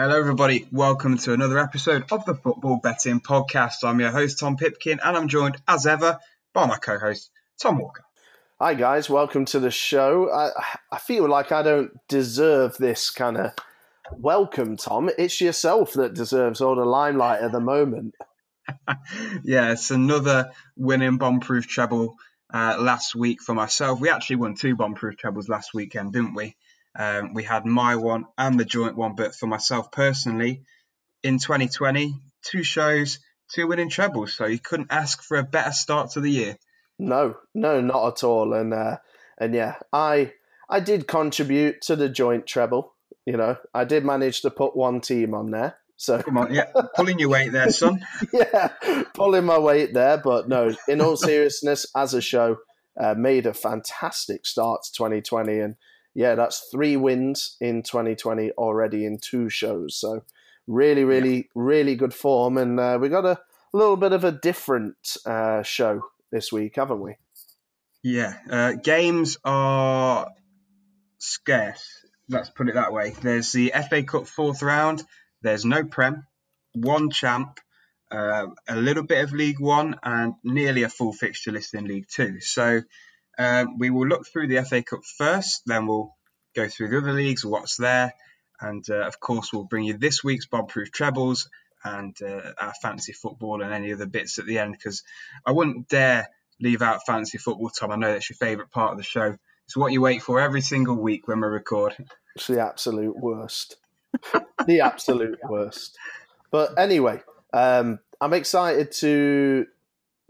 Hello, 0.00 0.16
everybody. 0.16 0.64
Welcome 0.70 1.18
to 1.18 1.32
another 1.32 1.58
episode 1.58 2.04
of 2.12 2.24
the 2.24 2.36
Football 2.36 2.78
Betting 2.80 3.18
Podcast. 3.18 3.82
I'm 3.82 3.98
your 3.98 4.12
host, 4.12 4.38
Tom 4.38 4.56
Pipkin, 4.56 5.00
and 5.02 5.16
I'm 5.16 5.26
joined, 5.26 5.56
as 5.66 5.86
ever, 5.86 6.20
by 6.54 6.66
my 6.66 6.76
co 6.76 7.00
host, 7.00 7.32
Tom 7.60 7.78
Walker. 7.80 8.04
Hi, 8.60 8.74
guys. 8.74 9.10
Welcome 9.10 9.44
to 9.46 9.58
the 9.58 9.72
show. 9.72 10.30
I, 10.32 10.50
I 10.92 10.98
feel 10.98 11.28
like 11.28 11.50
I 11.50 11.62
don't 11.62 11.90
deserve 12.06 12.76
this 12.78 13.10
kind 13.10 13.38
of 13.38 13.54
welcome, 14.12 14.76
Tom. 14.76 15.10
It's 15.18 15.40
yourself 15.40 15.94
that 15.94 16.14
deserves 16.14 16.60
all 16.60 16.76
the 16.76 16.84
limelight 16.84 17.40
at 17.40 17.50
the 17.50 17.58
moment. 17.58 18.14
yeah, 19.42 19.72
it's 19.72 19.90
another 19.90 20.52
winning 20.76 21.18
bomb-proof 21.18 21.66
treble 21.66 22.14
uh, 22.54 22.76
last 22.78 23.16
week 23.16 23.42
for 23.42 23.52
myself. 23.52 23.98
We 23.98 24.10
actually 24.10 24.36
won 24.36 24.54
two 24.54 24.76
bomb-proof 24.76 25.16
trebles 25.16 25.48
last 25.48 25.74
weekend, 25.74 26.12
didn't 26.12 26.34
we? 26.34 26.54
Um, 26.96 27.34
we 27.34 27.44
had 27.44 27.64
my 27.64 27.96
one 27.96 28.26
and 28.36 28.58
the 28.58 28.64
joint 28.64 28.96
one, 28.96 29.14
but 29.14 29.34
for 29.34 29.46
myself 29.46 29.92
personally, 29.92 30.62
in 31.22 31.38
2020, 31.38 32.14
two 32.42 32.62
shows, 32.62 33.18
two 33.52 33.66
winning 33.66 33.88
trebles. 33.88 34.34
So 34.34 34.46
you 34.46 34.58
couldn't 34.58 34.92
ask 34.92 35.22
for 35.22 35.36
a 35.36 35.42
better 35.42 35.72
start 35.72 36.10
to 36.12 36.20
the 36.20 36.30
year. 36.30 36.56
No, 36.98 37.36
no, 37.54 37.80
not 37.80 38.08
at 38.08 38.24
all. 38.24 38.52
And 38.54 38.74
uh, 38.74 38.98
and 39.38 39.54
yeah, 39.54 39.76
I 39.92 40.32
I 40.68 40.80
did 40.80 41.06
contribute 41.06 41.80
to 41.82 41.96
the 41.96 42.08
joint 42.08 42.46
treble. 42.46 42.94
You 43.24 43.36
know, 43.36 43.56
I 43.74 43.84
did 43.84 44.04
manage 44.04 44.42
to 44.42 44.50
put 44.50 44.76
one 44.76 45.00
team 45.00 45.34
on 45.34 45.50
there. 45.50 45.76
So 45.96 46.22
come 46.22 46.38
on, 46.38 46.54
yeah, 46.54 46.70
pulling 46.94 47.18
your 47.18 47.28
weight 47.28 47.52
there, 47.52 47.70
son. 47.70 48.06
yeah, 48.32 48.68
pulling 49.14 49.44
my 49.44 49.58
weight 49.58 49.94
there. 49.94 50.16
But 50.16 50.48
no, 50.48 50.74
in 50.86 51.00
all 51.00 51.16
seriousness, 51.16 51.86
as 51.96 52.14
a 52.14 52.20
show, 52.20 52.58
uh, 52.98 53.14
made 53.14 53.46
a 53.46 53.54
fantastic 53.54 54.46
start 54.46 54.82
to 54.84 54.92
2020, 54.92 55.58
and 55.58 55.74
yeah, 56.18 56.34
that's 56.34 56.66
three 56.72 56.96
wins 56.96 57.56
in 57.60 57.84
2020 57.84 58.50
already 58.58 59.06
in 59.06 59.18
two 59.18 59.48
shows. 59.48 59.94
So 59.94 60.24
really, 60.66 61.04
really, 61.04 61.36
yeah. 61.36 61.42
really 61.54 61.94
good 61.94 62.12
form, 62.12 62.58
and 62.58 62.80
uh, 62.80 62.98
we 63.00 63.08
got 63.08 63.24
a 63.24 63.38
little 63.72 63.96
bit 63.96 64.12
of 64.12 64.24
a 64.24 64.32
different 64.32 64.96
uh, 65.24 65.62
show 65.62 66.02
this 66.32 66.50
week, 66.50 66.74
haven't 66.74 67.00
we? 67.00 67.14
Yeah, 68.02 68.34
uh, 68.50 68.72
games 68.72 69.36
are 69.44 70.28
scarce. 71.18 71.86
Let's 72.28 72.50
put 72.50 72.68
it 72.68 72.74
that 72.74 72.92
way. 72.92 73.10
There's 73.10 73.52
the 73.52 73.72
FA 73.88 74.02
Cup 74.02 74.26
fourth 74.26 74.60
round 74.60 75.04
there's 75.42 75.64
no 75.64 75.84
Prem, 75.84 76.26
one 76.74 77.10
champ, 77.10 77.60
uh, 78.10 78.46
a 78.68 78.74
little 78.74 79.04
bit 79.04 79.22
of 79.22 79.32
League 79.32 79.60
One, 79.60 79.94
and 80.02 80.34
nearly 80.42 80.82
a 80.82 80.88
full 80.88 81.12
fixture 81.12 81.52
list 81.52 81.74
in 81.74 81.84
League 81.84 82.08
Two. 82.08 82.40
So 82.40 82.82
um, 83.38 83.78
we 83.78 83.90
will 83.90 84.06
look 84.06 84.26
through 84.26 84.48
the 84.48 84.62
FA 84.64 84.82
Cup 84.82 85.04
first, 85.04 85.62
then 85.66 85.86
we'll 85.86 86.14
go 86.54 86.68
through 86.68 86.88
the 86.88 86.98
other 86.98 87.12
leagues, 87.12 87.44
what's 87.44 87.76
there, 87.76 88.12
and 88.60 88.84
uh, 88.90 89.06
of 89.06 89.20
course 89.20 89.52
we'll 89.52 89.64
bring 89.64 89.84
you 89.84 89.96
this 89.96 90.24
week's 90.24 90.46
bomb-proof 90.46 90.90
trebles 90.90 91.48
and 91.84 92.16
uh, 92.22 92.52
our 92.60 92.74
fantasy 92.82 93.12
football 93.12 93.62
and 93.62 93.72
any 93.72 93.92
other 93.92 94.06
bits 94.06 94.38
at 94.38 94.46
the 94.46 94.58
end 94.58 94.72
because 94.72 95.04
I 95.46 95.52
wouldn't 95.52 95.88
dare 95.88 96.28
leave 96.60 96.82
out 96.82 97.06
fantasy 97.06 97.38
football, 97.38 97.70
Tom. 97.70 97.92
I 97.92 97.96
know 97.96 98.12
that's 98.12 98.28
your 98.28 98.36
favourite 98.36 98.70
part 98.70 98.92
of 98.92 98.98
the 98.98 99.04
show. 99.04 99.36
It's 99.66 99.76
what 99.76 99.92
you 99.92 100.00
wait 100.00 100.22
for 100.22 100.40
every 100.40 100.60
single 100.60 100.96
week 100.96 101.28
when 101.28 101.40
we 101.40 101.46
record. 101.46 101.94
It's 102.34 102.48
the 102.48 102.60
absolute 102.60 103.16
worst 103.16 103.76
the 104.66 104.80
absolute 104.80 105.38
worst. 105.48 105.96
But 106.50 106.78
anyway, 106.78 107.22
um, 107.52 108.00
I'm 108.20 108.32
excited 108.32 108.92
to 108.92 109.66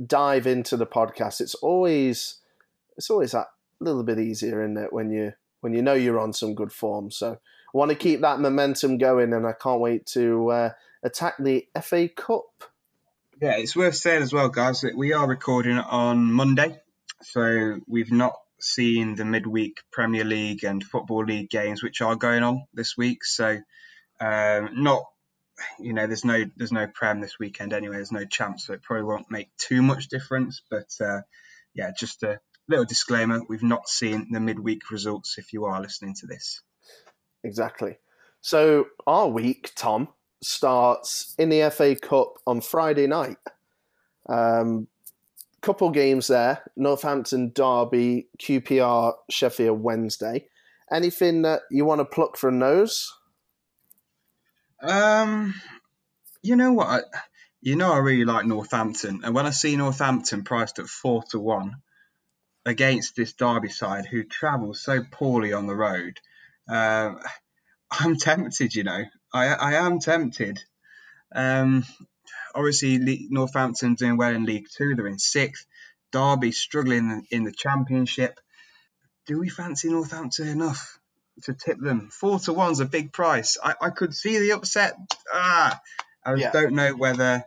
dive 0.04 0.46
into 0.46 0.76
the 0.76 0.86
podcast. 0.86 1.40
It's 1.40 1.54
always 1.56 2.36
it's 2.98 3.10
always 3.10 3.32
that 3.32 3.46
little 3.80 4.02
bit 4.02 4.18
easier, 4.18 4.62
isn't 4.62 4.76
it, 4.76 4.92
when 4.92 5.10
you 5.10 5.32
when 5.60 5.72
you 5.72 5.82
know 5.82 5.94
you're 5.94 6.20
on 6.20 6.32
some 6.32 6.54
good 6.54 6.72
form. 6.72 7.10
So 7.10 7.32
I 7.32 7.78
want 7.78 7.90
to 7.90 7.96
keep 7.96 8.20
that 8.20 8.40
momentum 8.40 8.98
going, 8.98 9.32
and 9.32 9.46
I 9.46 9.52
can't 9.52 9.80
wait 9.80 10.04
to 10.06 10.50
uh, 10.50 10.70
attack 11.02 11.34
the 11.38 11.66
FA 11.80 12.08
Cup. 12.08 12.44
Yeah, 13.40 13.56
it's 13.56 13.76
worth 13.76 13.94
saying 13.94 14.22
as 14.22 14.32
well, 14.32 14.48
guys, 14.48 14.80
that 14.80 14.96
we 14.96 15.12
are 15.12 15.26
recording 15.26 15.78
on 15.78 16.32
Monday, 16.32 16.80
so 17.22 17.78
we've 17.86 18.12
not 18.12 18.34
seen 18.60 19.14
the 19.14 19.24
midweek 19.24 19.80
Premier 19.92 20.24
League 20.24 20.64
and 20.64 20.82
Football 20.82 21.24
League 21.24 21.48
games 21.48 21.80
which 21.80 22.00
are 22.00 22.16
going 22.16 22.42
on 22.42 22.64
this 22.74 22.96
week. 22.96 23.24
So 23.24 23.60
um, 24.20 24.70
not 24.82 25.04
you 25.78 25.92
know 25.92 26.06
there's 26.06 26.24
no 26.24 26.44
there's 26.56 26.72
no 26.72 26.88
Prem 26.92 27.20
this 27.20 27.38
weekend 27.38 27.72
anyway. 27.72 27.96
There's 27.96 28.12
no 28.12 28.24
champ, 28.24 28.58
so 28.58 28.72
it 28.72 28.82
probably 28.82 29.04
won't 29.04 29.30
make 29.30 29.56
too 29.56 29.82
much 29.82 30.08
difference. 30.08 30.62
But 30.68 30.88
uh, 31.00 31.20
yeah, 31.74 31.92
just 31.96 32.22
a 32.24 32.40
little 32.68 32.84
disclaimer: 32.84 33.40
we've 33.48 33.62
not 33.62 33.88
seen 33.88 34.28
the 34.30 34.40
midweek 34.40 34.90
results. 34.90 35.38
If 35.38 35.52
you 35.52 35.64
are 35.64 35.80
listening 35.80 36.14
to 36.16 36.26
this, 36.26 36.60
exactly. 37.42 37.98
So 38.40 38.86
our 39.06 39.28
week, 39.28 39.72
Tom, 39.74 40.08
starts 40.42 41.34
in 41.38 41.48
the 41.48 41.70
FA 41.70 41.96
Cup 41.96 42.34
on 42.46 42.60
Friday 42.60 43.06
night. 43.06 43.38
Um, 44.28 44.88
couple 45.60 45.90
games 45.90 46.28
there 46.28 46.62
Northampton, 46.76 47.52
Derby, 47.54 48.28
QPR, 48.38 49.14
Sheffield 49.30 49.82
Wednesday. 49.82 50.46
Anything 50.90 51.42
that 51.42 51.62
you 51.70 51.84
want 51.84 52.00
to 52.00 52.04
pluck 52.04 52.36
from 52.36 52.58
those? 52.58 53.12
Um, 54.80 55.54
you 56.42 56.56
know 56.56 56.72
what? 56.72 56.86
I, 56.86 57.00
you 57.60 57.76
know, 57.76 57.92
I 57.92 57.98
really 57.98 58.24
like 58.24 58.46
Northampton, 58.46 59.22
and 59.24 59.34
when 59.34 59.46
I 59.46 59.50
see 59.50 59.76
Northampton 59.76 60.44
priced 60.44 60.78
at 60.78 60.86
four 60.86 61.24
to 61.30 61.38
one 61.38 61.82
against 62.68 63.16
this 63.16 63.32
Derby 63.32 63.70
side 63.70 64.06
who 64.06 64.24
travel 64.24 64.74
so 64.74 65.02
poorly 65.10 65.52
on 65.52 65.66
the 65.66 65.74
road, 65.74 66.18
uh, 66.68 67.14
I'm 67.90 68.16
tempted. 68.16 68.74
You 68.74 68.84
know, 68.84 69.04
I 69.32 69.46
I 69.46 69.74
am 69.74 69.98
tempted. 69.98 70.60
Um, 71.34 71.84
obviously 72.54 73.28
Northampton 73.30 73.94
doing 73.94 74.16
well 74.16 74.34
in 74.34 74.44
League 74.44 74.66
Two. 74.76 74.94
They're 74.94 75.06
in 75.06 75.18
sixth. 75.18 75.66
Derby 76.10 76.52
struggling 76.52 77.26
in 77.30 77.44
the 77.44 77.52
Championship. 77.52 78.40
Do 79.26 79.38
we 79.38 79.50
fancy 79.50 79.90
Northampton 79.90 80.48
enough 80.48 80.98
to 81.42 81.52
tip 81.52 81.78
them? 81.78 82.08
Four 82.10 82.38
to 82.40 82.52
one's 82.52 82.80
a 82.80 82.86
big 82.86 83.12
price. 83.12 83.58
I, 83.62 83.74
I 83.80 83.90
could 83.90 84.14
see 84.14 84.38
the 84.38 84.52
upset. 84.52 84.94
Ah, 85.32 85.78
I 86.24 86.34
yeah. 86.34 86.50
don't 86.50 86.72
know 86.72 86.94
whether 86.94 87.44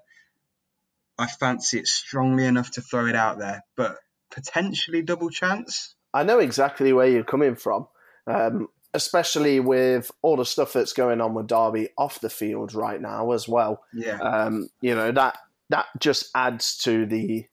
I 1.18 1.28
fancy 1.28 1.80
it 1.80 1.88
strongly 1.88 2.46
enough 2.46 2.72
to 2.72 2.82
throw 2.82 3.08
it 3.08 3.16
out 3.16 3.40
there, 3.40 3.64
but 3.76 3.98
potentially 4.32 5.02
double 5.02 5.30
chance. 5.30 5.96
I 6.14 6.24
know 6.24 6.40
exactly 6.40 6.94
where 6.94 7.08
you're 7.08 7.24
coming 7.24 7.56
from. 7.56 7.88
Um, 8.28 8.68
especially 8.94 9.60
with 9.60 10.12
all 10.22 10.36
the 10.36 10.46
stuff 10.46 10.74
that's 10.74 10.94
going 10.94 11.22
on 11.22 11.34
with 11.34 11.48
Derby 11.48 11.90
off 11.98 12.20
the 12.20 12.30
field 12.30 12.74
right 12.74 13.02
now 13.02 13.32
as 13.32 13.48
well. 13.48 13.84
Yeah. 13.94 14.20
Um, 14.20 14.70
you 14.82 14.96
know 14.96 15.12
that 15.12 15.38
that 15.70 15.86
just 16.00 16.30
adds 16.36 16.78
to 16.80 17.06
the, 17.06 17.46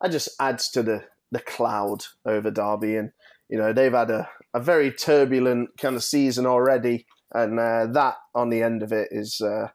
that 0.00 0.12
just 0.12 0.28
adds 0.40 0.70
to 0.70 0.82
the 0.82 1.04
the 1.32 1.40
cloud 1.40 2.04
over 2.24 2.50
Derby, 2.50 2.96
and 2.96 3.10
you 3.48 3.58
know 3.58 3.72
they've 3.72 3.92
had 3.92 4.10
a, 4.10 4.28
a 4.54 4.60
very 4.60 4.92
turbulent 4.92 5.70
kind 5.78 5.96
of 5.96 6.04
season 6.04 6.46
already, 6.46 7.06
and 7.32 7.58
uh, 7.58 7.86
that 7.86 8.16
on 8.34 8.50
the 8.50 8.62
end 8.62 8.82
of 8.82 8.92
it 8.92 9.08
is, 9.10 9.40
uh, 9.40 9.68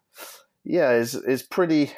yeah, 0.64 0.92
is 0.92 1.16
is 1.16 1.44
pretty 1.44 1.92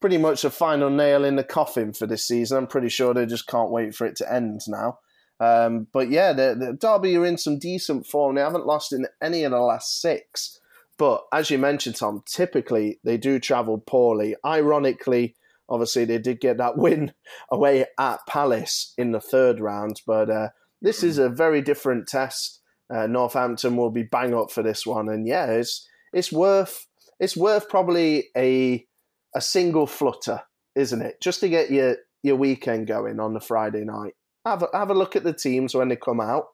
pretty 0.00 0.18
much 0.18 0.44
a 0.44 0.50
final 0.50 0.90
nail 0.90 1.24
in 1.24 1.36
the 1.36 1.44
coffin 1.44 1.92
for 1.92 2.06
this 2.06 2.26
season. 2.26 2.58
I'm 2.58 2.66
pretty 2.66 2.88
sure 2.88 3.14
they 3.14 3.26
just 3.26 3.46
can't 3.46 3.70
wait 3.70 3.94
for 3.94 4.06
it 4.06 4.16
to 4.16 4.32
end 4.32 4.60
now. 4.68 4.98
Um, 5.38 5.86
but 5.92 6.10
yeah, 6.10 6.32
the, 6.32 6.56
the 6.58 6.72
Derby 6.72 7.16
are 7.16 7.26
in 7.26 7.38
some 7.38 7.58
decent 7.58 8.06
form. 8.06 8.36
They 8.36 8.42
haven't 8.42 8.66
lost 8.66 8.92
in 8.92 9.06
any 9.22 9.44
of 9.44 9.52
the 9.52 9.58
last 9.58 10.00
six. 10.00 10.58
But 10.98 11.24
as 11.32 11.50
you 11.50 11.58
mentioned, 11.58 11.96
Tom, 11.96 12.22
typically 12.26 13.00
they 13.04 13.16
do 13.18 13.38
travel 13.38 13.78
poorly. 13.78 14.34
Ironically, 14.44 15.34
obviously 15.68 16.04
they 16.04 16.18
did 16.18 16.40
get 16.40 16.58
that 16.58 16.78
win 16.78 17.12
away 17.50 17.86
at 17.98 18.26
Palace 18.26 18.94
in 18.96 19.12
the 19.12 19.20
third 19.20 19.60
round, 19.60 20.00
but 20.06 20.30
uh, 20.30 20.48
this 20.80 21.02
is 21.02 21.18
a 21.18 21.28
very 21.28 21.60
different 21.60 22.08
test. 22.08 22.60
Uh, 22.88 23.06
Northampton 23.06 23.76
will 23.76 23.90
be 23.90 24.04
bang 24.04 24.34
up 24.34 24.50
for 24.50 24.62
this 24.62 24.86
one, 24.86 25.08
and 25.08 25.26
yeah, 25.26 25.46
it's 25.46 25.86
it's 26.12 26.30
worth 26.30 26.86
it's 27.18 27.36
worth 27.36 27.68
probably 27.68 28.28
a 28.36 28.86
a 29.36 29.40
single 29.40 29.86
flutter, 29.86 30.42
isn't 30.74 31.02
it? 31.02 31.20
Just 31.20 31.40
to 31.40 31.48
get 31.48 31.70
your 31.70 31.96
your 32.22 32.36
weekend 32.36 32.88
going 32.88 33.20
on 33.20 33.34
the 33.34 33.40
Friday 33.40 33.84
night 33.84 34.14
have 34.46 34.62
a, 34.62 34.68
have 34.72 34.90
a 34.90 34.94
look 34.94 35.16
at 35.16 35.24
the 35.24 35.32
teams 35.32 35.74
when 35.74 35.88
they 35.88 35.96
come 35.96 36.20
out. 36.20 36.46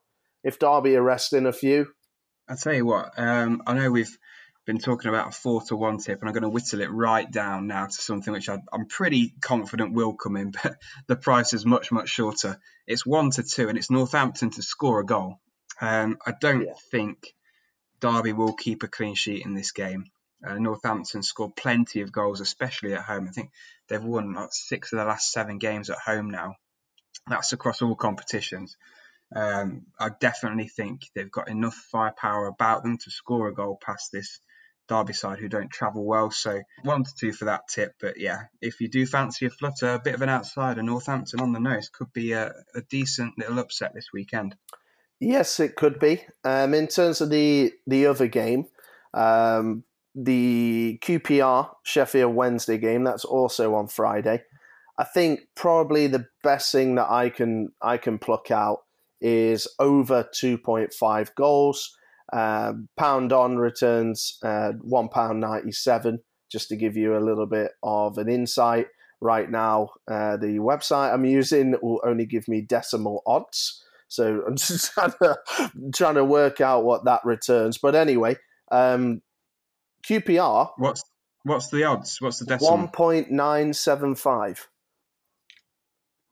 If 0.43 0.59
Derby 0.59 0.97
are 0.97 1.03
resting 1.03 1.47
a 1.47 1.53
few, 1.53 1.87
I 2.49 2.57
tell 2.57 2.75
you 2.75 2.85
what, 2.85 3.13
um, 3.17 3.63
I 3.67 3.75
know 3.75 3.91
we've 3.91 4.19
been 4.67 4.79
talking 4.79 5.09
about 5.09 5.29
a 5.29 5.31
four 5.31 5.63
to 5.69 5.77
one 5.77 5.99
tip, 5.99 6.19
and 6.21 6.29
I'm 6.29 6.35
going 6.35 6.43
to 6.43 6.49
whittle 6.49 6.81
it 6.81 6.91
right 6.91 7.31
down 7.31 7.69
now 7.69 7.87
to 7.87 7.93
something 7.93 8.33
which 8.33 8.49
I, 8.49 8.59
am 8.73 8.87
pretty 8.89 9.35
confident 9.41 9.93
will 9.93 10.15
come 10.15 10.37
in, 10.37 10.51
but 10.63 10.77
the 11.07 11.17
price 11.17 11.53
is 11.53 11.65
much 11.65 11.93
much 11.93 12.09
shorter. 12.09 12.59
It's 12.87 13.07
one 13.07 13.31
to 13.33 13.45
two, 13.45 13.69
and 13.69 13.79
it's 13.79 13.91
Northampton 13.91 14.51
to 14.51 14.63
score 14.63 15.01
a 15.01 15.07
goal. 15.07 15.37
Um, 15.81 16.19
I 16.27 16.33
don't 16.41 16.67
yeah. 16.67 16.75
think 16.91 17.35
Derby 18.01 18.33
will 18.33 18.55
keep 18.55 18.83
a 18.83 18.89
clean 18.89 19.15
sheet 19.15 19.45
in 19.45 19.55
this 19.55 19.71
game. 19.71 20.07
Uh, 20.47 20.59
Northampton 20.59 21.23
scored 21.23 21.57
plenty 21.57 22.01
of 22.01 22.13
goals, 22.13 22.41
especially 22.41 22.95
at 22.95 23.03
home. 23.03 23.27
I 23.29 23.33
think 23.33 23.51
they've 23.89 24.03
won 24.03 24.35
like 24.35 24.49
six 24.53 24.93
of 24.93 24.99
the 24.99 25.05
last 25.05 25.31
seven 25.31 25.59
games 25.59 25.91
at 25.91 25.99
home 25.99 26.31
now. 26.31 26.57
That's 27.29 27.53
across 27.53 27.83
all 27.83 27.95
competitions. 27.95 28.77
Um, 29.35 29.87
I 29.99 30.11
definitely 30.21 30.69
think 30.69 31.03
they've 31.15 31.31
got 31.31 31.49
enough 31.49 31.75
firepower 31.75 32.47
about 32.47 32.83
them 32.83 32.99
to 32.99 33.11
score 33.11 33.49
a 33.49 33.55
goal 33.55 33.79
past 33.81 34.11
this 34.13 34.41
Derby 34.89 35.13
side 35.13 35.39
who 35.39 35.49
don't 35.49 35.71
travel 35.71 36.05
well. 36.05 36.31
So 36.31 36.61
one 36.83 37.05
to 37.05 37.15
two 37.15 37.33
for 37.33 37.47
that 37.47 37.69
tip. 37.69 37.95
But 38.01 38.19
yeah, 38.19 38.45
if 38.61 38.81
you 38.81 38.89
do 38.89 39.07
fancy 39.07 39.47
a 39.47 39.51
flutter, 39.51 39.95
a 39.95 39.99
bit 39.99 40.15
of 40.15 40.23
an 40.23 40.29
outsider, 40.29 40.83
Northampton 40.83 41.41
on 41.41 41.53
the 41.53 41.61
nose 41.61 41.89
could 41.89 42.13
be 42.13 42.33
a, 42.33 42.53
a 42.75 42.83
decent 42.91 43.39
little 43.39 43.59
upset 43.59 43.95
this 43.95 44.09
weekend. 44.13 44.57
Yes, 45.21 45.61
it 45.61 45.77
could 45.77 46.01
be. 46.01 46.25
Um, 46.45 46.75
in 46.75 46.89
terms 46.89 47.21
of 47.21 47.31
the 47.31 47.73
the 47.87 48.07
other 48.07 48.27
game, 48.27 48.67
um, 49.15 49.85
the 50.15 50.99
QPR 51.03 51.71
Sheffield 51.85 52.35
Wednesday 52.35 52.79
game, 52.79 53.05
that's 53.05 53.25
also 53.25 53.75
on 53.75 53.89
Friday. 53.89 54.43
I 54.99 55.05
think 55.05 55.41
probably 55.55 56.07
the 56.07 56.27
best 56.43 56.71
thing 56.71 56.97
that 56.97 57.11
I 57.11 57.31
can 57.31 57.73
I 57.81 57.97
can 57.97 58.19
pluck 58.19 58.51
out 58.51 58.81
is 59.21 59.67
over 59.79 60.29
two 60.35 60.59
point 60.59 60.93
five 60.93 61.35
goals. 61.35 61.97
Uh, 62.33 62.73
pound 62.97 63.33
on 63.33 63.59
returns 63.59 64.39
uh, 64.43 64.73
one 64.83 65.09
pound 65.09 65.41
ninety 65.41 65.73
seven. 65.73 66.21
Just 66.51 66.69
to 66.69 66.77
give 66.77 66.97
you 66.97 67.17
a 67.17 67.25
little 67.25 67.47
bit 67.47 67.73
of 67.83 68.19
an 68.19 68.29
insight, 68.29 68.89
right 69.23 69.51
now 69.51 69.91
uh, 70.11 70.37
the 70.37 70.59
website 70.59 71.15
I'm 71.15 71.25
using 71.25 71.77
will 71.81 72.01
only 72.05 72.27
give 72.27 72.47
me 72.49 72.61
decimal 72.61 73.23
odds. 73.27 73.83
So 74.09 74.43
I'm 74.47 74.57
just 74.57 74.93
trying 74.93 75.13
to, 75.23 75.39
trying 75.95 76.17
to 76.17 76.25
work 76.25 76.61
out 76.61 76.85
what 76.85 77.07
that 77.07 77.25
returns. 77.25 77.79
But 77.79 77.95
anyway, 77.95 78.37
um, 78.71 79.23
QPR. 80.07 80.71
What's 80.77 81.05
what's 81.45 81.69
the 81.71 81.85
odds? 81.85 82.21
What's 82.21 82.39
the 82.39 82.47
decimal? 82.47 82.77
One 82.77 82.89
point 82.89 83.31
nine 83.31 83.73
seven 83.73 84.15
five. 84.15 84.69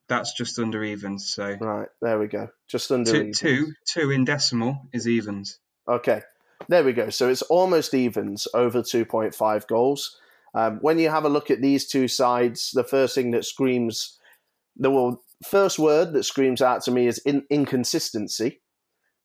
That's 0.08 0.32
just 0.32 0.58
under 0.58 0.82
evens. 0.82 1.32
So 1.32 1.56
right 1.60 1.88
there 2.02 2.18
we 2.18 2.26
go. 2.26 2.48
Just 2.68 2.90
under 2.90 3.10
two, 3.10 3.18
evens. 3.18 3.38
two 3.38 3.72
two 3.86 4.10
in 4.10 4.24
decimal 4.24 4.88
is 4.92 5.06
evens. 5.06 5.58
Okay, 5.88 6.22
there 6.68 6.84
we 6.84 6.92
go. 6.92 7.10
So 7.10 7.28
it's 7.28 7.42
almost 7.42 7.94
evens 7.94 8.48
over 8.54 8.82
two 8.82 9.04
point 9.04 9.34
five 9.34 9.66
goals. 9.66 10.18
Um, 10.52 10.78
when 10.80 10.98
you 10.98 11.10
have 11.10 11.24
a 11.24 11.28
look 11.28 11.50
at 11.50 11.62
these 11.62 11.86
two 11.86 12.08
sides, 12.08 12.72
the 12.72 12.82
first 12.82 13.14
thing 13.14 13.30
that 13.30 13.44
screams 13.44 14.18
the 14.76 14.90
well, 14.90 15.22
first 15.46 15.78
word 15.78 16.12
that 16.12 16.24
screams 16.24 16.62
out 16.62 16.82
to 16.82 16.90
me 16.90 17.06
is 17.06 17.18
in, 17.18 17.44
inconsistency. 17.50 18.60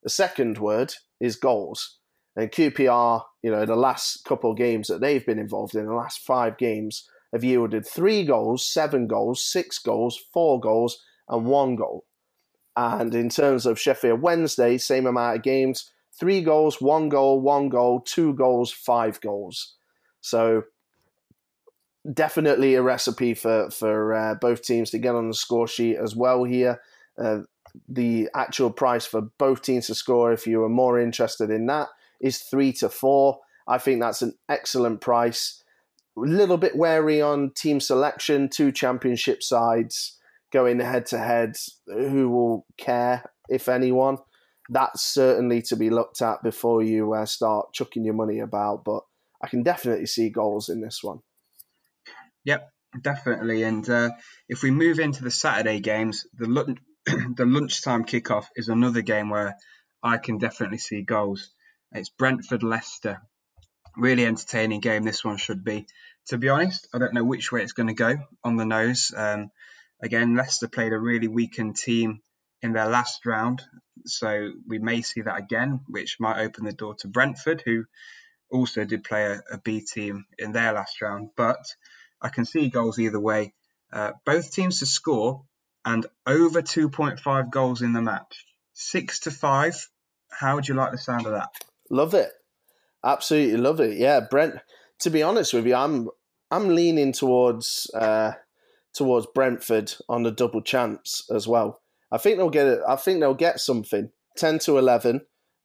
The 0.03 0.09
second 0.09 0.57
word 0.59 0.93
is 1.19 1.35
goals. 1.35 1.97
And 2.35 2.51
QPR, 2.51 3.23
you 3.43 3.51
know, 3.51 3.65
the 3.65 3.75
last 3.75 4.25
couple 4.25 4.51
of 4.51 4.57
games 4.57 4.87
that 4.87 5.01
they've 5.01 5.25
been 5.25 5.39
involved 5.39 5.75
in, 5.75 5.85
the 5.85 5.93
last 5.93 6.19
five 6.19 6.57
games, 6.57 7.07
have 7.31 7.43
yielded 7.43 7.85
three 7.85 8.25
goals, 8.25 8.67
seven 8.67 9.07
goals, 9.07 9.45
six 9.45 9.79
goals, 9.79 10.19
four 10.33 10.59
goals, 10.59 11.01
and 11.29 11.45
one 11.45 11.75
goal. 11.75 12.05
And 12.75 13.15
in 13.15 13.29
terms 13.29 13.65
of 13.65 13.79
Sheffield 13.79 14.21
Wednesday, 14.21 14.77
same 14.77 15.05
amount 15.05 15.37
of 15.37 15.43
games, 15.43 15.91
three 16.17 16.41
goals, 16.41 16.81
one 16.81 17.09
goal, 17.09 17.39
one 17.41 17.69
goal, 17.69 18.01
two 18.01 18.33
goals, 18.33 18.71
five 18.71 19.21
goals. 19.21 19.75
So 20.21 20.63
definitely 22.11 22.75
a 22.75 22.81
recipe 22.81 23.33
for 23.33 23.69
for 23.69 24.13
uh, 24.13 24.35
both 24.35 24.61
teams 24.61 24.91
to 24.91 24.97
get 24.97 25.15
on 25.15 25.27
the 25.27 25.33
score 25.33 25.67
sheet 25.67 25.97
as 25.97 26.15
well 26.15 26.43
here. 26.43 26.81
Uh, 27.17 27.39
the 27.89 28.29
actual 28.33 28.71
price 28.71 29.05
for 29.05 29.21
both 29.37 29.61
teams 29.61 29.87
to 29.87 29.95
score, 29.95 30.31
if 30.31 30.47
you 30.47 30.63
are 30.63 30.69
more 30.69 30.99
interested 30.99 31.49
in 31.49 31.65
that, 31.65 31.89
is 32.21 32.39
three 32.39 32.73
to 32.73 32.89
four. 32.89 33.39
I 33.67 33.77
think 33.77 34.01
that's 34.01 34.21
an 34.21 34.33
excellent 34.49 35.01
price. 35.01 35.63
A 36.17 36.21
little 36.21 36.57
bit 36.57 36.75
wary 36.75 37.21
on 37.21 37.51
team 37.51 37.79
selection, 37.79 38.49
two 38.49 38.71
championship 38.71 39.43
sides 39.43 40.17
going 40.53 40.79
head 40.79 41.05
to 41.07 41.17
head. 41.17 41.55
Who 41.87 42.29
will 42.29 42.65
care, 42.77 43.23
if 43.49 43.67
anyone? 43.67 44.17
That's 44.69 45.01
certainly 45.03 45.61
to 45.63 45.75
be 45.75 45.89
looked 45.89 46.21
at 46.21 46.41
before 46.41 46.81
you 46.81 47.13
uh, 47.13 47.25
start 47.25 47.73
chucking 47.73 48.05
your 48.05 48.13
money 48.13 48.39
about. 48.39 48.83
But 48.85 49.03
I 49.43 49.47
can 49.47 49.63
definitely 49.63 50.07
see 50.07 50.29
goals 50.29 50.69
in 50.69 50.81
this 50.81 51.03
one. 51.03 51.19
Yep, 52.45 52.69
definitely. 53.01 53.63
And 53.63 53.87
uh, 53.89 54.11
if 54.47 54.63
we 54.63 54.71
move 54.71 54.99
into 54.99 55.23
the 55.23 55.31
Saturday 55.31 55.79
games, 55.79 56.25
the 56.33 56.47
lunch, 56.47 56.79
the 57.05 57.45
lunchtime 57.45 58.05
kickoff 58.05 58.45
is 58.55 58.69
another 58.69 59.01
game 59.01 59.29
where 59.29 59.55
I 60.01 60.17
can 60.17 60.37
definitely 60.37 60.77
see 60.77 61.01
goals. 61.01 61.49
It's 61.97 62.09
Brentford 62.09 62.61
Leicester. 62.61 63.21
Really 63.95 64.25
entertaining 64.25 64.81
game. 64.81 65.03
This 65.03 65.23
one 65.23 65.37
should 65.37 65.63
be. 65.63 65.87
To 66.27 66.37
be 66.37 66.49
honest, 66.49 66.89
I 66.93 66.97
don't 66.97 67.13
know 67.13 67.23
which 67.23 67.53
way 67.53 67.63
it's 67.63 67.71
going 67.71 67.87
to 67.87 67.93
go 67.93 68.17
on 68.43 68.57
the 68.57 68.65
nose. 68.65 69.13
Um, 69.15 69.49
again, 70.03 70.35
Leicester 70.35 70.67
played 70.67 70.91
a 70.91 70.99
really 70.99 71.29
weakened 71.29 71.77
team 71.77 72.19
in 72.61 72.73
their 72.73 72.89
last 72.89 73.25
round, 73.25 73.63
so 74.05 74.51
we 74.67 74.77
may 74.77 75.03
see 75.03 75.21
that 75.21 75.37
again, 75.37 75.85
which 75.87 76.19
might 76.19 76.43
open 76.43 76.65
the 76.65 76.73
door 76.73 76.95
to 76.95 77.07
Brentford, 77.07 77.63
who 77.65 77.85
also 78.51 78.83
did 78.83 79.05
play 79.05 79.27
a, 79.27 79.41
a 79.53 79.57
B 79.59 79.79
team 79.79 80.25
in 80.37 80.51
their 80.51 80.73
last 80.73 81.01
round. 81.01 81.29
But 81.37 81.65
I 82.21 82.27
can 82.27 82.43
see 82.43 82.67
goals 82.67 82.99
either 82.99 83.21
way. 83.21 83.53
Uh, 83.93 84.11
both 84.25 84.51
teams 84.51 84.79
to 84.79 84.85
score 84.85 85.45
and 85.85 86.05
over 86.27 86.61
2.5 86.61 87.49
goals 87.51 87.81
in 87.81 87.93
the 87.93 88.01
match. 88.01 88.45
Six 88.73 89.21
to 89.21 89.31
five. 89.31 89.75
How 90.29 90.55
would 90.55 90.67
you 90.67 90.75
like 90.75 90.91
the 90.91 90.97
sound 90.97 91.25
of 91.25 91.31
that? 91.31 91.51
Love 91.89 92.13
it. 92.13 92.31
Absolutely 93.03 93.57
love 93.57 93.79
it. 93.79 93.97
Yeah, 93.97 94.21
Brent. 94.21 94.55
To 94.99 95.09
be 95.09 95.21
honest 95.21 95.53
with 95.53 95.67
you, 95.67 95.75
I'm 95.75 96.09
I'm 96.51 96.69
leaning 96.69 97.11
towards 97.11 97.89
uh, 97.93 98.33
towards 98.93 99.27
Brentford 99.33 99.93
on 100.09 100.23
the 100.23 100.31
double 100.31 100.61
chance 100.61 101.27
as 101.33 101.47
well. 101.47 101.81
I 102.11 102.17
think 102.17 102.37
they'll 102.37 102.49
get 102.49 102.67
it. 102.67 102.79
I 102.87 102.95
think 102.95 103.19
they'll 103.19 103.33
get 103.33 103.59
something. 103.59 104.09
Ten 104.37 104.59
to 104.59 104.77
eleven. 104.77 105.21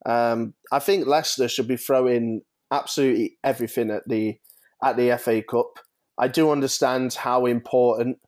Um, 0.07 0.55
I 0.73 0.79
think 0.79 1.07
Leicester 1.07 1.49
should 1.49 1.69
be 1.69 1.77
throwing 1.77 2.43
absolutely 2.71 3.39
everything 3.45 3.91
at 3.91 4.03
the 4.07 4.39
at 4.83 4.97
the 4.97 5.17
FA 5.19 5.43
Cup. 5.43 5.79
I 6.19 6.29
do 6.29 6.51
understand 6.51 7.15
how 7.15 7.47
important 7.47 8.19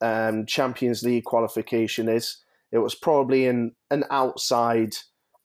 um, 0.00 0.46
Champions 0.46 1.02
League 1.02 1.24
qualification 1.24 2.08
is. 2.08 2.38
It 2.70 2.78
was 2.78 2.94
probably 2.94 3.46
an 3.46 3.74
an 3.90 4.04
outside, 4.10 4.94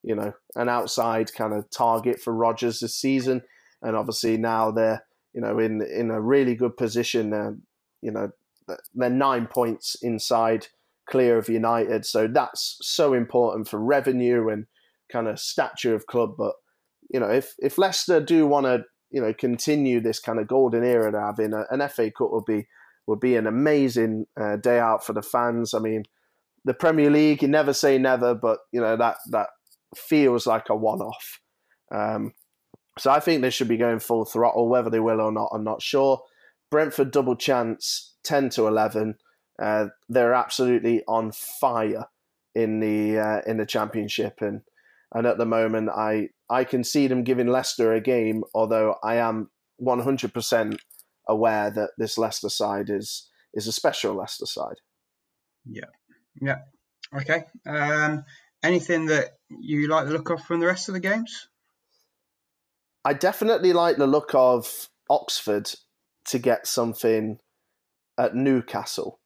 you 0.03 0.15
know, 0.15 0.33
an 0.55 0.69
outside 0.69 1.33
kind 1.33 1.53
of 1.53 1.69
target 1.69 2.19
for 2.21 2.33
Rodgers 2.33 2.79
this 2.79 2.95
season, 2.95 3.41
and 3.81 3.95
obviously 3.95 4.37
now 4.37 4.71
they're 4.71 5.05
you 5.33 5.41
know 5.41 5.59
in 5.59 5.81
in 5.81 6.11
a 6.11 6.21
really 6.21 6.55
good 6.55 6.77
position. 6.77 7.33
Uh, 7.33 7.51
you 8.01 8.11
know, 8.11 8.31
they're 8.95 9.09
nine 9.09 9.47
points 9.47 9.95
inside 10.01 10.67
clear 11.09 11.37
of 11.37 11.49
United, 11.49 12.05
so 12.05 12.27
that's 12.27 12.77
so 12.81 13.13
important 13.13 13.67
for 13.67 13.79
revenue 13.79 14.49
and 14.49 14.65
kind 15.11 15.27
of 15.27 15.39
stature 15.39 15.95
of 15.95 16.07
club. 16.07 16.35
But 16.37 16.53
you 17.09 17.19
know, 17.19 17.29
if 17.29 17.55
if 17.59 17.77
Leicester 17.77 18.19
do 18.19 18.47
want 18.47 18.65
to 18.65 18.83
you 19.11 19.21
know 19.21 19.33
continue 19.33 19.99
this 19.99 20.19
kind 20.19 20.39
of 20.39 20.47
golden 20.47 20.83
era 20.83 21.11
they're 21.11 21.25
having, 21.25 21.53
an 21.69 21.89
FA 21.89 22.11
Cup 22.11 22.31
would 22.31 22.45
be 22.45 22.67
would 23.07 23.19
be 23.19 23.35
an 23.35 23.47
amazing 23.47 24.27
uh, 24.39 24.55
day 24.55 24.79
out 24.79 25.03
for 25.03 25.13
the 25.13 25.21
fans. 25.21 25.73
I 25.73 25.79
mean, 25.79 26.03
the 26.63 26.75
Premier 26.75 27.09
League, 27.09 27.41
you 27.41 27.47
never 27.47 27.73
say 27.73 27.97
never, 27.97 28.35
but 28.35 28.59
you 28.71 28.79
know 28.79 28.95
that 28.95 29.17
that 29.31 29.49
feels 29.95 30.47
like 30.47 30.69
a 30.69 30.75
one-off. 30.75 31.39
Um, 31.91 32.33
so 32.97 33.11
I 33.11 33.19
think 33.19 33.41
they 33.41 33.49
should 33.49 33.67
be 33.67 33.77
going 33.77 33.99
full 33.99 34.25
throttle. 34.25 34.67
Whether 34.67 34.89
they 34.89 34.99
will 34.99 35.21
or 35.21 35.31
not, 35.31 35.49
I'm 35.53 35.63
not 35.63 35.81
sure. 35.81 36.21
Brentford 36.69 37.11
double 37.11 37.35
chance, 37.35 38.15
ten 38.23 38.49
to 38.51 38.67
eleven. 38.67 39.15
Uh, 39.61 39.87
they're 40.07 40.33
absolutely 40.33 41.03
on 41.07 41.31
fire 41.31 42.05
in 42.55 42.79
the 42.79 43.17
uh, 43.17 43.41
in 43.47 43.57
the 43.57 43.65
championship, 43.65 44.41
and 44.41 44.61
and 45.13 45.25
at 45.25 45.37
the 45.37 45.45
moment, 45.45 45.89
I 45.89 46.29
I 46.49 46.65
can 46.65 46.83
see 46.83 47.07
them 47.07 47.23
giving 47.23 47.47
Leicester 47.47 47.93
a 47.93 48.01
game. 48.01 48.43
Although 48.53 48.95
I 49.03 49.15
am 49.15 49.49
100 49.77 50.33
percent 50.33 50.81
aware 51.27 51.69
that 51.71 51.91
this 51.97 52.17
Leicester 52.17 52.49
side 52.49 52.89
is 52.89 53.29
is 53.53 53.67
a 53.67 53.71
special 53.71 54.15
Leicester 54.15 54.45
side. 54.45 54.77
Yeah, 55.65 55.85
yeah, 56.41 56.59
okay. 57.15 57.43
Um, 57.65 58.25
anything 58.63 59.07
that 59.07 59.37
you 59.49 59.87
like 59.87 60.05
the 60.05 60.13
look 60.13 60.29
of 60.29 60.41
from 60.43 60.59
the 60.59 60.67
rest 60.67 60.87
of 60.89 60.93
the 60.93 60.99
games? 60.99 61.47
I 63.05 63.13
definitely 63.13 63.73
like 63.73 63.97
the 63.97 64.07
look 64.07 64.31
of 64.33 64.89
Oxford 65.09 65.71
to 66.25 66.39
get 66.39 66.67
something 66.67 67.39
at 68.17 68.35
Newcastle. 68.35 69.19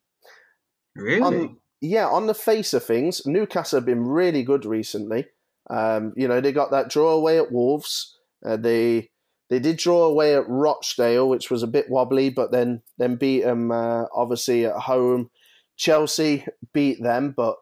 Really? 0.95 1.21
On, 1.21 1.57
yeah, 1.81 2.07
on 2.07 2.27
the 2.27 2.35
face 2.35 2.73
of 2.73 2.85
things, 2.85 3.25
Newcastle 3.25 3.77
have 3.77 3.85
been 3.85 4.05
really 4.05 4.43
good 4.43 4.65
recently. 4.65 5.25
Um, 5.69 6.13
you 6.15 6.27
know, 6.27 6.39
they 6.39 6.51
got 6.51 6.71
that 6.71 6.89
draw 6.89 7.11
away 7.11 7.37
at 7.37 7.51
Wolves. 7.51 8.17
Uh, 8.45 8.57
they 8.57 9.09
they 9.49 9.59
did 9.59 9.77
draw 9.77 10.05
away 10.05 10.35
at 10.35 10.47
Rochdale, 10.47 11.27
which 11.27 11.49
was 11.51 11.63
a 11.63 11.67
bit 11.67 11.89
wobbly, 11.89 12.29
but 12.29 12.51
then 12.51 12.81
then 12.97 13.15
beat 13.15 13.43
them 13.43 13.71
uh, 13.71 14.05
obviously 14.13 14.65
at 14.65 14.75
home. 14.75 15.29
Chelsea 15.75 16.45
beat 16.73 17.01
them, 17.01 17.33
but 17.35 17.57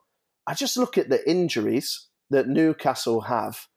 I 0.47 0.53
just 0.53 0.77
look 0.77 0.97
at 0.97 1.09
the 1.09 1.27
injuries 1.29 2.07
that 2.29 2.47
Newcastle 2.47 3.21
have. 3.21 3.67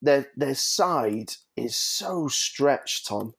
Their 0.00 0.26
their 0.36 0.54
side 0.54 1.34
is 1.56 1.76
so 1.76 2.28
stretched, 2.28 3.06
Tom. 3.06 3.34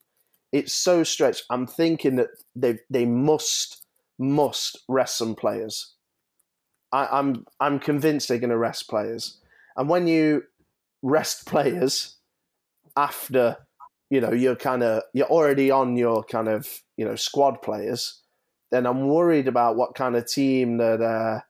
It's 0.51 0.73
so 0.73 1.03
stretched. 1.03 1.45
I'm 1.49 1.67
thinking 1.67 2.15
that 2.17 2.29
they 2.55 2.79
they 2.89 3.05
must 3.05 3.85
must 4.19 4.83
rest 4.87 5.17
some 5.17 5.35
players. 5.35 5.93
I, 6.91 7.07
I'm 7.11 7.45
I'm 7.59 7.79
convinced 7.79 8.27
they're 8.27 8.37
going 8.37 8.49
to 8.49 8.57
rest 8.57 8.89
players. 8.89 9.39
And 9.75 9.89
when 9.89 10.07
you 10.07 10.43
rest 11.01 11.45
players 11.47 12.15
after 12.95 13.57
you 14.09 14.21
know 14.21 14.31
you're 14.31 14.55
kind 14.55 14.83
of 14.83 15.03
you're 15.13 15.27
already 15.27 15.71
on 15.71 15.97
your 15.97 16.23
kind 16.23 16.47
of 16.47 16.67
you 16.97 17.05
know 17.05 17.15
squad 17.15 17.61
players, 17.61 18.21
then 18.71 18.85
I'm 18.85 19.07
worried 19.07 19.47
about 19.47 19.75
what 19.75 19.95
kind 19.95 20.15
of 20.15 20.27
team 20.27 20.77
that 20.77 21.01
uh, 21.01 21.41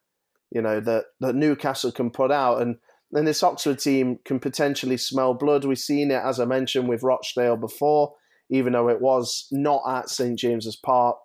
you 0.53 0.61
know 0.61 0.79
that 0.79 1.05
that 1.19 1.35
Newcastle 1.35 1.91
can 1.91 2.11
put 2.11 2.31
out, 2.31 2.61
and 2.61 2.77
then 3.11 3.25
this 3.25 3.43
Oxford 3.43 3.79
team 3.79 4.19
can 4.23 4.39
potentially 4.39 4.97
smell 4.97 5.33
blood. 5.33 5.65
We've 5.65 5.77
seen 5.77 6.11
it 6.11 6.21
as 6.23 6.39
I 6.39 6.45
mentioned 6.45 6.87
with 6.87 7.03
Rochdale 7.03 7.57
before, 7.57 8.13
even 8.49 8.73
though 8.73 8.87
it 8.87 9.01
was 9.01 9.47
not 9.51 9.81
at 9.87 10.09
St 10.09 10.37
James's 10.37 10.75
Park. 10.75 11.17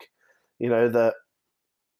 You 0.58 0.70
know 0.70 0.88
that 0.88 1.14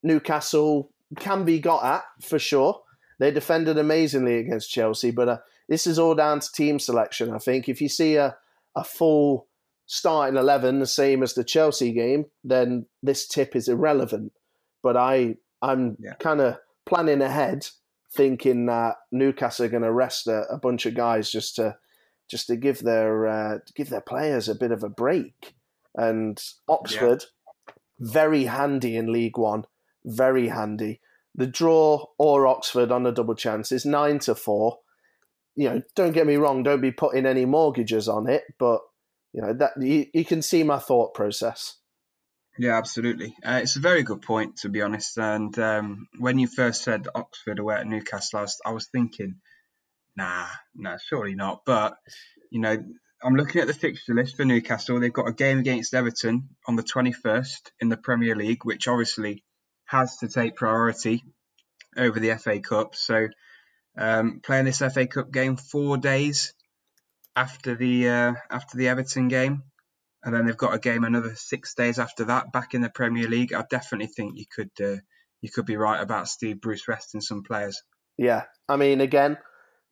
Newcastle 0.03 0.91
can 1.17 1.45
be 1.45 1.59
got 1.59 1.83
at 1.83 2.03
for 2.21 2.39
sure. 2.39 2.81
They 3.19 3.31
defended 3.31 3.77
amazingly 3.77 4.37
against 4.37 4.71
Chelsea, 4.71 5.11
but 5.11 5.29
uh, 5.29 5.37
this 5.67 5.85
is 5.85 5.99
all 5.99 6.15
down 6.15 6.39
to 6.39 6.51
team 6.51 6.79
selection. 6.79 7.31
I 7.31 7.37
think 7.37 7.69
if 7.69 7.81
you 7.81 7.89
see 7.89 8.15
a, 8.15 8.35
a 8.75 8.83
full 8.83 9.47
starting 9.85 10.37
11, 10.37 10.79
the 10.79 10.87
same 10.87 11.21
as 11.21 11.33
the 11.33 11.43
Chelsea 11.43 11.91
game, 11.91 12.25
then 12.43 12.85
this 13.03 13.27
tip 13.27 13.55
is 13.55 13.67
irrelevant. 13.67 14.31
But 14.81 14.95
I, 14.95 15.35
I'm 15.61 15.97
yeah. 15.99 16.13
kind 16.19 16.39
of 16.39 16.57
planning 16.89 17.21
ahead, 17.21 17.67
thinking 18.13 18.65
that 18.65 18.95
Newcastle 19.11 19.65
are 19.65 19.69
going 19.69 19.83
to 19.83 19.91
rest 19.91 20.27
a, 20.27 20.43
a, 20.49 20.57
bunch 20.57 20.85
of 20.85 20.95
guys 20.95 21.31
just 21.31 21.55
to 21.55 21.77
just 22.29 22.47
to 22.47 22.55
give 22.55 22.79
their 22.79 23.27
uh, 23.27 23.57
give 23.75 23.89
their 23.89 24.01
players 24.01 24.49
a 24.49 24.55
bit 24.55 24.71
of 24.71 24.83
a 24.83 24.89
break. 24.89 25.55
And 25.95 26.41
Oxford, 26.67 27.25
yeah. 27.67 27.73
very 27.99 28.45
handy 28.45 28.97
in 28.97 29.11
League 29.11 29.37
One, 29.37 29.65
very 30.03 30.49
handy. 30.49 30.99
The 31.35 31.47
draw 31.47 32.05
or 32.17 32.47
Oxford 32.47 32.91
on 32.91 33.05
a 33.05 33.11
double 33.11 33.35
chance 33.35 33.71
is 33.71 33.85
nine 33.85 34.19
to 34.19 34.35
four 34.35 34.79
you 35.59 35.69
know, 35.69 35.81
don't 35.93 36.13
get 36.13 36.25
me 36.25 36.37
wrong, 36.37 36.63
don't 36.63 36.79
be 36.79 36.93
putting 36.93 37.25
any 37.25 37.43
mortgages 37.43 38.07
on 38.07 38.29
it, 38.29 38.43
but 38.57 38.79
you 39.33 39.41
know 39.41 39.51
that 39.51 39.73
you, 39.77 40.05
you 40.13 40.23
can 40.23 40.41
see 40.41 40.63
my 40.63 40.79
thought 40.79 41.13
process. 41.13 41.75
Yeah, 42.59 42.77
absolutely. 42.77 43.37
Uh, 43.41 43.61
it's 43.63 43.77
a 43.77 43.79
very 43.79 44.03
good 44.03 44.21
point, 44.21 44.57
to 44.57 44.69
be 44.69 44.81
honest. 44.81 45.17
And 45.17 45.57
um, 45.57 46.09
when 46.17 46.37
you 46.39 46.47
first 46.47 46.83
said 46.83 47.07
Oxford 47.15 47.57
away 47.57 47.75
at 47.75 47.87
Newcastle, 47.87 48.39
I 48.39 48.41
was, 48.41 48.61
I 48.65 48.71
was 48.71 48.87
thinking, 48.87 49.35
nah, 50.17 50.45
nah, 50.75 50.97
surely 50.97 51.35
not. 51.35 51.61
But 51.65 51.95
you 52.51 52.59
know, 52.59 52.83
I'm 53.23 53.35
looking 53.35 53.61
at 53.61 53.67
the 53.67 53.73
fixture 53.73 54.13
list 54.13 54.35
for 54.35 54.43
Newcastle. 54.43 54.99
They've 54.99 55.13
got 55.13 55.29
a 55.29 55.33
game 55.33 55.59
against 55.59 55.93
Everton 55.93 56.49
on 56.67 56.75
the 56.75 56.83
21st 56.83 57.71
in 57.79 57.87
the 57.87 57.95
Premier 57.95 58.35
League, 58.35 58.65
which 58.65 58.89
obviously 58.89 59.45
has 59.85 60.17
to 60.17 60.27
take 60.27 60.57
priority 60.57 61.23
over 61.95 62.19
the 62.19 62.35
FA 62.35 62.59
Cup. 62.59 62.93
So 62.93 63.29
um, 63.97 64.41
playing 64.43 64.65
this 64.65 64.79
FA 64.79 65.07
Cup 65.07 65.31
game 65.31 65.55
four 65.55 65.95
days 65.95 66.53
after 67.37 67.75
the 67.75 68.09
uh, 68.09 68.33
after 68.51 68.75
the 68.75 68.89
Everton 68.89 69.29
game, 69.29 69.63
and 70.23 70.35
then 70.35 70.45
they've 70.45 70.57
got 70.57 70.73
a 70.73 70.79
game 70.79 71.03
another 71.03 71.33
six 71.35 71.73
days 71.73 71.99
after 71.99 72.25
that 72.25 72.51
back 72.51 72.73
in 72.73 72.81
the 72.81 72.89
Premier 72.89 73.27
League. 73.27 73.53
I 73.53 73.63
definitely 73.69 74.07
think 74.07 74.37
you 74.37 74.45
could 74.53 74.71
uh, 74.81 74.97
you 75.41 75.49
could 75.49 75.65
be 75.65 75.77
right 75.77 76.01
about 76.01 76.27
Steve 76.27 76.59
Bruce 76.61 76.87
resting 76.87 77.21
some 77.21 77.43
players. 77.43 77.81
Yeah, 78.17 78.43
I 78.67 78.75
mean, 78.75 78.99
again, 78.99 79.37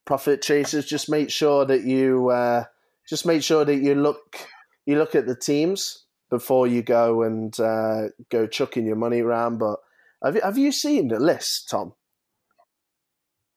profit 0.05 0.41
chasers. 0.41 0.85
Just 0.85 1.09
make 1.09 1.29
sure 1.29 1.65
that 1.65 1.83
you 1.83 2.29
uh, 2.29 2.65
just 3.07 3.25
make 3.25 3.43
sure 3.43 3.63
that 3.63 3.77
you 3.77 3.95
look 3.95 4.37
you 4.85 4.97
look 4.97 5.15
at 5.15 5.27
the 5.27 5.35
teams 5.35 6.05
before 6.29 6.67
you 6.67 6.81
go 6.81 7.23
and 7.23 7.57
uh, 7.59 8.09
go 8.29 8.47
chucking 8.47 8.85
your 8.85 8.97
money 8.97 9.21
around. 9.21 9.59
But 9.59 9.79
have 10.23 10.35
you, 10.35 10.41
have 10.41 10.57
you 10.57 10.71
seen 10.73 11.07
the 11.07 11.19
list, 11.19 11.69
Tom? 11.69 11.93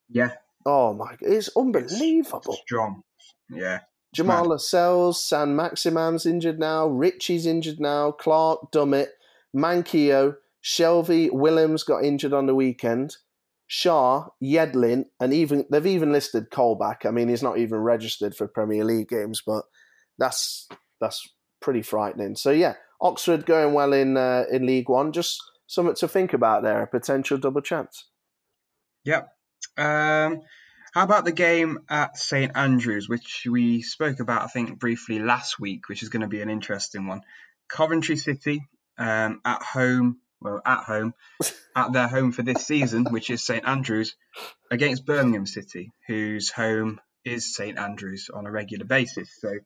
Yeah. 0.09 0.33
Oh 0.65 0.93
my! 0.93 1.17
It's 1.21 1.51
unbelievable. 1.57 2.57
Strong. 2.65 3.03
Yeah. 3.49 3.81
Jamal 4.13 4.47
Lascelles, 4.47 5.23
Saint-Maximin's 5.23 6.27
injured 6.27 6.59
now. 6.59 6.87
Richie's 6.87 7.47
injured 7.47 7.79
now. 7.79 8.11
Clark, 8.11 8.73
Dummett, 8.73 9.09
Manquillo, 9.55 10.37
Shelvey, 10.63 11.31
Willems 11.33 11.85
got 11.85 12.05
injured 12.05 12.33
on 12.33 12.47
the 12.47 12.55
weekend. 12.55 13.17
Schär, 13.71 14.29
Yedlin, 14.43 15.05
and 15.21 15.33
even 15.33 15.65
they've 15.71 15.87
even 15.87 16.11
listed 16.11 16.51
Colback. 16.51 17.07
I 17.07 17.13
mean, 17.13 17.29
he's 17.29 17.43
not 17.43 17.59
even 17.59 17.79
registered 17.79 18.35
for 18.35 18.49
Premier 18.49 18.85
League 18.85 19.09
games, 19.09 19.43
but 19.47 19.65
that's 20.19 20.69
that's 21.01 21.29
pretty 21.63 21.83
frightening. 21.83 22.35
So 22.35 22.51
yeah, 22.51 22.75
Oxford 23.01 23.47
going 23.47 23.73
well 23.73 23.93
in 23.93 24.17
uh, 24.17 24.45
in 24.51 24.67
League 24.67 24.89
One. 24.89 25.13
Just 25.13 25.41
something 25.69 25.95
to 25.95 26.09
think 26.09 26.33
about 26.33 26.65
there. 26.65 26.83
A 26.83 26.87
potential 26.89 27.39
double 27.39 27.61
chance. 27.61 28.09
Yep, 29.05 29.29
um, 29.79 30.43
how 30.93 31.05
about 31.05 31.25
the 31.25 31.33
game 31.33 31.81
at 31.89 32.17
St 32.17 32.53
Andrews, 32.57 33.09
which 33.09 33.47
we 33.49 33.83
spoke 33.83 34.21
about, 34.21 34.43
I 34.43 34.47
think, 34.47 34.79
briefly 34.79 35.19
last 35.19 35.61
week, 35.61 35.89
which 35.89 36.03
is 36.03 36.09
going 36.09 36.23
to 36.23 36.29
be 36.29 36.43
an 36.43 36.51
interesting 36.51 37.07
one. 37.07 37.23
Coventry 37.69 38.17
City 38.17 38.67
um, 38.99 39.41
at 39.45 39.63
home, 39.63 40.19
well, 40.41 40.61
at 40.67 40.85
home, 40.85 41.15
at 41.77 41.93
their 41.93 42.09
home 42.09 42.33
for 42.33 42.43
this 42.43 42.67
season, 42.67 43.05
which 43.05 43.31
is 43.31 43.45
St 43.45 43.67
Andrews, 43.67 44.17
against 44.71 45.07
Birmingham 45.07 45.47
City, 45.47 45.93
whose 46.07 46.51
home 46.51 47.01
is 47.25 47.55
St 47.55 47.79
Andrews 47.79 48.31
on 48.33 48.47
a 48.47 48.51
regular 48.51 48.85
basis. 48.85 49.31
So, 49.41 49.59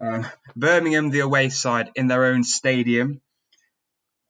um, 0.00 0.26
Birmingham, 0.54 1.10
the 1.10 1.20
away 1.20 1.48
side, 1.48 1.90
in 1.96 2.06
their 2.06 2.24
own 2.24 2.44
stadium, 2.44 3.20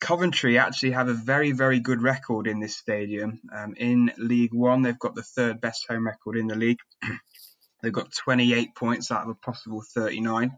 Coventry 0.00 0.58
actually 0.58 0.92
have 0.92 1.08
a 1.08 1.14
very, 1.14 1.52
very 1.52 1.80
good 1.80 2.02
record 2.02 2.46
in 2.46 2.60
this 2.60 2.76
stadium. 2.76 3.40
Um, 3.54 3.74
in 3.76 4.12
League 4.16 4.54
One, 4.54 4.82
they've 4.82 4.98
got 4.98 5.14
the 5.14 5.22
third 5.22 5.60
best 5.60 5.86
home 5.88 6.06
record 6.06 6.36
in 6.36 6.46
the 6.46 6.54
league. 6.54 6.78
they've 7.82 7.92
got 7.92 8.12
28 8.12 8.74
points 8.74 9.10
out 9.10 9.22
of 9.22 9.30
a 9.30 9.34
possible 9.34 9.82
39. 9.82 10.56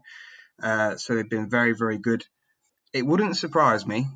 Uh, 0.61 0.95
so 0.97 1.15
they've 1.15 1.29
been 1.29 1.49
very, 1.49 1.73
very 1.73 1.97
good. 1.97 2.23
It 2.93 3.05
wouldn't 3.05 3.37
surprise 3.37 3.85
me 3.85 4.07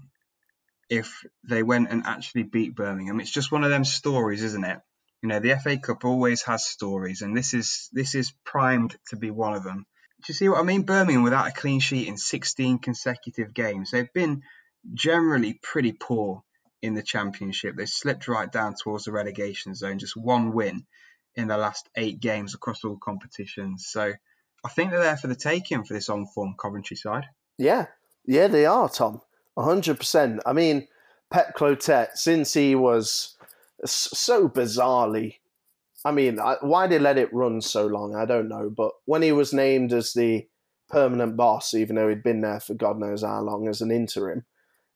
if 0.89 1.25
they 1.43 1.63
went 1.63 1.89
and 1.89 2.05
actually 2.05 2.43
beat 2.43 2.75
Birmingham. 2.75 3.19
It's 3.19 3.31
just 3.31 3.51
one 3.51 3.63
of 3.63 3.71
them 3.71 3.85
stories, 3.85 4.43
isn't 4.43 4.63
it? 4.63 4.79
You 5.23 5.29
know, 5.29 5.39
the 5.39 5.55
FA 5.57 5.77
Cup 5.77 6.05
always 6.05 6.43
has 6.43 6.65
stories, 6.65 7.23
and 7.23 7.35
this 7.35 7.55
is 7.55 7.89
this 7.91 8.13
is 8.13 8.31
primed 8.43 8.95
to 9.09 9.15
be 9.15 9.31
one 9.31 9.55
of 9.55 9.63
them. 9.63 9.87
Do 10.19 10.25
you 10.27 10.33
see 10.35 10.49
what 10.49 10.59
I 10.59 10.63
mean? 10.63 10.83
Birmingham 10.83 11.23
without 11.23 11.47
a 11.47 11.51
clean 11.51 11.79
sheet 11.79 12.07
in 12.07 12.17
16 12.17 12.77
consecutive 12.79 13.53
games. 13.53 13.89
They've 13.89 14.13
been 14.13 14.43
generally 14.93 15.59
pretty 15.61 15.91
poor 15.91 16.43
in 16.81 16.93
the 16.93 17.03
championship. 17.03 17.75
They 17.75 17.85
slipped 17.85 18.27
right 18.27 18.51
down 18.51 18.75
towards 18.75 19.05
the 19.05 19.11
relegation 19.11 19.75
zone, 19.75 19.99
just 19.99 20.15
one 20.15 20.53
win 20.53 20.85
in 21.35 21.47
the 21.47 21.57
last 21.57 21.89
eight 21.95 22.19
games 22.19 22.53
across 22.53 22.83
all 22.83 22.97
competitions. 22.97 23.87
So 23.87 24.13
I 24.63 24.69
think 24.69 24.91
they're 24.91 25.01
there 25.01 25.17
for 25.17 25.27
the 25.27 25.35
taking 25.35 25.83
for 25.83 25.93
this 25.93 26.09
on 26.09 26.27
form 26.27 26.55
Coventry 26.59 26.97
side. 26.97 27.25
Yeah, 27.57 27.87
yeah, 28.25 28.47
they 28.47 28.65
are, 28.65 28.89
Tom. 28.89 29.21
100%. 29.57 30.39
I 30.45 30.53
mean, 30.53 30.87
Pep 31.31 31.55
Clotet, 31.55 32.15
since 32.15 32.53
he 32.53 32.75
was 32.75 33.35
so 33.85 34.49
bizarrely, 34.49 35.35
I 36.03 36.11
mean, 36.11 36.37
why 36.61 36.87
they 36.87 36.99
let 36.99 37.17
it 37.17 37.33
run 37.33 37.61
so 37.61 37.87
long, 37.87 38.15
I 38.15 38.25
don't 38.25 38.47
know. 38.47 38.69
But 38.69 38.91
when 39.05 39.21
he 39.21 39.31
was 39.31 39.53
named 39.53 39.91
as 39.91 40.13
the 40.13 40.47
permanent 40.89 41.35
boss, 41.35 41.73
even 41.73 41.95
though 41.95 42.09
he'd 42.09 42.23
been 42.23 42.41
there 42.41 42.59
for 42.59 42.75
God 42.75 42.99
knows 42.99 43.23
how 43.23 43.41
long 43.41 43.67
as 43.67 43.81
an 43.81 43.91
interim, 43.91 44.45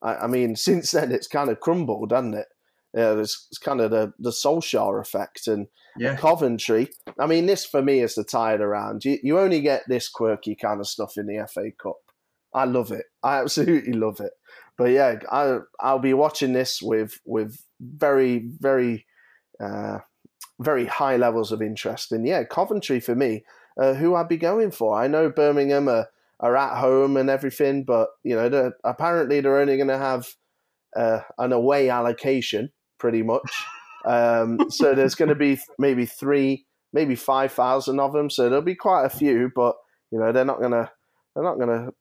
I, 0.02 0.16
I 0.16 0.28
mean, 0.28 0.56
since 0.68 0.92
then 0.92 1.12
it's 1.12 1.28
kind 1.28 1.50
of 1.50 1.60
crumbled, 1.60 2.12
hasn't 2.12 2.36
it? 2.36 2.48
Yeah, 2.94 3.20
it's, 3.20 3.48
it's 3.52 3.60
kind 3.60 3.82
of 3.82 3.92
the 3.92 4.14
the 4.18 4.32
Solskjaer 4.32 5.00
effect 5.00 5.48
and 5.48 5.68
yeah. 5.98 6.16
Coventry. 6.16 6.90
I 7.20 7.28
mean, 7.28 7.46
this 7.46 7.66
for 7.66 7.82
me 7.82 8.00
is 8.00 8.16
the 8.16 8.24
tide 8.24 8.62
around. 8.62 9.06
You 9.06 9.20
you 9.22 9.40
only 9.40 9.62
get 9.62 9.84
this 9.88 10.10
quirky 10.10 10.56
kind 10.56 10.80
of 10.80 10.88
stuff 10.88 11.18
in 11.18 11.28
the 11.28 11.48
FA 11.48 11.72
Cup. 11.82 11.98
I 12.54 12.66
love 12.66 12.92
it. 12.92 13.06
I 13.22 13.42
absolutely 13.42 13.94
love 13.94 14.20
it. 14.20 14.32
But 14.78 14.86
yeah, 14.86 15.20
I 15.32 15.60
I'll 15.80 16.00
be 16.00 16.14
watching 16.14 16.54
this 16.54 16.82
with 16.82 17.20
with 17.26 17.64
very 17.80 18.50
very 18.60 19.06
uh, 19.60 20.00
very 20.60 20.86
high 20.86 21.18
levels 21.18 21.52
of 21.52 21.62
interest. 21.62 22.12
And 22.12 22.26
yeah, 22.26 22.44
Coventry 22.44 23.00
for 23.00 23.14
me, 23.14 23.44
uh, 23.80 23.94
who 23.94 24.16
I'd 24.16 24.30
be 24.30 24.38
going 24.38 24.72
for. 24.72 25.00
I 25.00 25.08
know 25.08 25.30
Birmingham 25.30 25.88
are 25.88 26.08
are 26.40 26.56
at 26.56 26.78
home 26.78 27.18
and 27.18 27.30
everything, 27.30 27.84
but 27.84 28.10
you 28.24 28.36
know, 28.36 28.50
they're, 28.50 28.74
apparently 28.84 29.42
they're 29.42 29.60
only 29.60 29.76
going 29.76 29.90
to 29.90 29.98
have 29.98 30.28
uh, 30.96 31.20
an 31.38 31.52
away 31.52 31.90
allocation, 31.90 32.72
pretty 32.98 33.24
much. 33.24 33.52
Um, 34.06 34.70
so 34.70 34.96
there's 34.96 35.16
going 35.16 35.28
to 35.28 35.36
be 35.36 35.60
maybe 35.78 36.06
three, 36.06 36.66
maybe 36.94 37.16
five 37.16 37.52
thousand 37.52 38.00
of 38.00 38.14
them. 38.14 38.30
So 38.30 38.44
there'll 38.44 38.64
be 38.64 38.74
quite 38.74 39.04
a 39.04 39.10
few, 39.10 39.52
but 39.54 39.76
you 40.10 40.18
know, 40.18 40.32
they're 40.32 40.46
not 40.46 40.60
going 40.60 40.72
to 40.72 40.90
they're 41.36 41.44
not 41.44 41.58
going 41.58 41.68
to 41.68 41.94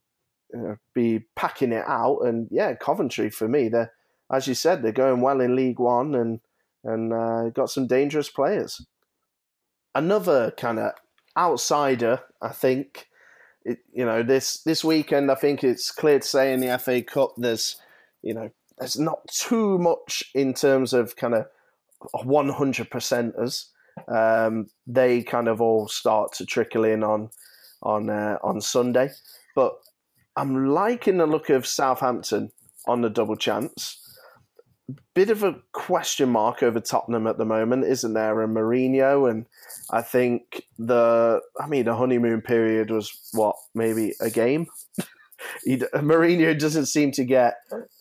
you 0.55 0.61
know, 0.61 0.77
be 0.95 1.25
packing 1.35 1.73
it 1.73 1.85
out. 1.89 2.21
And 2.21 2.47
yeah, 2.53 2.75
Coventry 2.75 3.31
for 3.31 3.49
me, 3.49 3.69
they're 3.69 3.93
as 4.33 4.47
you 4.47 4.55
said, 4.55 4.83
they're 4.83 4.93
going 4.93 5.21
well 5.21 5.41
in 5.41 5.57
League 5.57 5.81
One 5.81 6.15
and 6.15 6.41
and 6.85 7.13
uh, 7.13 7.49
got 7.51 7.71
some 7.71 7.89
dangerous 7.89 8.31
players. 8.31 8.87
Another 9.93 10.53
kind 10.53 10.79
of 10.79 10.93
outsider, 11.37 12.21
I 12.41 12.51
think, 12.51 13.08
it, 13.69 13.79
you 13.93 14.05
know, 14.05 14.23
this 14.23 14.63
this 14.63 14.83
weekend, 14.83 15.31
I 15.31 15.35
think 15.35 15.63
it's 15.63 15.91
clear 15.91 16.19
to 16.19 16.27
say 16.27 16.53
in 16.53 16.61
the 16.61 16.79
FA 16.79 17.03
Cup, 17.03 17.35
there's, 17.37 17.77
you 18.23 18.35
know, 18.35 18.51
there's 18.79 18.99
not 18.99 19.27
too 19.29 19.79
much 19.79 20.25
in 20.35 20.55
terms 20.55 20.93
of 20.93 21.17
kind 21.17 21.35
of 21.35 21.47
100 22.25 22.91
percenters. 22.91 23.67
Um, 24.07 24.69
they 24.87 25.23
kind 25.23 25.49
of 25.49 25.61
all 25.61 25.89
start 25.89 26.33
to 26.35 26.47
trickle 26.47 26.85
in 26.85 27.03
on 27.03 27.31
on 27.83 28.11
uh, 28.11 28.39
on 28.43 28.61
Sunday. 28.61 29.11
but 29.55 29.75
I'm 30.37 30.69
liking 30.69 31.19
the 31.19 31.27
look 31.27 31.51
of 31.51 31.67
Southampton 31.67 32.53
on 32.87 33.03
the 33.03 33.11
double 33.11 33.37
chance. 33.37 33.99
Bit 35.15 35.31
of 35.31 35.43
a 35.43 35.61
question 35.73 36.31
mark 36.31 36.63
over 36.63 36.81
Tottenham 36.81 37.27
at 37.27 37.37
the 37.37 37.45
moment, 37.45 37.85
isn't 37.85 38.15
there? 38.15 38.41
And 38.41 38.57
Mourinho, 38.57 39.31
and 39.31 39.47
I 39.91 40.01
think 40.01 40.63
the, 40.79 41.41
I 41.61 41.67
mean, 41.67 41.85
the 41.85 41.95
honeymoon 41.95 42.41
period 42.41 42.91
was 42.91 43.13
what, 43.33 43.57
maybe 43.75 44.15
a 44.21 44.31
game? 44.31 44.67
Mourinho 45.67 46.59
doesn't 46.59 46.87
seem 46.87 47.13
to 47.13 47.25
get 47.25 47.55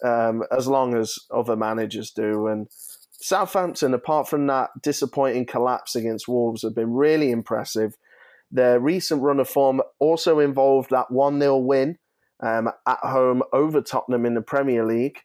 um, 0.03 0.43
as 0.51 0.67
long 0.67 0.95
as 0.95 1.19
other 1.29 1.55
managers 1.55 2.11
do. 2.11 2.47
And 2.47 2.67
Southampton, 3.19 3.93
apart 3.93 4.29
from 4.29 4.47
that 4.47 4.69
disappointing 4.81 5.45
collapse 5.45 5.95
against 5.95 6.27
Wolves, 6.27 6.61
have 6.61 6.75
been 6.75 6.93
really 6.93 7.31
impressive. 7.31 7.97
Their 8.51 8.79
recent 8.79 9.21
run 9.21 9.39
of 9.39 9.49
form 9.49 9.81
also 9.99 10.39
involved 10.39 10.91
that 10.91 11.11
1 11.11 11.39
0 11.39 11.57
win 11.57 11.97
um, 12.39 12.69
at 12.87 12.99
home 12.99 13.43
over 13.51 13.81
Tottenham 13.81 14.25
in 14.25 14.35
the 14.35 14.41
Premier 14.41 14.85
League. 14.85 15.19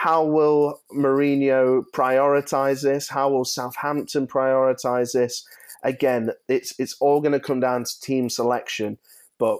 How 0.00 0.24
will 0.24 0.80
Mourinho 0.96 1.84
prioritize 1.94 2.82
this? 2.82 3.10
How 3.10 3.28
will 3.28 3.44
Southampton 3.44 4.26
prioritize 4.26 5.12
this? 5.12 5.44
Again, 5.82 6.30
it's 6.48 6.72
it's 6.78 6.96
all 7.00 7.20
going 7.20 7.32
to 7.32 7.38
come 7.38 7.60
down 7.60 7.84
to 7.84 8.00
team 8.00 8.30
selection. 8.30 8.96
But 9.38 9.58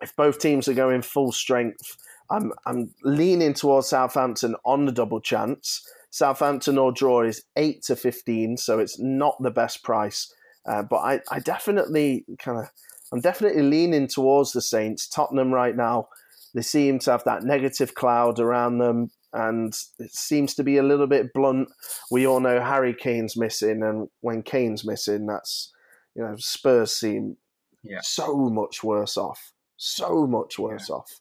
if 0.00 0.16
both 0.16 0.38
teams 0.38 0.68
are 0.68 0.74
going 0.74 1.02
full 1.02 1.32
strength, 1.32 1.98
I'm 2.30 2.50
I'm 2.64 2.94
leaning 3.04 3.52
towards 3.52 3.88
Southampton 3.88 4.56
on 4.64 4.86
the 4.86 4.92
double 4.92 5.20
chance. 5.20 5.86
Southampton 6.08 6.78
or 6.78 6.90
draw 6.90 7.20
is 7.20 7.44
eight 7.56 7.82
to 7.82 7.94
fifteen, 7.96 8.56
so 8.56 8.78
it's 8.78 8.98
not 8.98 9.36
the 9.42 9.50
best 9.50 9.82
price. 9.82 10.32
Uh, 10.64 10.82
but 10.82 11.00
I, 11.00 11.20
I 11.30 11.40
definitely 11.40 12.24
kind 12.38 12.58
of 12.58 12.70
I'm 13.12 13.20
definitely 13.20 13.64
leaning 13.64 14.06
towards 14.06 14.52
the 14.52 14.62
Saints. 14.62 15.06
Tottenham 15.06 15.52
right 15.52 15.76
now, 15.76 16.08
they 16.54 16.62
seem 16.62 17.00
to 17.00 17.10
have 17.10 17.24
that 17.24 17.42
negative 17.42 17.94
cloud 17.94 18.40
around 18.40 18.78
them, 18.78 19.10
and 19.32 19.74
it 19.98 20.12
seems 20.12 20.54
to 20.54 20.64
be 20.64 20.78
a 20.78 20.82
little 20.82 21.06
bit 21.06 21.32
blunt. 21.32 21.68
We 22.10 22.26
all 22.26 22.40
know 22.40 22.60
Harry 22.60 22.94
Kane's 22.94 23.36
missing, 23.36 23.82
and 23.82 24.08
when 24.20 24.42
Kane's 24.42 24.84
missing, 24.84 25.26
that's 25.26 25.72
you 26.14 26.22
know 26.22 26.36
Spurs 26.38 26.94
seem 26.94 27.36
yeah. 27.82 28.00
so 28.02 28.36
much 28.48 28.82
worse 28.82 29.16
off, 29.16 29.52
so 29.76 30.26
much 30.26 30.58
worse 30.58 30.88
yeah. 30.88 30.96
off. 30.96 31.20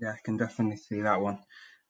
Yeah, 0.00 0.10
I 0.10 0.18
can 0.24 0.36
definitely 0.36 0.78
see 0.78 1.02
that 1.02 1.20
one. 1.20 1.38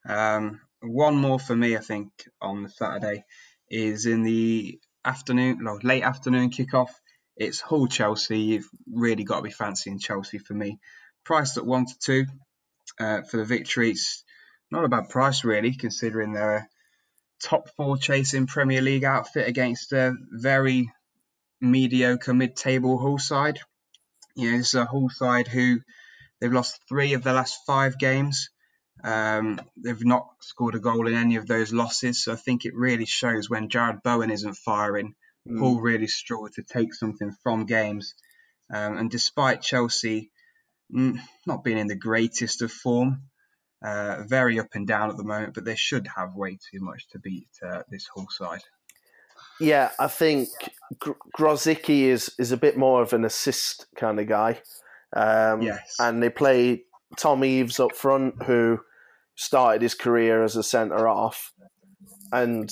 Um, 0.09 0.61
one 0.81 1.17
more 1.17 1.39
for 1.39 1.57
me, 1.57 1.77
I 1.77 1.81
think, 1.81 2.11
on 2.41 2.63
the 2.63 2.69
Saturday 2.69 3.25
is 3.69 4.07
in 4.07 4.23
the 4.23 4.79
afternoon, 5.05 5.59
no, 5.63 5.79
late 5.83 6.03
afternoon 6.03 6.51
kickoff. 6.51 6.91
It's 7.37 7.61
Hull 7.61 7.87
Chelsea. 7.87 8.39
You've 8.39 8.69
really 8.91 9.25
got 9.25 9.37
to 9.37 9.43
be 9.43 9.51
fancying 9.51 9.99
Chelsea 9.99 10.39
for 10.39 10.55
me. 10.55 10.79
Priced 11.25 11.57
at 11.59 11.67
one 11.67 11.87
to 11.87 11.99
two 11.99 12.25
uh, 12.99 13.23
for 13.23 13.39
the 13.39 13.45
victory. 13.45 13.91
It's 13.91 14.25
not 14.71 14.85
a 14.85 14.89
bad 14.89 15.09
price 15.09 15.45
really, 15.45 15.75
considering 15.75 16.33
they're 16.33 16.57
a 16.57 16.69
top 17.43 17.69
four 17.77 17.97
chasing 17.97 18.47
Premier 18.47 18.81
League 18.81 19.05
outfit 19.05 19.49
against 19.49 19.93
a 19.93 20.15
very 20.31 20.91
mediocre 21.61 22.35
mid-table 22.35 22.99
Hull 22.99 23.19
side. 23.19 23.61
You 24.35 24.53
know, 24.53 24.59
it's 24.59 24.75
a 24.75 24.85
Hull 24.85 25.09
side 25.11 25.49
who 25.49 25.81
they've 26.41 26.53
lost 26.53 26.81
three 26.89 27.15
of 27.15 27.23
the 27.23 27.33
last 27.33 27.59
five 27.67 27.99
games. 27.99 28.51
Um, 29.05 29.61
they've 29.77 30.05
not 30.05 30.29
scored 30.41 30.75
a 30.75 30.81
goal 30.81 31.07
in 31.07 31.15
any 31.15 31.37
of 31.37 31.47
those 31.47 31.73
losses, 31.73 32.25
so 32.25 32.33
I 32.33 32.37
think 32.37 32.65
it 32.65 32.75
really 32.75 33.07
shows 33.07 33.49
when 33.49 33.69
Jarrod 33.69 34.03
Bowen 34.03 34.31
isn't 34.31 34.57
firing 34.57 35.15
mm. 35.49 35.59
Hull 35.59 35.81
really 35.81 36.09
struggle 36.09 36.49
to 36.55 36.63
take 36.63 36.95
something 36.95 37.35
from 37.43 37.67
games. 37.67 38.15
Um, 38.73 38.99
and 38.99 39.11
despite 39.11 39.63
Chelsea 39.63 40.31
mm, 40.93 41.19
not 41.47 41.63
being 41.63 41.79
in 41.79 41.87
the 41.87 41.95
greatest 41.95 42.63
of 42.63 42.73
form, 42.73 43.23
uh, 43.85 44.23
very 44.27 44.59
up 44.59 44.75
and 44.75 44.87
down 44.87 45.11
at 45.11 45.17
the 45.17 45.25
moment, 45.25 45.55
but 45.55 45.65
they 45.65 45.77
should 45.77 46.09
have 46.17 46.35
way 46.35 46.59
too 46.71 46.81
much 46.81 47.09
to 47.09 47.19
beat 47.19 47.49
uh, 47.63 47.83
this 47.91 48.07
Hull 48.15 48.27
side. 48.31 48.63
Yeah, 49.61 49.91
I 49.99 50.09
think 50.09 50.49
Gr- 50.99 51.13
Grosicki 51.37 52.03
is 52.03 52.35
is 52.39 52.53
a 52.53 52.57
bit 52.57 52.77
more 52.77 53.03
of 53.03 53.13
an 53.13 53.25
assist 53.25 53.87
kind 53.97 54.21
of 54.21 54.27
guy. 54.27 54.61
Um, 55.15 55.63
yes. 55.63 55.97
And 55.99 56.23
they 56.23 56.31
play 56.31 56.83
Tom 57.17 57.45
Eaves 57.45 57.81
up 57.81 57.95
front, 57.95 58.43
who 58.45 58.81
started 59.35 59.83
his 59.83 59.95
career 59.95 60.43
as 60.43 60.57
a 60.57 60.63
centre 60.63 61.09
off, 61.09 61.53
and 62.33 62.71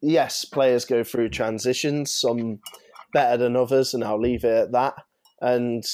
yes, 0.00 0.44
players 0.44 0.84
go 0.84 1.02
through 1.02 1.30
transitions, 1.30 2.12
some 2.12 2.60
better 3.12 3.36
than 3.36 3.56
others, 3.56 3.94
and 3.94 4.04
I'll 4.04 4.20
leave 4.20 4.44
it 4.44 4.56
at 4.56 4.72
that. 4.72 4.94
And 5.40 5.84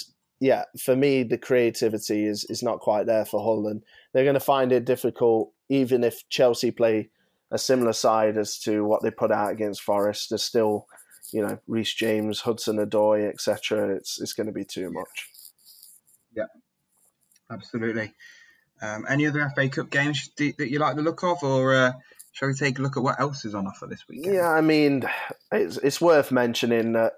yeah, 0.41 0.65
for 0.79 0.97
me, 0.97 1.23
the 1.23 1.39
creativity 1.39 2.27
is 2.27 2.45
is 2.45 2.63
not 2.63 2.81
quite 2.81 3.07
there 3.07 3.25
for 3.25 3.41
Hull, 3.41 3.69
and 3.69 3.83
they're 4.17 4.25
going 4.25 4.33
to 4.33 4.41
find 4.41 4.73
it 4.73 4.87
difficult, 4.87 5.53
even 5.69 6.03
if 6.03 6.27
Chelsea 6.31 6.71
play 6.71 7.11
a 7.51 7.59
similar 7.59 7.93
side 7.93 8.39
as 8.39 8.59
to 8.61 8.83
what 8.83 9.03
they 9.03 9.11
put 9.11 9.31
out 9.31 9.53
against 9.53 9.83
Forest. 9.83 10.31
There's 10.31 10.43
still, 10.43 10.87
you 11.35 11.47
know, 11.47 11.59
Reece 11.67 11.93
James, 11.93 12.41
Hudson-Odoi, 12.41 13.29
etc. 13.29 13.95
It's 13.95 14.19
it's 14.19 14.33
going 14.33 14.47
to 14.47 14.55
be 14.55 14.65
too 14.65 14.91
much. 14.91 15.29
Yeah, 16.35 16.47
absolutely. 17.53 18.15
Um, 18.81 19.05
any 19.07 19.27
other 19.27 19.53
FA 19.55 19.69
Cup 19.69 19.91
games 19.91 20.31
that 20.39 20.71
you 20.71 20.79
like 20.79 20.97
the 20.97 21.03
look 21.03 21.23
of, 21.23 21.43
or 21.43 21.75
uh, 21.75 21.93
Shall 22.33 22.49
we 22.49 22.55
take 22.55 22.79
a 22.79 22.83
look 22.83 22.97
at 22.97 23.03
what 23.03 23.21
else 23.21 23.45
is 23.45 23.55
on 23.55 23.67
offer 23.67 23.87
this 23.87 24.09
week? 24.09 24.21
Yeah, 24.25 24.49
I 24.49 24.63
mean, 24.63 25.05
it's 25.53 25.77
it's 25.77 26.01
worth 26.01 26.33
mentioning 26.33 26.95
that 26.95 27.15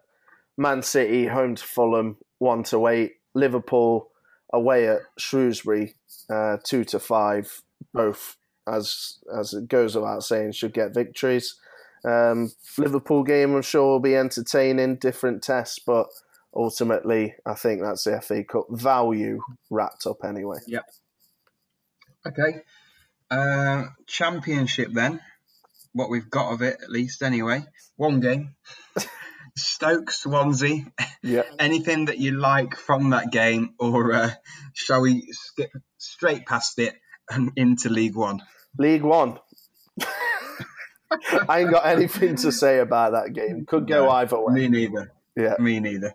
Man 0.57 0.83
City 0.83 1.29
home 1.29 1.55
to 1.55 1.65
Fulham 1.65 2.17
one 2.39 2.65
to 2.65 2.89
eight, 2.89 3.13
Liverpool 3.35 4.11
away 4.53 4.89
at 4.89 5.01
Shrewsbury 5.19 5.95
uh, 6.31 6.59
two 6.65 6.85
to 6.85 6.99
five. 6.99 7.63
Both, 7.95 8.37
as 8.67 9.19
as 9.35 9.55
it 9.55 9.69
goes 9.69 9.95
without 9.95 10.25
saying, 10.25 10.53
should 10.53 10.75
get 10.75 10.95
victories. 10.95 11.57
Um, 12.05 12.53
Liverpool 12.77 13.25
game, 13.25 13.55
I'm 13.55 13.63
sure, 13.63 13.87
will 13.87 14.01
be 14.01 14.17
entertaining, 14.17 14.97
different 14.97 15.43
tests, 15.43 15.79
but 15.79 16.07
ultimately, 16.55 17.35
I 17.45 17.55
think 17.55 17.83
that's 17.83 18.05
the 18.05 18.21
FA 18.21 18.45
Cup 18.45 18.67
value 18.71 19.41
wrapped 19.71 20.07
up 20.07 20.25
anyway. 20.25 20.59
Yep. 20.67 20.85
Okay. 22.27 22.63
Uh, 23.31 23.85
championship 24.07 24.93
then. 24.93 25.21
What 25.93 26.11
we've 26.11 26.31
got 26.31 26.53
of 26.53 26.63
it, 26.63 26.79
at 26.83 26.91
least 26.91 27.23
anyway. 27.23 27.65
One 27.97 28.21
game. 28.21 28.55
Stoke 29.59 30.11
Swansea. 30.11 30.85
Yeah. 31.23 31.43
Anything 31.59 32.07
that 32.07 32.19
you 32.19 32.33
like 32.33 32.77
from 32.77 33.11
that 33.11 33.31
game, 33.31 33.75
or 33.79 34.13
uh, 34.13 34.31
shall 34.73 35.03
we 35.03 35.29
skip 35.31 35.71
straight 35.99 36.47
past 36.47 36.79
it 36.79 36.95
and 37.31 37.53
into 37.57 37.89
League 37.89 38.17
One? 38.17 38.43
League 38.79 39.03
One. 39.03 39.39
I 41.49 41.61
ain't 41.61 41.71
got 41.71 41.87
anything 41.87 42.37
to 42.37 42.53
say 42.53 42.81
about 42.81 43.13
that 43.13 43.33
game. 43.33 43.65
Could 43.67 43.89
go 43.89 44.05
no, 44.05 44.11
either 44.11 44.39
way. 44.39 44.55
Me 44.55 44.69
neither. 44.69 45.13
Yeah. 45.37 45.55
Me 45.59 45.81
neither. 45.81 46.15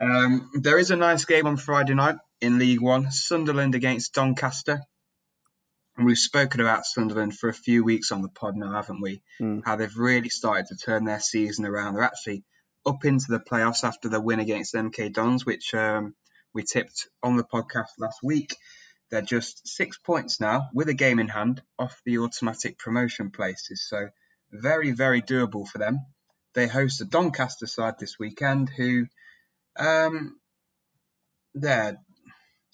Um, 0.00 0.50
there 0.60 0.78
is 0.78 0.90
a 0.90 0.96
nice 0.96 1.24
game 1.24 1.46
on 1.46 1.56
Friday 1.56 1.94
night 1.94 2.16
in 2.40 2.58
League 2.58 2.80
One. 2.80 3.10
Sunderland 3.12 3.74
against 3.74 4.14
Doncaster. 4.14 4.80
And 5.96 6.06
we've 6.06 6.18
spoken 6.18 6.60
about 6.60 6.86
Sunderland 6.86 7.36
for 7.36 7.48
a 7.48 7.54
few 7.54 7.84
weeks 7.84 8.10
on 8.12 8.22
the 8.22 8.28
pod 8.28 8.56
now, 8.56 8.72
haven't 8.72 9.02
we? 9.02 9.22
Mm. 9.40 9.62
How 9.64 9.76
they've 9.76 9.96
really 9.96 10.30
started 10.30 10.66
to 10.68 10.76
turn 10.76 11.04
their 11.04 11.20
season 11.20 11.66
around. 11.66 11.94
They're 11.94 12.02
actually 12.02 12.44
up 12.84 13.04
into 13.04 13.26
the 13.28 13.40
playoffs 13.40 13.84
after 13.84 14.08
the 14.08 14.20
win 14.20 14.40
against 14.40 14.74
MK 14.74 15.12
Dons, 15.12 15.46
which 15.46 15.74
um, 15.74 16.14
we 16.52 16.62
tipped 16.62 17.08
on 17.22 17.36
the 17.36 17.44
podcast 17.44 17.90
last 17.98 18.22
week. 18.22 18.56
They're 19.10 19.22
just 19.22 19.68
six 19.68 19.98
points 19.98 20.40
now 20.40 20.68
with 20.72 20.88
a 20.88 20.94
game 20.94 21.18
in 21.18 21.28
hand 21.28 21.62
off 21.78 22.00
the 22.04 22.18
automatic 22.18 22.78
promotion 22.78 23.30
places. 23.30 23.86
So 23.86 24.08
very, 24.50 24.92
very 24.92 25.22
doable 25.22 25.66
for 25.66 25.78
them. 25.78 26.00
They 26.54 26.66
host 26.66 26.98
the 26.98 27.04
Doncaster 27.04 27.66
side 27.66 27.98
this 27.98 28.18
weekend 28.18 28.70
who 28.70 29.06
um, 29.78 30.38
they're 31.54 31.98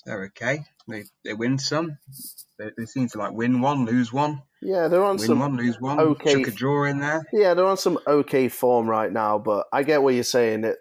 they're 0.05 0.25
okay. 0.25 0.65
They 0.89 1.05
they 1.25 1.35
win 1.35 1.59
some. 1.59 1.99
They, 2.59 2.71
they 2.77 2.87
seem 2.87 3.09
to 3.09 3.19
like 3.19 3.33
win 3.33 3.61
one, 3.61 3.85
lose 3.85 4.13
one. 4.13 4.43
Yeah, 4.61 4.89
they're 4.89 5.05
on 5.05 5.17
win 5.17 5.27
some 5.27 5.39
one, 5.39 5.57
lose 5.57 5.81
one. 5.81 6.01
okay. 6.01 6.35
Chuck 6.35 6.49
a 6.49 6.51
draw 6.51 6.85
in 6.85 6.99
there. 6.99 7.25
Yeah, 7.33 7.55
they're 7.55 7.67
on 7.67 7.77
some 7.77 7.99
okay 8.07 8.49
form 8.49 8.89
right 8.89 9.13
now, 9.13 9.39
but 9.39 9.67
I 9.73 9.83
get 9.83 10.03
what 10.03 10.15
you're 10.15 10.25
saying. 10.25 10.65
It, 10.65 10.77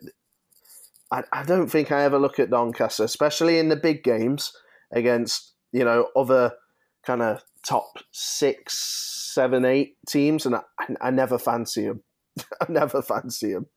I, 1.11 1.23
I 1.31 1.43
don't 1.43 1.67
think 1.69 1.91
I 1.91 2.03
ever 2.03 2.17
look 2.17 2.39
at 2.39 2.49
Doncaster, 2.49 3.03
especially 3.03 3.59
in 3.59 3.69
the 3.69 3.75
big 3.75 4.03
games 4.03 4.51
against 4.91 5.53
you 5.71 5.85
know 5.85 6.07
other 6.15 6.53
kind 7.05 7.21
of 7.21 7.43
top 7.67 7.99
six, 8.11 9.31
seven, 9.33 9.63
eight 9.65 9.97
teams, 10.07 10.45
and 10.45 10.55
I, 10.55 10.61
I 10.99 11.11
never 11.11 11.37
fancy 11.37 11.85
them. 11.85 12.03
I 12.61 12.65
never 12.69 13.01
fancy 13.01 13.53
them. 13.53 13.67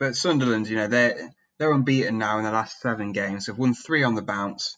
But 0.00 0.14
Sunderland, 0.14 0.68
you 0.68 0.76
know, 0.76 0.86
they're 0.86 1.32
they're 1.58 1.72
unbeaten 1.72 2.18
now 2.18 2.38
in 2.38 2.44
the 2.44 2.52
last 2.52 2.80
seven 2.80 3.10
games. 3.10 3.46
They've 3.46 3.58
won 3.58 3.74
three 3.74 4.04
on 4.04 4.14
the 4.14 4.22
bounce, 4.22 4.76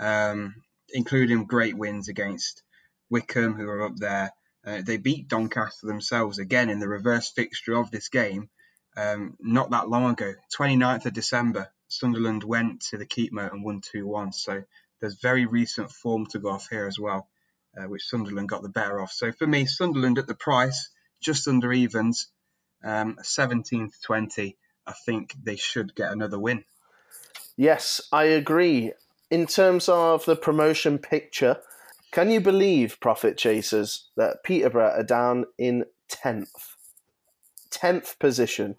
um, 0.00 0.56
including 0.92 1.44
great 1.44 1.78
wins 1.78 2.08
against 2.08 2.64
Wycombe, 3.10 3.54
who 3.54 3.68
are 3.68 3.86
up 3.86 3.96
there. 3.96 4.32
Uh, 4.64 4.82
they 4.82 4.96
beat 4.96 5.28
Doncaster 5.28 5.86
themselves 5.86 6.38
again 6.38 6.70
in 6.70 6.80
the 6.80 6.88
reverse 6.88 7.30
fixture 7.30 7.74
of 7.74 7.90
this 7.90 8.08
game 8.08 8.50
um, 8.96 9.36
not 9.40 9.70
that 9.70 9.88
long 9.88 10.10
ago. 10.10 10.34
29th 10.56 11.06
of 11.06 11.12
December, 11.12 11.68
Sunderland 11.88 12.42
went 12.42 12.80
to 12.90 12.96
the 12.96 13.06
Keepmoat 13.06 13.52
and 13.52 13.64
won 13.64 13.80
2 13.80 14.06
1. 14.06 14.32
So 14.32 14.64
there's 15.00 15.20
very 15.20 15.46
recent 15.46 15.90
form 15.90 16.26
to 16.26 16.38
go 16.38 16.50
off 16.50 16.68
here 16.68 16.86
as 16.86 16.98
well, 16.98 17.28
uh, 17.76 17.84
which 17.84 18.08
Sunderland 18.08 18.48
got 18.48 18.62
the 18.62 18.68
better 18.68 19.00
of. 19.00 19.10
So 19.10 19.32
for 19.32 19.46
me, 19.46 19.66
Sunderland 19.66 20.18
at 20.18 20.26
the 20.26 20.34
price, 20.34 20.88
just 21.20 21.46
under 21.46 21.72
evens, 21.72 22.28
um, 22.82 23.18
17 23.22 23.90
to 23.90 24.00
20. 24.02 24.56
I 24.86 24.92
think 24.92 25.34
they 25.42 25.56
should 25.56 25.94
get 25.94 26.12
another 26.12 26.38
win. 26.38 26.64
Yes, 27.56 28.00
I 28.12 28.24
agree. 28.24 28.92
In 29.30 29.46
terms 29.46 29.88
of 29.88 30.24
the 30.24 30.36
promotion 30.36 30.98
picture, 30.98 31.58
can 32.12 32.30
you 32.30 32.40
believe, 32.40 32.98
Profit 33.00 33.36
Chasers, 33.36 34.08
that 34.16 34.42
Peterborough 34.44 34.94
are 34.96 35.02
down 35.02 35.44
in 35.58 35.84
10th? 36.10 36.76
10th 37.70 38.18
position. 38.18 38.76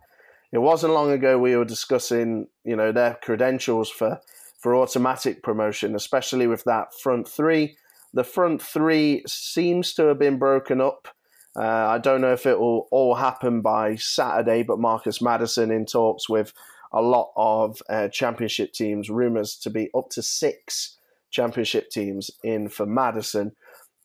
It 0.52 0.60
wasn't 0.60 0.94
long 0.94 1.12
ago 1.12 1.38
we 1.38 1.56
were 1.56 1.66
discussing, 1.66 2.48
you 2.64 2.76
know, 2.76 2.92
their 2.92 3.20
credentials 3.22 3.90
for, 3.90 4.22
for 4.60 4.76
automatic 4.76 5.44
promotion, 5.44 5.96
especially 5.96 6.48
with 6.48 6.64
that 6.64 6.94
front 6.94 7.28
three. 7.28 7.78
The 8.14 8.24
front 8.24 8.62
three 8.62 9.24
seems 9.28 9.94
to 9.96 10.06
have 10.06 10.20
been 10.20 10.40
broken 10.40 10.80
up. 10.80 11.10
Uh, 11.56 11.62
I 11.62 11.98
don't 11.98 12.22
know 12.22 12.34
if 12.34 12.46
it 12.46 12.60
will 12.60 12.88
all 12.92 13.16
happen 13.16 13.62
by 13.62 13.96
Saturday, 13.96 14.64
but 14.64 14.80
Marcus 14.80 15.22
Maddison 15.22 15.72
in 15.72 15.86
talks 15.86 16.30
with 16.30 16.54
a 16.94 17.02
lot 17.02 17.32
of 17.36 17.82
uh, 17.90 18.08
championship 18.08 18.72
teams, 18.72 19.10
rumours 19.10 19.58
to 19.58 19.70
be 19.70 19.90
up 19.96 20.10
to 20.12 20.22
six 20.22 20.97
championship 21.32 21.90
teams 21.90 22.32
in 22.44 22.70
for 22.70 22.86
Maddison. 22.86 23.54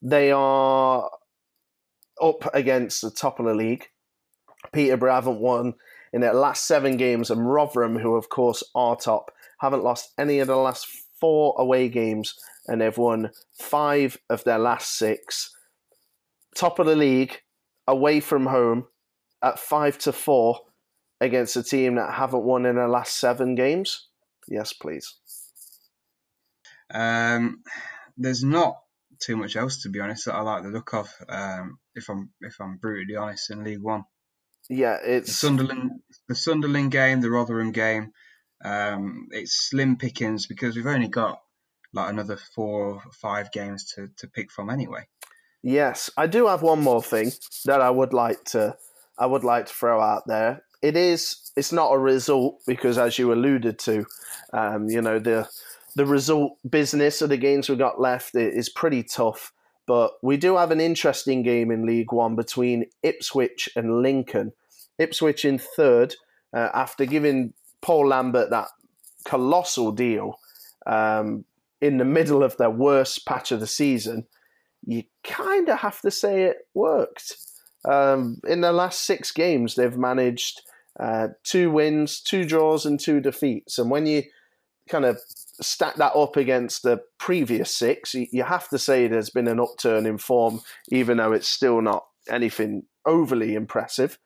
They 0.01 0.33
are 0.33 1.11
up 2.21 2.55
against 2.55 3.03
the 3.03 3.11
top 3.11 3.41
of 3.41 3.47
the 3.47 3.55
league. 3.55 3.87
Peterborough 4.73 5.15
haven't 5.15 5.41
won 5.41 5.75
in 6.13 6.21
their 6.21 6.35
last 6.35 6.67
seven 6.67 6.97
games, 6.97 7.31
and 7.31 7.51
Rotherham, 7.51 7.99
who 7.99 8.17
of 8.17 8.29
course 8.29 8.63
are 8.75 8.97
top, 8.97 9.33
haven't 9.61 9.85
lost 9.85 10.13
any 10.19 10.41
of 10.41 10.49
the 10.49 10.57
last 10.57 10.87
four 11.21 11.55
away 11.59 11.89
games, 11.89 12.35
and 12.67 12.81
they've 12.81 12.99
won 12.99 13.31
five 13.59 14.19
of 14.29 14.45
their 14.45 14.59
last 14.59 14.97
six. 14.97 15.51
Top 16.55 16.79
of 16.79 16.87
the 16.87 16.97
league, 16.97 17.41
away 17.87 18.21
from 18.21 18.47
home, 18.47 18.87
at 19.43 19.59
five 19.59 19.99
to 19.99 20.13
four 20.13 20.61
against 21.21 21.57
a 21.57 21.63
team 21.63 21.95
that 21.97 22.15
haven't 22.15 22.45
won 22.45 22.67
in 22.67 22.77
their 22.77 22.89
last 22.89 23.19
seven 23.19 23.55
games. 23.55 24.09
Yes, 24.49 24.73
please. 24.73 25.17
Um, 26.93 27.63
there's 28.17 28.45
not 28.45 28.77
too 29.19 29.37
much 29.37 29.57
else 29.57 29.83
to 29.83 29.89
be 29.89 30.01
honest 30.01 30.27
that 30.27 30.35
I 30.35 30.41
like 30.43 30.63
the 30.63 30.69
look 30.69 30.95
of. 30.95 31.13
Um, 31.29 31.79
if 31.95 32.09
I'm 32.09 32.31
if 32.41 32.61
I'm 32.61 32.77
brutally 32.77 33.17
honest, 33.17 33.51
in 33.51 33.65
League 33.65 33.83
One. 33.83 34.05
Yeah, 34.69 34.99
it's 35.03 35.29
the 35.29 35.35
Sunderland, 35.35 35.91
the 36.29 36.35
Sunderland 36.35 36.93
game, 36.93 37.21
the 37.21 37.31
Rotherham 37.31 37.73
game. 37.73 38.13
Um, 38.65 39.29
it's 39.33 39.69
slim 39.69 39.97
pickings 39.97 40.47
because 40.47 40.77
we've 40.77 40.87
only 40.87 41.09
got 41.09 41.41
like 41.93 42.11
another 42.11 42.37
four 42.55 42.95
or 42.95 43.03
five 43.21 43.51
games 43.53 43.93
to, 43.95 44.09
to 44.19 44.29
pick 44.29 44.51
from 44.51 44.71
anyway. 44.71 45.07
Yes, 45.63 46.11
I 46.17 46.27
do 46.27 46.47
have 46.47 46.63
one 46.63 46.81
more 46.81 47.03
thing 47.03 47.33
that 47.67 47.81
I 47.81 47.91
would 47.91 48.13
like 48.13 48.43
to 48.47 48.77
I 49.19 49.27
would 49.27 49.45
like 49.45 49.67
to 49.67 49.73
throw 49.73 50.01
out 50.01 50.25
there. 50.27 50.65
It 50.81 50.97
is 50.97 51.53
it's 51.57 51.73
not 51.73 51.93
a 51.93 51.99
result 51.99 52.61
because 52.67 52.99
as 52.99 53.19
you 53.19 53.33
alluded 53.33 53.79
to, 53.81 54.07
um, 54.53 54.89
you 54.89 55.03
know 55.03 55.19
the 55.19 55.49
the 55.95 56.07
result 56.07 56.59
business 56.69 57.23
of 57.23 57.29
the 57.29 57.37
games 57.37 57.69
we 57.69 57.77
got 57.77 58.01
left 58.01 58.35
is 58.35 58.69
pretty 58.69 59.03
tough. 59.03 59.53
But 59.87 60.13
we 60.23 60.37
do 60.37 60.57
have 60.57 60.71
an 60.71 60.81
interesting 60.81 61.43
game 61.43 61.71
in 61.71 61.87
League 61.87 62.13
One 62.13 62.37
between 62.37 62.87
Ipswich 63.03 63.69
and 63.75 64.01
Lincoln. 64.03 64.53
Ipswich 64.99 65.45
in 65.45 65.59
third 65.59 66.15
uh, 66.55 66.69
after 66.73 67.05
giving 67.05 67.53
Paul 67.81 68.09
Lambert 68.09 68.51
that 68.51 68.69
colossal 69.25 69.93
deal 69.93 70.39
um, 70.87 71.45
in 71.81 71.99
the 71.99 72.05
middle 72.05 72.43
of 72.43 72.57
their 72.57 72.71
worst 72.71 73.27
patch 73.27 73.53
of 73.53 73.61
the 73.61 73.67
season. 73.67 74.27
You 74.87 75.05
kind 75.25 75.69
of 75.69 75.81
have 75.81 76.01
to 76.01 76.11
say 76.11 76.45
it 76.45 76.69
worked. 76.75 77.37
Um, 77.85 78.41
in 78.47 78.61
the 78.61 78.73
last 78.73 79.03
six 79.03 79.33
games, 79.33 79.75
they've 79.75 79.97
managed 79.97 80.63
uh, 80.99 81.29
two 81.43 81.71
wins, 81.71 82.21
two 82.21 82.45
draws, 82.45 82.87
and 82.87 82.99
two 82.99 83.21
defeats. 83.21 83.79
And 83.79 83.91
when 83.91 84.07
you 84.07 84.23
kind 84.89 85.05
of 85.05 85.21
stack 85.61 85.97
that 85.97 86.15
up 86.15 86.37
against 86.37 86.83
the 86.83 87.03
previous 87.19 87.75
six, 87.75 88.15
you 88.15 88.43
have 88.43 88.69
to 88.69 88.79
say 88.79 89.07
there's 89.07 89.31
been 89.31 89.49
an 89.49 89.61
upturn 89.61 90.07
in 90.07 90.19
form, 90.19 90.61
even 90.89 91.19
though 91.19 91.33
it's 91.33 91.49
still 91.49 91.81
not 91.81 92.07
anything 92.29 92.85
overly 93.07 93.55
impressive. 93.55 94.19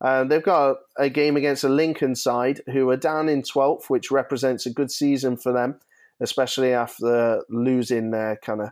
Uh, 0.00 0.24
they've 0.24 0.42
got 0.42 0.76
a, 0.98 1.04
a, 1.04 1.08
game 1.08 1.36
against 1.36 1.62
a 1.62 1.68
Lincoln 1.68 2.16
side 2.16 2.60
who 2.72 2.90
are 2.90 2.96
down 2.96 3.28
in 3.28 3.40
12th, 3.40 3.88
which 3.88 4.10
represents 4.10 4.66
a 4.66 4.72
good 4.72 4.90
season 4.90 5.36
for 5.36 5.52
them, 5.52 5.78
especially 6.20 6.72
after 6.72 7.44
losing 7.48 8.10
their 8.10 8.36
kind 8.42 8.62
of 8.62 8.70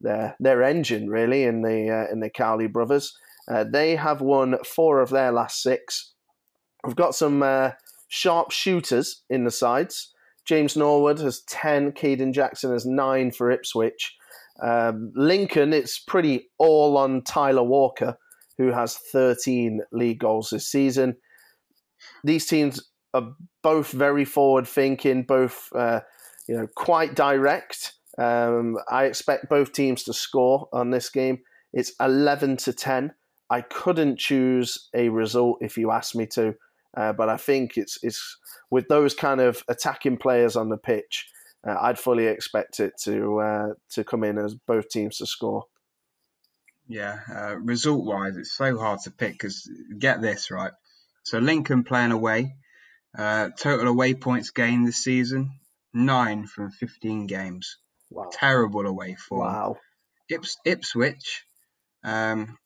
their 0.00 0.34
their 0.40 0.64
engine 0.64 1.08
really 1.08 1.44
in 1.44 1.62
the 1.62 1.88
uh, 1.88 2.12
in 2.12 2.18
the 2.18 2.28
Cowley 2.28 2.66
brothers. 2.66 3.16
Uh, 3.48 3.64
they 3.64 3.94
have 3.94 4.20
won 4.20 4.56
four 4.64 5.00
of 5.00 5.10
their 5.10 5.30
last 5.30 5.62
six. 5.62 6.12
We've 6.84 6.96
got 6.96 7.14
some 7.14 7.44
uh, 7.44 7.72
sharp 8.08 8.50
shooters 8.50 9.22
in 9.30 9.44
the 9.44 9.50
sides. 9.52 10.11
James 10.44 10.76
Norwood 10.76 11.18
has 11.20 11.42
10, 11.42 11.92
Kayden 11.92 12.32
Jackson 12.32 12.72
has 12.72 12.84
9 12.84 13.30
for 13.30 13.50
Ipswich. 13.50 14.16
Um, 14.62 15.12
Lincoln, 15.14 15.72
it's 15.72 15.98
pretty 15.98 16.50
all 16.58 16.96
on 16.96 17.22
Tyler 17.22 17.62
Walker, 17.62 18.16
who 18.58 18.72
has 18.72 18.96
13 19.12 19.80
league 19.92 20.18
goals 20.18 20.50
this 20.50 20.68
season. 20.68 21.16
These 22.24 22.46
teams 22.46 22.80
are 23.14 23.34
both 23.62 23.90
very 23.90 24.24
forward 24.24 24.66
thinking, 24.66 25.22
both 25.22 25.68
uh, 25.74 26.00
you 26.48 26.56
know 26.56 26.66
quite 26.74 27.14
direct. 27.14 27.94
Um, 28.18 28.78
I 28.90 29.04
expect 29.04 29.48
both 29.48 29.72
teams 29.72 30.04
to 30.04 30.12
score 30.12 30.68
on 30.72 30.90
this 30.90 31.08
game. 31.08 31.40
It's 31.72 31.92
11 32.00 32.58
to 32.58 32.72
10. 32.72 33.14
I 33.50 33.60
couldn't 33.62 34.18
choose 34.18 34.88
a 34.94 35.08
result 35.08 35.58
if 35.60 35.76
you 35.76 35.90
asked 35.90 36.14
me 36.14 36.26
to. 36.28 36.54
Uh, 36.94 37.12
but 37.12 37.28
I 37.28 37.36
think 37.36 37.76
it's 37.76 37.98
it's 38.02 38.36
with 38.70 38.88
those 38.88 39.14
kind 39.14 39.40
of 39.40 39.62
attacking 39.68 40.18
players 40.18 40.56
on 40.56 40.68
the 40.68 40.76
pitch, 40.76 41.28
uh, 41.66 41.76
I'd 41.80 41.98
fully 41.98 42.26
expect 42.26 42.80
it 42.80 42.92
to 43.04 43.38
uh, 43.40 43.68
to 43.90 44.04
come 44.04 44.24
in 44.24 44.38
as 44.38 44.54
both 44.54 44.88
teams 44.88 45.18
to 45.18 45.26
score. 45.26 45.64
Yeah, 46.88 47.20
uh, 47.34 47.56
result 47.56 48.04
wise, 48.04 48.36
it's 48.36 48.52
so 48.54 48.78
hard 48.78 49.00
to 49.04 49.10
pick 49.10 49.32
because 49.32 49.70
get 49.98 50.20
this 50.20 50.50
right. 50.50 50.72
So 51.22 51.38
Lincoln 51.38 51.84
playing 51.84 52.12
away, 52.12 52.56
uh, 53.16 53.50
total 53.56 53.88
away 53.88 54.14
points 54.14 54.50
gained 54.50 54.86
this 54.86 55.02
season 55.02 55.52
nine 55.94 56.46
from 56.46 56.70
fifteen 56.70 57.26
games. 57.26 57.78
Wow. 58.10 58.28
Terrible 58.30 58.86
away 58.86 59.14
form. 59.14 59.40
Wow. 59.40 59.76
Ips- 60.28 60.58
Ipswich, 60.66 61.44
um, 62.04 62.58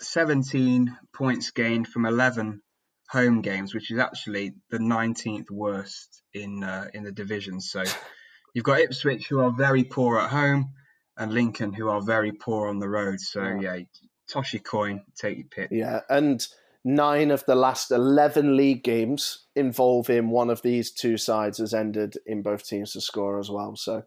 17 0.00 0.96
points 1.14 1.50
gained 1.50 1.88
from 1.88 2.04
11 2.04 2.62
home 3.12 3.42
games, 3.42 3.74
which 3.74 3.90
is 3.90 3.98
actually 3.98 4.54
the 4.70 4.78
19th 4.78 5.50
worst 5.50 6.22
in 6.32 6.64
uh, 6.64 6.88
in 6.94 7.04
the 7.04 7.12
division. 7.12 7.60
So 7.60 7.84
you've 8.54 8.64
got 8.64 8.80
Ipswich 8.80 9.28
who 9.28 9.40
are 9.40 9.50
very 9.50 9.84
poor 9.84 10.18
at 10.18 10.30
home, 10.30 10.72
and 11.16 11.32
Lincoln 11.32 11.72
who 11.72 11.88
are 11.88 12.00
very 12.00 12.32
poor 12.32 12.68
on 12.68 12.78
the 12.78 12.88
road. 12.88 13.20
So 13.20 13.42
yeah, 13.42 13.74
yeah 13.74 13.84
toss 14.32 14.52
your 14.52 14.62
coin, 14.62 15.02
take 15.14 15.36
your 15.36 15.46
pick. 15.46 15.68
Yeah, 15.70 16.00
and 16.08 16.46
nine 16.84 17.30
of 17.30 17.44
the 17.46 17.54
last 17.54 17.90
11 17.90 18.56
league 18.56 18.82
games 18.82 19.46
involving 19.54 20.30
one 20.30 20.50
of 20.50 20.62
these 20.62 20.90
two 20.90 21.16
sides 21.16 21.58
has 21.58 21.74
ended 21.74 22.16
in 22.26 22.42
both 22.42 22.66
teams 22.66 22.92
to 22.92 23.00
score 23.00 23.38
as 23.38 23.50
well. 23.50 23.76
So 23.76 24.02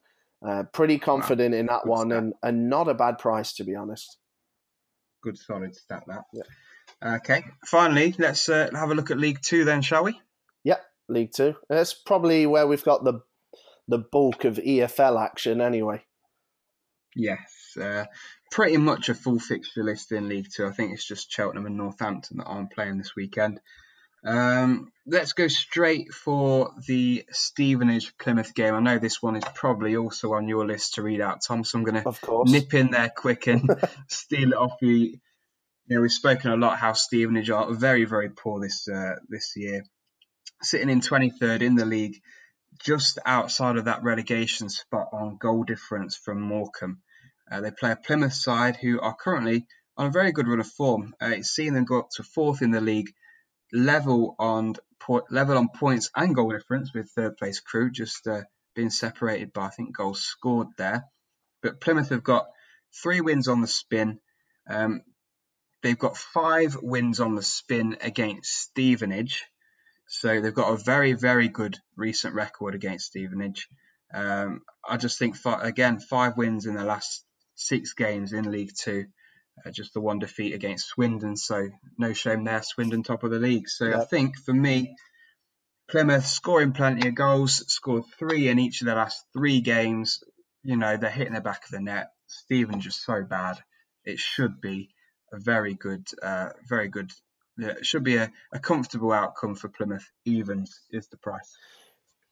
uh, 0.46 0.64
pretty 0.74 0.98
confident 0.98 1.54
wow. 1.54 1.60
in 1.60 1.66
that 1.68 1.84
Good 1.84 1.90
one, 1.90 2.12
and, 2.12 2.34
and 2.44 2.70
not 2.70 2.90
a 2.90 2.94
bad 2.94 3.18
price 3.18 3.54
to 3.54 3.64
be 3.64 3.76
honest. 3.76 4.18
Good 5.24 5.38
solid 5.38 5.76
stat 5.76 6.04
that. 6.08 6.24
Yeah. 6.34 6.44
Okay, 7.04 7.44
finally, 7.66 8.16
let's 8.18 8.48
uh, 8.50 8.70
have 8.74 8.90
a 8.90 8.96
look 8.96 9.12
at 9.12 9.18
League 9.18 9.42
Two 9.42 9.66
then, 9.66 9.82
shall 9.82 10.04
we? 10.04 10.20
Yep, 10.64 10.82
League 11.10 11.32
Two. 11.36 11.56
That's 11.70 11.94
probably 11.94 12.46
where 12.46 12.68
we've 12.68 12.84
got 12.84 13.04
the 13.04 13.22
the 13.88 14.00
bulk 14.00 14.46
of 14.46 14.56
EFL 14.58 15.24
action, 15.24 15.62
anyway. 15.62 16.04
Yes, 17.16 17.78
uh, 17.80 18.06
pretty 18.52 18.78
much 18.78 19.10
a 19.10 19.14
full 19.14 19.40
fixture 19.40 19.84
list 19.84 20.12
in 20.12 20.30
League 20.30 20.48
Two. 20.54 20.66
I 20.66 20.72
think 20.72 20.94
it's 20.94 21.08
just 21.08 21.32
Cheltenham 21.32 21.66
and 21.66 21.78
Northampton 21.78 22.38
that 22.38 22.46
aren't 22.46 22.72
playing 22.72 22.98
this 22.98 23.16
weekend. 23.16 23.60
Um, 24.26 24.92
let's 25.06 25.34
go 25.34 25.48
straight 25.48 26.12
for 26.12 26.72
the 26.88 27.26
Stevenage 27.30 28.18
Plymouth 28.18 28.56
game. 28.56 28.74
I 28.74 28.80
know 28.80 28.98
this 28.98 29.22
one 29.22 29.36
is 29.36 29.44
probably 29.54 29.96
also 29.96 30.34
on 30.34 30.48
your 30.48 30.66
list 30.66 30.96
to 30.96 31.04
read 31.04 31.22
out, 31.22 31.42
Tom. 31.48 31.64
So 31.64 31.78
I'm 31.78 31.86
going 31.86 32.02
to 32.02 32.44
nip 32.46 32.74
in 32.74 32.90
there 32.90 33.12
quick 33.16 33.46
and 33.46 33.70
steal 34.08 34.54
it 34.54 34.58
off 34.58 34.82
you 34.82 35.20
you 35.88 35.96
know, 35.96 36.02
we've 36.02 36.12
spoken 36.12 36.52
a 36.52 36.58
lot 36.58 36.80
how 36.80 36.94
Stevenage 36.94 37.50
are 37.50 37.72
very, 37.74 38.06
very 38.06 38.30
poor 38.30 38.60
this 38.60 38.88
uh, 38.88 39.16
this 39.30 39.54
year, 39.56 39.84
sitting 40.62 40.90
in 40.90 41.02
23rd 41.02 41.62
in 41.62 41.76
the 41.76 41.86
league, 41.86 42.22
just 42.84 43.20
outside 43.26 43.78
of 43.78 43.86
that 43.86 44.04
relegation 44.04 44.70
spot 44.70 45.10
on 45.14 45.38
goal 45.40 45.64
difference 45.64 46.18
from 46.18 46.42
Morecambe. 46.42 47.02
Uh, 47.52 47.62
they 47.62 47.72
play 47.72 47.92
a 47.92 47.96
Plymouth 47.96 48.34
side 48.34 48.78
who 48.78 49.00
are 49.00 49.16
currently 49.16 49.68
on 49.96 50.08
a 50.08 50.12
very 50.12 50.32
good 50.32 50.48
run 50.48 50.60
of 50.60 50.68
form. 50.68 51.14
Uh, 51.22 51.28
it's 51.28 51.50
seen 51.50 51.74
them 51.76 51.86
go 51.86 52.00
up 52.00 52.10
to 52.16 52.24
fourth 52.24 52.64
in 52.64 52.72
the 52.72 52.82
league, 52.82 53.14
level 53.72 54.36
on 54.40 54.74
po- 55.00 55.28
level 55.30 55.58
on 55.58 55.70
points 55.70 56.10
and 56.16 56.34
goal 56.34 56.52
difference 56.52 56.94
with 56.94 57.12
third 57.12 57.38
place 57.38 57.60
Crewe, 57.60 57.92
just 57.92 58.28
uh, 58.28 58.42
been 58.76 58.90
separated 58.90 59.54
by 59.54 59.68
I 59.68 59.70
think 59.70 59.96
goals 59.96 60.24
scored 60.24 60.70
there. 60.78 61.06
But 61.62 61.80
Plymouth 61.80 62.10
have 62.10 62.24
got 62.24 62.48
three 63.04 63.22
wins 63.22 63.48
on 63.48 63.62
the 63.62 63.68
spin. 63.68 64.20
Um, 64.68 65.02
they've 65.86 66.00
got 66.00 66.18
five 66.18 66.76
wins 66.82 67.20
on 67.20 67.36
the 67.36 67.44
spin 67.44 67.96
against 68.02 68.52
Stevenage. 68.52 69.46
So 70.08 70.42
they've 70.42 70.54
got 70.54 70.74
a 70.74 70.84
very, 70.84 71.14
very 71.14 71.48
good 71.48 71.78
recent 71.96 72.34
record 72.34 72.74
against 72.74 73.06
Stevenage. 73.06 73.70
Um, 74.12 74.62
I 74.88 74.98
just 74.98 75.20
think, 75.20 75.36
again, 75.46 76.00
five 76.00 76.38
wins 76.38 76.66
in 76.66 76.74
the 76.74 76.84
last 76.84 77.24
six 77.54 77.94
games 77.94 78.34
in 78.34 78.52
League 78.52 78.72
Two. 78.76 79.06
Uh, 79.64 79.70
just 79.70 79.94
the 79.94 80.02
one 80.02 80.18
defeat 80.18 80.56
against 80.56 80.88
Swindon, 80.88 81.38
so 81.38 81.70
no 82.00 82.14
shame 82.14 82.44
there. 82.44 82.64
Swindon 82.64 83.04
top 83.04 83.24
of 83.24 83.30
the 83.30 83.40
league. 83.40 83.70
So 83.70 83.86
yep. 83.86 84.00
I 84.00 84.06
think 84.06 84.38
for 84.38 84.54
me, 84.54 84.96
Plymouth 85.88 86.26
scoring 86.26 86.74
plenty 86.74 87.08
of 87.08 87.16
goals, 87.16 87.64
scored 87.72 88.06
three 88.18 88.48
in 88.48 88.58
each 88.58 88.82
of 88.82 88.88
the 88.88 88.96
last 88.96 89.24
three 89.34 89.62
games. 89.62 90.24
You 90.64 90.78
know 90.78 90.98
they're 90.98 91.12
hitting 91.12 91.34
the 91.34 91.42
back 91.42 91.64
of 91.66 91.72
the 91.72 91.80
net. 91.80 92.08
Stephen 92.26 92.82
just 92.82 93.06
so 93.06 93.24
bad. 93.24 93.60
It 94.04 94.18
should 94.18 94.60
be 94.60 94.90
a 95.36 95.40
very 95.40 95.74
good, 95.74 96.08
uh, 96.24 96.50
very 96.68 96.88
good. 96.88 97.12
It 97.58 97.86
should 97.86 98.04
be 98.04 98.18
a, 98.18 98.32
a 98.52 98.60
comfortable 98.60 99.12
outcome 99.12 99.56
for 99.56 99.70
Plymouth. 99.70 100.12
Evens 100.26 100.82
is 100.92 101.08
the 101.08 101.18
price. 101.18 101.58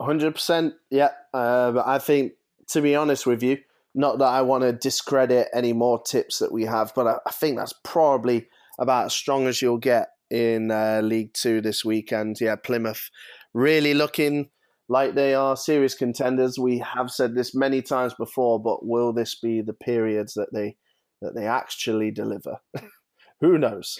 Hundred 0.02 0.34
percent. 0.34 0.74
Yeah, 0.90 1.10
uh, 1.34 1.72
but 1.72 1.88
I 1.88 2.00
think 2.00 2.34
to 2.70 2.82
be 2.82 2.96
honest 2.96 3.26
with 3.26 3.44
you, 3.44 3.60
not 3.96 4.18
that 4.20 4.28
I 4.28 4.42
want 4.42 4.64
to 4.64 4.74
discredit 4.74 5.48
any 5.54 5.74
more 5.74 6.02
tips 6.02 6.40
that 6.40 6.52
we 6.52 6.66
have, 6.66 6.94
but 6.96 7.08
I, 7.08 7.18
I 7.26 7.32
think 7.32 7.58
that's 7.58 7.74
probably 7.84 8.48
about 8.80 9.06
as 9.06 9.14
strong 9.14 9.48
as 9.48 9.62
you'll 9.62 9.78
get 9.78 10.10
in 10.30 10.72
uh, 10.72 11.02
League 11.04 11.34
Two 11.34 11.62
this 11.62 11.86
weekend. 11.86 12.42
Yeah, 12.42 12.56
Plymouth 12.56 13.10
really 13.54 13.94
looking 13.94 14.50
like 14.90 15.14
they 15.14 15.34
are 15.34 15.56
serious 15.56 15.96
contenders. 15.96 16.60
We 16.60 16.80
have 16.80 17.10
said 17.10 17.36
this 17.36 17.56
many 17.56 17.82
times 17.82 18.14
before, 18.16 18.62
but 18.62 18.86
will 18.86 19.14
this 19.14 19.36
be 19.36 19.62
the 19.62 19.74
periods 19.74 20.34
that 20.34 20.52
they 20.54 20.76
that 21.24 21.36
they 21.36 21.48
actually 21.48 22.12
deliver? 22.12 22.58
Who 23.42 23.58
knows? 23.58 24.00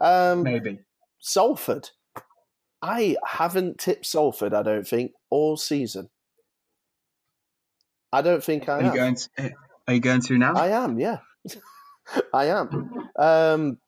Um, 0.00 0.42
Maybe 0.44 0.80
Salford. 1.18 1.90
I 2.80 3.16
haven't 3.26 3.78
tipped 3.78 4.06
Salford. 4.06 4.54
I 4.54 4.62
don't 4.62 4.86
think 4.86 5.12
all 5.30 5.56
season. 5.56 6.10
I 8.12 8.22
don't 8.22 8.42
think 8.42 8.68
I 8.68 8.78
are 8.78 8.80
am. 8.80 8.86
You 8.86 8.94
going 8.94 9.14
to, 9.16 9.52
are 9.86 9.94
you 9.94 10.00
going 10.00 10.22
to 10.22 10.38
now? 10.38 10.54
I 10.54 10.68
am, 10.68 10.98
yeah. 10.98 11.18
I 12.32 12.46
am. 12.46 13.10
Um, 13.18 13.78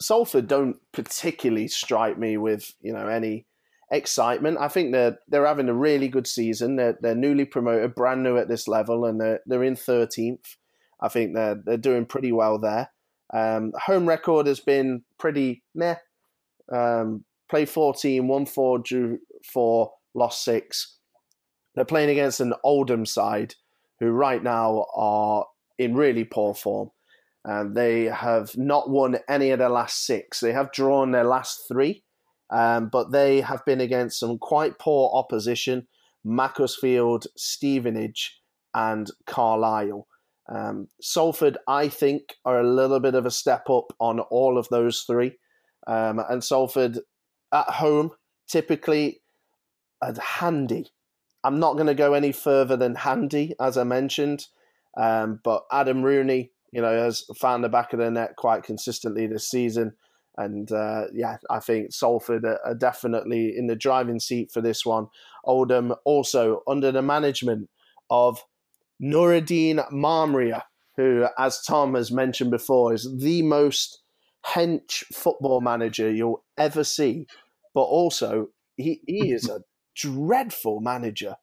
Salford 0.00 0.48
don't 0.48 0.76
particularly 0.92 1.68
strike 1.68 2.18
me 2.18 2.36
with 2.36 2.74
you 2.80 2.92
know 2.92 3.06
any 3.06 3.46
excitement. 3.90 4.58
I 4.60 4.68
think 4.68 4.92
they're 4.92 5.18
they're 5.28 5.46
having 5.46 5.68
a 5.68 5.74
really 5.74 6.08
good 6.08 6.26
season. 6.26 6.76
They're 6.76 6.98
they're 7.00 7.14
newly 7.14 7.44
promoted, 7.44 7.94
brand 7.94 8.22
new 8.22 8.36
at 8.36 8.48
this 8.48 8.66
level, 8.66 9.04
and 9.04 9.20
they're 9.20 9.40
they're 9.46 9.62
in 9.62 9.76
thirteenth. 9.76 10.56
I 11.02 11.08
think 11.08 11.34
they're 11.34 11.56
they're 11.56 11.76
doing 11.76 12.06
pretty 12.06 12.32
well 12.32 12.58
there. 12.58 12.90
Um, 13.34 13.72
home 13.76 14.08
record 14.08 14.46
has 14.46 14.60
been 14.60 15.02
pretty 15.18 15.62
meh. 15.74 15.96
Um, 16.72 17.24
play 17.50 17.64
14, 17.64 18.28
won 18.28 18.46
4, 18.46 18.78
drew 18.78 19.18
4, 19.52 19.92
lost 20.14 20.44
6. 20.44 20.98
They're 21.74 21.84
playing 21.84 22.10
against 22.10 22.40
an 22.40 22.54
Oldham 22.62 23.06
side 23.06 23.54
who 24.00 24.10
right 24.10 24.42
now 24.42 24.86
are 24.94 25.46
in 25.78 25.94
really 25.94 26.24
poor 26.24 26.54
form. 26.54 26.90
They 27.72 28.04
have 28.04 28.56
not 28.56 28.90
won 28.90 29.18
any 29.28 29.50
of 29.50 29.58
their 29.58 29.68
last 29.68 30.04
six. 30.04 30.40
They 30.40 30.52
have 30.52 30.72
drawn 30.72 31.10
their 31.10 31.24
last 31.24 31.66
three, 31.68 32.04
um, 32.50 32.88
but 32.88 33.10
they 33.10 33.40
have 33.40 33.64
been 33.64 33.80
against 33.80 34.20
some 34.20 34.38
quite 34.38 34.78
poor 34.78 35.10
opposition 35.14 35.88
Macclesfield, 36.24 37.26
Stevenage, 37.36 38.40
and 38.74 39.10
Carlisle. 39.26 40.06
Um, 40.54 40.88
Salford, 41.00 41.56
I 41.66 41.88
think, 41.88 42.34
are 42.44 42.60
a 42.60 42.66
little 42.66 43.00
bit 43.00 43.14
of 43.14 43.24
a 43.24 43.30
step 43.30 43.70
up 43.70 43.92
on 43.98 44.20
all 44.20 44.58
of 44.58 44.68
those 44.68 45.02
three. 45.02 45.38
Um, 45.86 46.20
and 46.28 46.44
Salford 46.44 46.98
at 47.52 47.68
home, 47.68 48.10
typically, 48.48 49.22
are 50.02 50.14
handy 50.20 50.90
I'm 51.44 51.58
not 51.58 51.74
going 51.74 51.86
to 51.86 51.94
go 51.94 52.14
any 52.14 52.32
further 52.32 52.76
than 52.76 52.94
handy, 52.94 53.54
as 53.60 53.76
I 53.76 53.84
mentioned. 53.84 54.46
Um, 54.96 55.40
but 55.42 55.64
Adam 55.72 56.02
Rooney, 56.02 56.52
you 56.72 56.80
know, 56.80 56.92
has 56.92 57.24
found 57.36 57.64
the 57.64 57.68
back 57.68 57.92
of 57.92 57.98
the 57.98 58.10
net 58.10 58.36
quite 58.36 58.62
consistently 58.62 59.26
this 59.26 59.48
season. 59.48 59.94
And 60.36 60.70
uh, 60.70 61.06
yeah, 61.12 61.38
I 61.50 61.60
think 61.60 61.92
Salford 61.92 62.44
are, 62.44 62.74
definitely 62.74 63.54
in 63.56 63.66
the 63.66 63.76
driving 63.76 64.20
seat 64.20 64.50
for 64.52 64.60
this 64.60 64.86
one. 64.86 65.08
Oldham 65.44 65.94
also 66.04 66.62
under 66.66 66.90
the 66.92 67.02
management 67.02 67.68
of 68.08 68.42
Noureddine 69.02 69.90
Maamria, 69.90 70.62
who, 70.96 71.26
as 71.38 71.62
Tom 71.62 71.94
has 71.94 72.12
mentioned 72.12 72.50
before, 72.50 72.94
is 72.94 73.08
the 73.18 73.42
most 73.42 74.02
hench 74.46 75.04
football 75.12 75.60
manager 75.60 76.10
you'll 76.10 76.44
ever 76.56 76.84
see. 76.84 77.26
But 77.74 77.82
also, 77.82 78.48
he, 78.76 79.00
he 79.06 79.32
is 79.32 79.48
a 79.48 79.62
dreadful 79.96 80.80
manager. 80.80 81.36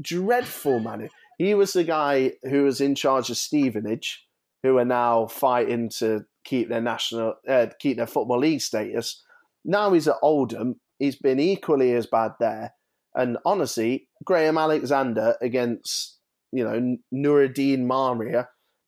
Dreadful 0.00 0.80
manager. 0.80 1.12
He 1.38 1.54
was 1.54 1.72
the 1.72 1.84
guy 1.84 2.32
who 2.42 2.64
was 2.64 2.80
in 2.80 2.94
charge 2.94 3.30
of 3.30 3.36
Stevenage, 3.36 4.26
who 4.62 4.76
are 4.78 4.84
now 4.84 5.26
fighting 5.28 5.88
to 5.98 6.24
keep 6.44 6.68
their 6.68 6.80
national, 6.80 7.34
uh, 7.48 7.66
keep 7.78 7.96
their 7.96 8.06
football 8.06 8.40
league 8.40 8.60
status. 8.60 9.22
Now 9.64 9.92
he's 9.92 10.08
at 10.08 10.16
Oldham. 10.22 10.80
He's 10.98 11.16
been 11.16 11.38
equally 11.38 11.92
as 11.92 12.06
bad 12.06 12.32
there. 12.40 12.74
And 13.14 13.38
honestly, 13.44 14.08
Graham 14.24 14.58
Alexander 14.58 15.36
against 15.40 16.17
you 16.52 16.64
know 16.64 16.96
Noureddine 17.12 17.86
Maamria, 17.86 18.46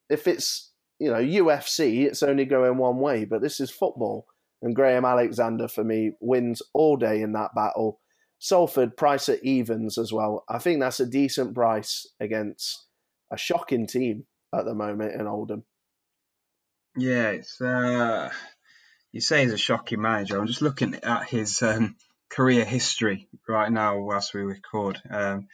if 0.09 0.27
it's 0.27 0.73
you 0.99 1.11
know 1.11 1.18
UFC, 1.18 2.05
it's 2.05 2.23
only 2.23 2.44
going 2.44 2.77
one 2.77 2.99
way. 2.99 3.25
But 3.25 3.42
this 3.42 3.61
is 3.61 3.70
football, 3.70 4.27
and 4.62 4.75
Graham 4.75 5.05
Alexander 5.05 5.68
for 5.68 5.85
me 5.85 6.12
wins 6.20 6.62
all 6.75 6.96
day 6.96 7.23
in 7.23 7.33
that 7.33 7.55
battle. 7.55 8.01
Salford 8.38 8.96
price 8.96 9.29
at 9.29 9.44
evens 9.44 9.99
as 9.99 10.12
well. 10.12 10.44
I 10.49 10.59
think 10.59 10.81
that's 10.81 11.01
a 11.01 11.07
decent 11.07 11.55
price 11.55 12.07
against 12.20 12.87
a 13.31 13.37
shocking 13.37 13.87
team 13.87 14.25
at 14.55 14.64
the 14.64 14.75
moment 14.75 15.14
in 15.20 15.27
Oldham. 15.27 15.64
Yeah, 16.96 17.31
it's 17.31 17.61
uh, 17.61 18.31
you 19.12 19.20
say 19.20 19.42
he's 19.42 19.53
a 19.53 19.59
shocking 19.59 20.01
manager. 20.01 20.38
I'm 20.38 20.46
just 20.46 20.62
looking 20.62 20.94
at 21.03 21.29
his 21.29 21.62
um, 21.62 21.96
career 22.31 22.64
history 22.64 23.29
right 23.49 23.70
now 23.70 23.99
whilst 23.99 24.35
we 24.35 24.40
record. 24.40 25.01
Um, 25.11 25.49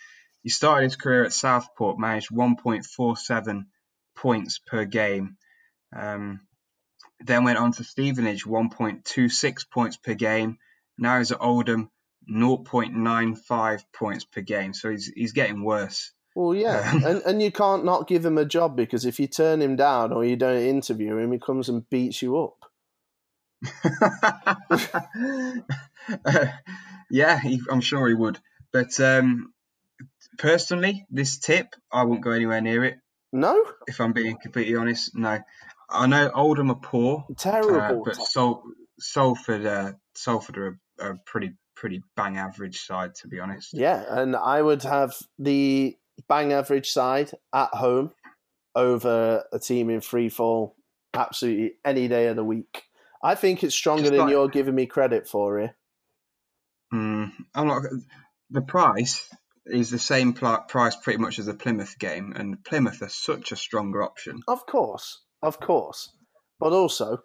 he 0.47 0.51
started 0.51 0.85
his 0.85 0.95
career 0.95 1.25
at 1.25 1.33
Southport, 1.33 1.99
managed 1.99 2.31
1.47 2.31 3.65
points 4.15 4.61
per 4.65 4.85
game. 4.85 5.39
Um, 5.93 6.43
then 7.19 7.43
went 7.43 7.59
on 7.59 7.73
to 7.73 7.83
Stevenage, 7.83 8.45
1.26 8.45 9.69
points 9.69 9.97
per 9.97 10.15
game. 10.15 10.59
Now 10.97 11.19
he's 11.19 11.33
at 11.33 11.41
Oldham, 11.41 11.91
0.95 12.31 13.83
points 13.93 14.25
per 14.25 14.41
game. 14.41 14.73
So 14.73 14.93
he's 14.93 15.09
he's 15.17 15.33
getting 15.33 15.65
worse. 15.65 16.13
Well, 16.37 16.55
yeah, 16.55 16.93
um, 16.95 17.05
and 17.05 17.23
and 17.23 17.43
you 17.43 17.51
can't 17.51 17.85
not 17.85 18.07
give 18.07 18.25
him 18.25 18.39
a 18.39 18.45
job 18.45 18.77
because 18.77 19.05
if 19.05 19.19
you 19.19 19.27
turn 19.27 19.61
him 19.61 19.75
down 19.75 20.13
or 20.13 20.25
you 20.25 20.37
don't 20.37 20.63
interview 20.63 21.17
him, 21.17 21.33
he 21.33 21.41
comes 21.41 21.69
and 21.69 21.91
beats 21.91 22.23
you 22.23 22.39
up. 22.39 22.59
uh, 26.25 26.47
yeah, 27.11 27.41
he, 27.41 27.61
I'm 27.69 27.81
sure 27.81 28.07
he 28.07 28.15
would. 28.15 28.39
But 28.73 29.01
um, 29.01 29.53
personally, 30.39 31.07
this 31.11 31.39
tip, 31.39 31.75
I 31.93 32.05
wouldn't 32.05 32.25
go 32.25 32.31
anywhere 32.31 32.61
near 32.61 32.85
it. 32.85 32.99
No. 33.33 33.63
If 33.87 34.01
I'm 34.01 34.13
being 34.13 34.39
completely 34.41 34.77
honest, 34.77 35.15
no. 35.15 35.39
I 35.89 36.07
know 36.07 36.31
Oldham 36.35 36.71
are 36.71 36.77
poor, 36.77 37.27
terrible, 37.37 38.03
uh, 38.03 38.05
but 38.05 38.17
Sol- 38.17 38.65
Salford, 38.99 39.67
uh, 39.67 39.93
Salford 40.15 40.59
are, 40.59 40.79
are 41.01 41.19
pretty 41.27 41.53
pretty 41.77 42.03
bang 42.17 42.39
average 42.39 42.81
side, 42.81 43.15
to 43.17 43.29
be 43.29 43.39
honest. 43.39 43.75
Yeah, 43.75 44.03
and 44.09 44.35
I 44.35 44.63
would 44.63 44.83
have 44.83 45.15
the 45.39 45.97
bang 46.29 46.53
average 46.53 46.91
side 46.91 47.31
at 47.53 47.69
home 47.69 48.13
over 48.75 49.45
a 49.53 49.59
team 49.59 49.91
in 49.91 50.01
free 50.01 50.29
fall 50.29 50.75
absolutely 51.15 51.75
any 51.85 52.09
day 52.09 52.27
of 52.29 52.37
the 52.37 52.45
week. 52.45 52.85
I 53.23 53.35
think 53.35 53.63
it's 53.63 53.75
stronger 53.75 54.03
Just 54.03 54.13
than 54.13 54.21
like, 54.21 54.31
you're 54.31 54.49
giving 54.49 54.75
me 54.75 54.87
credit 54.87 55.29
for 55.29 55.61
it. 55.61 55.73
Mm, 56.93 57.33
I'm 57.55 57.67
not. 57.67 57.83
The 58.51 58.63
price 58.63 59.29
is 59.67 59.91
the 59.91 59.99
same 59.99 60.33
pl- 60.33 60.65
price 60.69 60.97
pretty 60.97 61.19
much 61.19 61.39
as 61.39 61.47
the 61.47 61.55
Plymouth 61.55 61.99
game, 61.99 62.33
and 62.37 62.63
Plymouth 62.65 63.03
are 63.03 63.09
such 63.09 63.53
a 63.53 63.57
stronger 63.57 64.03
option. 64.03 64.41
Of 64.49 64.67
course, 64.67 65.25
of 65.43 65.61
course, 65.61 66.13
but 66.59 66.73
also, 66.73 67.19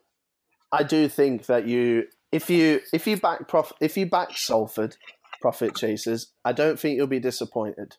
I 0.71 0.83
do 0.83 1.07
think 1.07 1.45
that 1.47 1.67
you 1.67 2.05
if 2.31 2.49
you 2.49 2.81
if 2.93 3.07
you 3.07 3.17
back 3.17 3.47
prof, 3.47 3.71
if 3.79 3.97
you 3.97 4.05
back 4.05 4.37
Salford 4.37 4.97
profit 5.41 5.75
chasers, 5.75 6.31
I 6.45 6.53
don't 6.53 6.79
think 6.79 6.97
you'll 6.97 7.07
be 7.07 7.19
disappointed. 7.19 7.97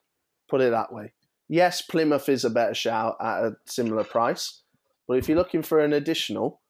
Put 0.49 0.61
it 0.61 0.71
that 0.71 0.93
way. 0.93 1.13
Yes, 1.49 1.83
Plymouth 1.83 2.29
is 2.29 2.45
a 2.45 2.51
better 2.51 2.75
shout 2.75 3.17
at 3.21 3.45
a 3.45 3.57
similar 3.67 4.05
price, 4.05 4.63
but 5.07 5.19
if 5.19 5.29
you're 5.29 5.39
looking 5.39 5.63
for 5.63 5.81
an 5.81 5.93
additional, 5.93 6.63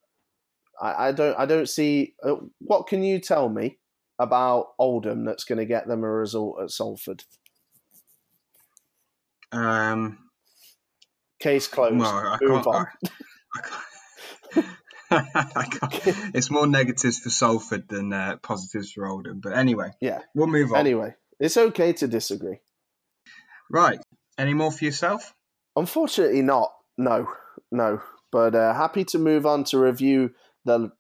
I, 0.81 1.09
I 1.09 1.13
don't 1.13 1.39
I 1.39 1.47
don't 1.47 1.69
see 1.69 2.15
uh, 2.25 2.37
what 2.59 2.87
can 2.87 3.03
you 3.03 3.19
tell 3.21 3.49
me 3.49 3.79
about 4.19 4.69
Oldham 4.79 5.25
that's 5.25 5.45
going 5.45 5.59
to 5.59 5.65
get 5.65 5.89
them 5.89 6.05
a 6.05 6.11
result 6.11 6.63
at 6.63 6.71
Salford. 6.71 7.25
Um, 9.53 10.19
Case 11.41 11.67
closed. 11.69 11.99
well, 11.99 12.09
I 12.17 12.39
Move 12.41 12.67
on. 12.67 12.87
I, 15.11 15.23
I 15.57 15.65
can't. 15.65 16.17
It's 16.35 16.51
more 16.51 16.67
negatives 16.67 17.19
for 17.19 17.29
Salford 17.31 17.87
than 17.89 18.13
uh, 18.13 18.37
positives 18.43 18.93
for 18.93 19.07
Oldham. 19.07 19.41
But 19.41 19.53
anyway, 19.53 19.91
Yeah. 20.01 20.21
we'll 20.35 20.47
move 20.47 20.73
on. 20.73 20.79
Anyway, 20.79 21.15
it's 21.39 21.57
okay 21.57 21.93
to 21.95 22.09
disagree. 22.09 22.61
Right. 23.71 24.01
Any 24.39 24.55
more 24.55 24.73
for 24.73 24.85
yourself? 24.85 25.35
Unfortunately, 25.77 26.41
not. 26.43 26.73
No, 26.97 27.29
no. 27.71 28.01
But 28.31 28.55
uh, 28.55 28.73
happy 28.73 29.05
to 29.07 29.19
move 29.19 29.45
on 29.45 29.65
to 29.65 29.79
review 29.79 30.31
the 30.65 30.93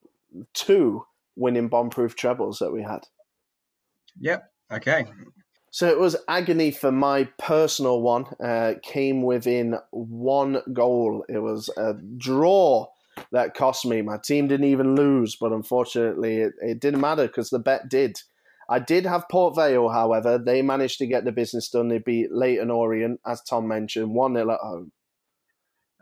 two 0.52 1.06
winning 1.36 1.68
bomb-proof 1.68 2.14
trebles 2.14 2.58
that 2.58 2.72
we 2.72 2.82
had. 2.82 3.04
Yep. 4.20 4.44
Okay. 4.72 5.06
So 5.72 5.88
it 5.88 5.98
was 5.98 6.16
agony 6.28 6.70
for 6.70 6.92
my 6.92 7.24
personal 7.38 8.02
one. 8.02 8.26
Uh, 8.38 8.74
came 8.82 9.22
within 9.22 9.78
one 9.90 10.60
goal. 10.74 11.24
It 11.30 11.38
was 11.38 11.70
a 11.78 11.94
draw 11.94 12.88
that 13.30 13.54
cost 13.54 13.86
me. 13.86 14.02
My 14.02 14.18
team 14.18 14.48
didn't 14.48 14.66
even 14.66 14.94
lose, 14.94 15.34
but 15.34 15.50
unfortunately, 15.50 16.42
it, 16.42 16.52
it 16.60 16.78
didn't 16.78 17.00
matter 17.00 17.26
because 17.26 17.48
the 17.48 17.58
bet 17.58 17.88
did. 17.88 18.20
I 18.68 18.80
did 18.80 19.06
have 19.06 19.30
Port 19.30 19.56
Vale, 19.56 19.88
however. 19.88 20.36
They 20.36 20.60
managed 20.60 20.98
to 20.98 21.06
get 21.06 21.24
the 21.24 21.32
business 21.32 21.70
done. 21.70 21.88
They 21.88 22.00
beat 22.00 22.30
Leyton 22.30 22.70
Orient, 22.70 23.20
as 23.26 23.40
Tom 23.40 23.66
mentioned, 23.66 24.14
1 24.14 24.34
0 24.34 24.50
at 24.50 24.60
home. 24.60 24.92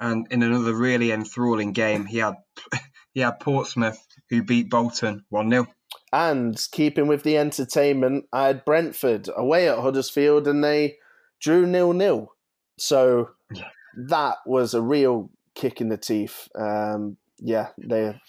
And 0.01 0.27
in 0.33 0.43
another 0.43 0.75
really 0.75 1.13
enthralling 1.13 1.73
game, 1.73 2.07
he 2.07 2.19
had 2.19 2.35
he 3.15 3.21
had 3.21 3.39
Portsmouth 3.39 4.05
who 4.31 4.43
beat 4.43 4.69
Bolton 4.69 5.25
one 5.29 5.49
0 5.49 5.69
And 6.13 6.61
keeping 6.73 7.07
with 7.07 7.23
the 7.23 7.37
entertainment, 7.39 8.27
I 8.33 8.49
had 8.49 8.65
Brentford 8.65 9.29
away 9.37 9.69
at 9.69 9.79
Huddersfield 9.79 10.49
and 10.49 10.63
they 10.63 10.99
drew 11.41 11.67
nil 11.67 11.93
nil. 11.93 12.33
So 12.79 13.31
Yeah. 13.53 13.69
that 14.09 14.39
was 14.47 14.75
a 14.75 14.83
real 14.83 15.31
kick 15.55 15.81
in 15.81 15.89
the 15.89 15.97
teeth. 15.97 16.49
Um, 16.55 17.17
yeah, 17.39 17.69
they 17.79 18.21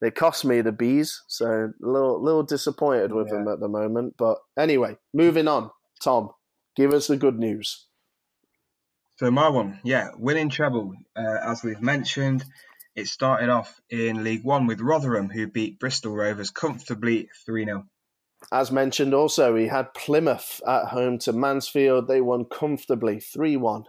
they 0.00 0.10
cost 0.10 0.44
me 0.44 0.60
the 0.62 0.72
bees, 0.72 1.22
so 1.26 1.46
a 1.46 1.86
little 1.86 2.22
little 2.22 2.42
disappointed 2.42 3.12
with 3.12 3.28
them 3.28 3.48
at 3.48 3.60
the 3.60 3.68
moment. 3.68 4.14
But 4.16 4.38
anyway, 4.58 4.96
moving 5.12 5.48
on. 5.48 5.70
Tom, 6.02 6.30
give 6.76 6.92
us 6.92 7.06
the 7.08 7.16
good 7.16 7.38
news. 7.38 7.86
So 9.16 9.30
my 9.30 9.48
one, 9.50 9.80
yeah, 9.84 10.08
winning 10.16 10.48
treble. 10.48 10.94
Uh, 11.14 11.36
as 11.44 11.62
we've 11.62 11.82
mentioned, 11.82 12.44
it 12.94 13.06
started 13.06 13.48
off 13.48 13.80
in 13.88 14.24
League 14.24 14.44
One 14.44 14.66
with 14.66 14.80
Rotherham, 14.80 15.30
who 15.30 15.46
beat 15.46 15.78
Bristol 15.78 16.14
Rovers 16.14 16.50
comfortably 16.50 17.28
three 17.46 17.64
0 17.64 17.86
As 18.52 18.72
mentioned, 18.72 19.14
also 19.14 19.54
he 19.56 19.68
had 19.68 19.94
Plymouth 19.94 20.60
at 20.66 20.86
home 20.86 21.18
to 21.20 21.32
Mansfield. 21.32 22.08
They 22.08 22.20
won 22.20 22.44
comfortably 22.44 23.20
three 23.20 23.56
one. 23.56 23.84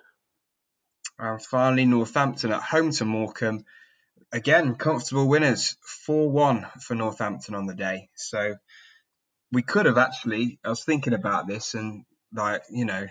And 1.17 1.41
finally, 1.41 1.85
Northampton 1.85 2.51
at 2.51 2.63
home 2.63 2.91
to 2.91 3.05
Morecambe. 3.05 3.65
Again, 4.31 4.75
comfortable 4.75 5.27
winners, 5.27 5.75
4 6.05 6.31
1 6.31 6.65
for 6.79 6.95
Northampton 6.95 7.53
on 7.53 7.67
the 7.67 7.75
day. 7.75 8.09
So 8.15 8.55
we 9.51 9.61
could 9.61 9.85
have 9.85 9.97
actually, 9.97 10.59
I 10.63 10.69
was 10.69 10.83
thinking 10.83 11.13
about 11.13 11.47
this 11.47 11.73
and, 11.73 12.05
like, 12.33 12.63
you 12.71 12.85
know, 12.85 13.07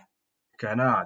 going, 0.59 0.81
ah, 0.81 1.05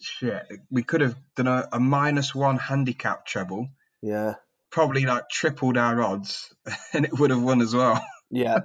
shit, 0.00 0.46
we 0.70 0.82
could 0.82 1.00
have 1.00 1.16
done 1.34 1.46
a, 1.46 1.68
a 1.72 1.80
minus 1.80 2.34
one 2.34 2.58
handicap 2.58 3.26
treble, 3.26 3.68
Yeah, 4.04 4.34
probably 4.70 5.06
like 5.06 5.30
tripled 5.30 5.78
our 5.78 6.02
odds, 6.02 6.52
and 6.92 7.06
it 7.06 7.18
would 7.18 7.30
have 7.30 7.42
won 7.42 7.62
as 7.62 7.74
well. 7.74 8.04
yeah, 8.30 8.58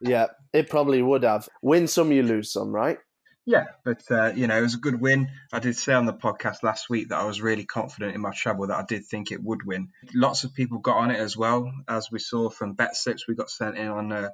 yeah. 0.00 0.28
It 0.54 0.70
probably 0.70 1.02
would 1.02 1.24
have. 1.24 1.48
Win 1.60 1.86
some, 1.86 2.12
you 2.12 2.22
lose 2.22 2.50
some, 2.50 2.72
right? 2.72 2.98
Yeah, 3.44 3.66
but 3.84 4.02
uh, 4.10 4.32
you 4.34 4.46
know, 4.46 4.56
it 4.56 4.62
was 4.62 4.74
a 4.74 4.78
good 4.78 4.98
win. 4.98 5.28
I 5.52 5.58
did 5.58 5.76
say 5.76 5.92
on 5.92 6.06
the 6.06 6.14
podcast 6.14 6.62
last 6.62 6.88
week 6.88 7.10
that 7.10 7.20
I 7.20 7.26
was 7.26 7.42
really 7.42 7.66
confident 7.66 8.14
in 8.14 8.22
my 8.22 8.30
treble 8.30 8.68
that 8.68 8.78
I 8.78 8.84
did 8.88 9.04
think 9.04 9.30
it 9.30 9.42
would 9.42 9.66
win. 9.66 9.90
Lots 10.14 10.44
of 10.44 10.54
people 10.54 10.78
got 10.78 10.96
on 10.96 11.10
it 11.10 11.20
as 11.20 11.36
well, 11.36 11.70
as 11.86 12.10
we 12.10 12.20
saw 12.20 12.48
from 12.48 12.72
bet 12.72 12.96
slips 12.96 13.28
we 13.28 13.34
got 13.34 13.50
sent 13.50 13.76
in 13.76 13.88
on 13.88 14.12
uh, 14.12 14.30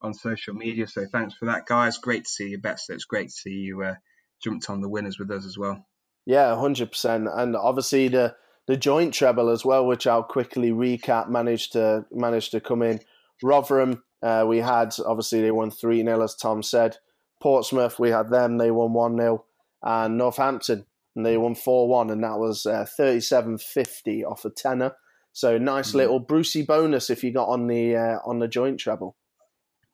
on 0.00 0.14
social 0.14 0.54
media. 0.54 0.86
So 0.86 1.06
thanks 1.10 1.34
for 1.34 1.46
that, 1.46 1.66
guys. 1.66 1.98
Great 1.98 2.24
to 2.24 2.30
see 2.30 2.50
you, 2.50 2.58
bet 2.58 2.78
slips. 2.78 3.04
Great 3.04 3.30
to 3.30 3.34
see 3.34 3.50
you 3.50 3.82
uh, 3.82 3.94
jumped 4.40 4.70
on 4.70 4.80
the 4.80 4.88
winners 4.88 5.18
with 5.18 5.32
us 5.32 5.44
as 5.44 5.58
well. 5.58 5.84
Yeah, 6.24 6.54
hundred 6.54 6.92
percent. 6.92 7.26
And 7.32 7.56
obviously 7.56 8.06
the 8.06 8.36
the 8.66 8.76
joint 8.76 9.12
treble 9.14 9.48
as 9.50 9.64
well, 9.64 9.86
which 9.86 10.06
I'll 10.06 10.22
quickly 10.22 10.70
recap, 10.70 11.28
managed 11.28 11.72
to 11.72 12.04
managed 12.12 12.52
to 12.52 12.60
come 12.60 12.82
in. 12.82 13.00
Rotherham, 13.42 14.02
uh, 14.22 14.44
we 14.46 14.58
had 14.58 14.94
obviously 15.04 15.40
they 15.42 15.50
won 15.50 15.70
three 15.70 16.02
0 16.02 16.22
as 16.22 16.34
Tom 16.36 16.62
said. 16.62 16.96
Portsmouth, 17.40 17.98
we 17.98 18.10
had 18.10 18.30
them, 18.30 18.58
they 18.58 18.70
won 18.70 18.92
one 18.92 19.16
0 19.16 19.44
and 19.82 20.16
Northampton, 20.16 20.86
and 21.16 21.26
they 21.26 21.36
won 21.36 21.56
four 21.56 21.88
one, 21.88 22.10
and 22.10 22.22
that 22.22 22.38
was 22.38 22.64
uh, 22.66 22.86
thirty 22.96 23.20
seven 23.20 23.58
fifty 23.58 24.24
off 24.24 24.44
a 24.44 24.50
tenner. 24.50 24.92
So 25.32 25.58
nice 25.58 25.90
Mhm. 25.92 25.94
little 25.94 26.20
Brucey 26.20 26.62
bonus 26.62 27.10
if 27.10 27.24
you 27.24 27.32
got 27.32 27.48
on 27.48 27.66
the 27.66 27.96
uh, 27.96 28.18
on 28.24 28.38
the 28.38 28.46
joint 28.48 28.78
treble. 28.78 29.16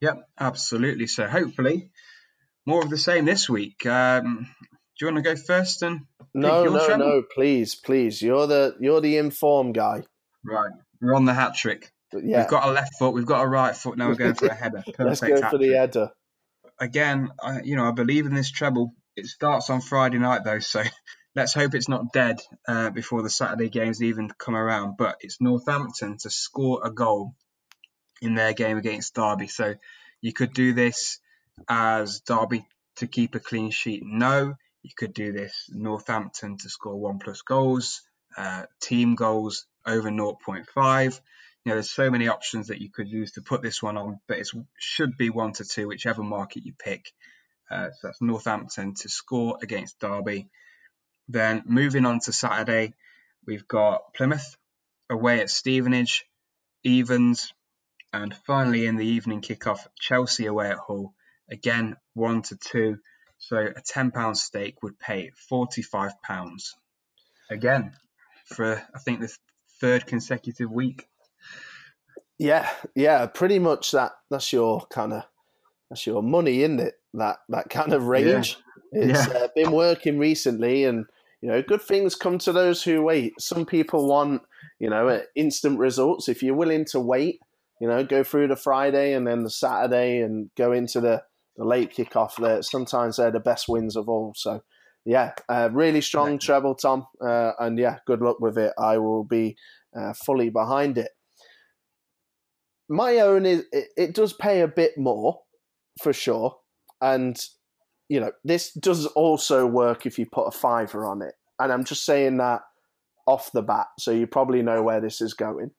Yep, 0.00 0.28
absolutely. 0.38 1.07
So 1.07 1.26
hopefully 1.26 1.90
more 2.66 2.83
of 2.83 2.90
the 2.90 2.98
same 2.98 3.24
this 3.24 3.48
week. 3.48 3.87
Um, 3.87 4.46
do 4.98 5.06
you 5.06 5.12
want 5.12 5.24
to 5.24 5.34
go 5.34 5.40
first 5.40 5.82
and 5.82 6.00
No, 6.34 6.64
no, 6.64 6.96
no, 6.96 7.22
please, 7.34 7.74
please. 7.74 8.20
You're 8.20 8.46
the 8.46 8.76
you're 8.80 9.00
the 9.00 9.16
informed 9.18 9.74
guy. 9.74 10.02
right? 10.44 10.72
We're 11.00 11.14
on 11.14 11.24
the 11.24 11.34
hat 11.34 11.54
trick. 11.54 11.92
Yeah, 12.12 12.40
We've 12.40 12.48
got 12.48 12.66
a 12.68 12.72
left 12.72 12.98
foot. 12.98 13.12
We've 13.14 13.26
got 13.26 13.42
a 13.42 13.46
right 13.46 13.76
foot. 13.76 13.98
Now 13.98 14.08
we're 14.08 14.14
going 14.16 14.34
for 14.34 14.46
a 14.46 14.54
header. 14.62 14.82
Perfect 14.94 14.98
let's 15.00 15.20
go 15.20 15.50
for 15.50 15.58
the 15.58 15.68
header. 15.74 16.11
again, 16.80 17.30
I, 17.42 17.61
you 17.62 17.76
know, 17.76 17.84
I 17.87 17.92
believe 17.92 18.26
in 18.26 18.34
this 18.34 18.50
treble. 18.50 18.94
It 19.16 19.26
starts 19.26 19.68
on 19.70 19.80
Friday 19.80 20.18
night 20.18 20.42
though, 20.44 20.58
so 20.58 20.82
let's 21.37 21.52
hope 21.54 21.74
it's 21.74 21.88
not 21.88 22.12
dead 22.12 22.40
uh, 22.66 22.90
before 22.90 23.22
the 23.22 23.30
Saturday 23.30 23.68
games 23.68 24.02
even 24.02 24.30
come 24.38 24.56
around. 24.56 24.96
But 24.96 25.18
it's 25.20 25.40
Northampton 25.40 26.16
to 26.18 26.30
score 26.30 26.80
a 26.84 26.90
goal 26.90 27.34
in 28.20 28.34
their 28.34 28.52
game 28.52 28.78
against 28.78 29.14
Derby. 29.14 29.46
So 29.46 29.74
you 30.20 30.32
could 30.32 30.52
do 30.52 30.72
this 30.72 31.20
as 31.68 32.20
Derby 32.20 32.66
to 32.96 33.06
keep 33.06 33.34
a 33.34 33.40
clean 33.40 33.70
sheet. 33.70 34.02
No, 34.04 34.54
you 34.82 34.90
could 34.96 35.14
do 35.14 35.32
this 35.32 35.68
Northampton 35.70 36.56
to 36.58 36.68
score 36.68 36.96
one 36.96 37.18
plus 37.18 37.42
goals, 37.42 38.02
uh, 38.36 38.64
team 38.80 39.14
goals 39.14 39.66
over 39.86 40.10
0.5 40.10 41.20
you 41.68 41.70
know, 41.70 41.76
there's 41.76 41.90
so 41.90 42.10
many 42.10 42.28
options 42.28 42.68
that 42.68 42.80
you 42.80 42.90
could 42.90 43.10
use 43.10 43.32
to 43.32 43.42
put 43.42 43.60
this 43.60 43.82
one 43.82 43.98
on, 43.98 44.20
but 44.26 44.38
it 44.38 44.48
should 44.78 45.18
be 45.18 45.28
one 45.28 45.52
to 45.52 45.66
two, 45.66 45.86
whichever 45.86 46.22
market 46.22 46.64
you 46.64 46.72
pick. 46.72 47.12
Uh, 47.70 47.90
so 47.90 48.08
that's 48.08 48.22
Northampton 48.22 48.94
to 48.94 49.10
score 49.10 49.58
against 49.62 49.98
Derby. 49.98 50.48
Then 51.28 51.62
moving 51.66 52.06
on 52.06 52.20
to 52.20 52.32
Saturday, 52.32 52.94
we've 53.46 53.68
got 53.68 54.14
Plymouth 54.14 54.56
away 55.10 55.40
at 55.40 55.50
Stevenage, 55.50 56.24
Evans, 56.86 57.52
and 58.14 58.34
finally 58.46 58.86
in 58.86 58.96
the 58.96 59.06
evening 59.06 59.42
kickoff, 59.42 59.80
Chelsea 60.00 60.46
away 60.46 60.70
at 60.70 60.78
Hull. 60.78 61.12
Again, 61.50 61.96
one 62.14 62.40
to 62.44 62.56
two. 62.56 62.98
So 63.38 63.57
a 63.57 63.81
£10 63.81 64.37
stake 64.37 64.83
would 64.83 64.98
pay 64.98 65.31
£45. 65.51 66.12
Again, 67.51 67.92
for 68.46 68.83
I 68.94 68.98
think 68.98 69.20
the 69.20 69.35
third 69.81 70.07
consecutive 70.07 70.70
week. 70.70 71.09
Yeah, 72.39 72.68
yeah, 72.95 73.26
pretty 73.26 73.59
much 73.59 73.93
that. 73.93 74.12
That's 74.30 74.53
your 74.53 74.86
kind 74.91 75.12
of 75.12 75.24
that's 75.91 76.07
your 76.07 76.22
money, 76.22 76.62
isn't 76.62 76.80
it? 76.80 76.95
That 77.14 77.39
that 77.49 77.70
kind 77.70 77.93
of 77.93 78.07
range. 78.07 78.59
It's 78.93 79.26
Yeah. 79.28 79.39
uh, 79.39 79.49
been 79.55 79.72
working 79.72 80.18
recently, 80.18 80.84
and 80.84 81.07
you 81.41 81.49
know, 81.49 81.62
good 81.62 81.82
things 81.82 82.14
come 82.14 82.39
to 82.39 82.53
those 82.53 82.82
who 82.82 83.03
wait. 83.03 83.41
Some 83.41 83.66
people 83.66 84.07
want 84.09 84.43
you 84.78 84.91
know 84.91 85.22
instant 85.34 85.78
results. 85.78 86.28
If 86.28 86.43
you're 86.43 86.55
willing 86.55 86.84
to 86.86 87.01
wait, 87.01 87.41
you 87.80 87.89
know, 87.89 88.05
go 88.05 88.22
through 88.22 88.49
the 88.49 88.57
Friday 88.57 89.14
and 89.14 89.26
then 89.26 89.43
the 89.43 89.51
Saturday 89.51 90.20
and 90.20 90.51
go 90.57 90.72
into 90.72 91.01
the 91.01 91.22
the 91.59 91.64
late 91.66 91.92
kickoff. 91.94 92.36
There, 92.36 92.62
sometimes 92.62 93.16
they're 93.16 93.30
the 93.30 93.40
best 93.40 93.66
wins 93.68 93.96
of 93.96 94.09
all. 94.09 94.32
So. 94.34 94.62
Yeah, 95.04 95.32
uh, 95.48 95.70
really 95.72 96.02
strong 96.02 96.32
Yeah. 96.32 96.38
treble, 96.38 96.74
Tom, 96.74 97.06
uh, 97.24 97.52
and 97.59 97.78
yeah, 97.78 97.98
good 98.06 98.20
luck 98.20 98.40
with 98.40 98.59
it. 98.59 98.74
I 98.78 98.98
will 98.98 99.24
be 99.24 99.56
uh, 99.98 100.12
fully 100.26 100.50
behind 100.50 100.98
it 100.98 101.12
my 102.88 103.18
own 103.18 103.44
is 103.46 103.64
it, 103.72 103.88
it 103.96 104.14
does 104.14 104.32
pay 104.32 104.61
a 104.61 104.68
bit 104.68 104.92
more 104.96 105.40
for 106.02 106.12
sure 106.12 106.56
and 107.00 107.38
you 108.09 108.20
know 108.20 108.32
this 108.44 108.72
does 108.72 109.06
also 109.06 109.66
work 109.66 110.06
if 110.06 110.18
you 110.18 110.26
put 110.26 110.46
a 110.46 110.50
fiver 110.50 111.04
on 111.04 111.22
it 111.22 111.34
and 111.59 111.72
i'm 111.72 111.84
just 111.84 112.04
saying 112.04 112.38
that 112.38 112.62
off 113.26 113.52
the 113.52 113.62
bat 113.62 113.86
so 113.98 114.11
you 114.11 114.26
probably 114.26 114.62
know 114.62 114.82
where 114.82 115.00
this 115.00 115.20
is 115.20 115.34
going 115.34 115.70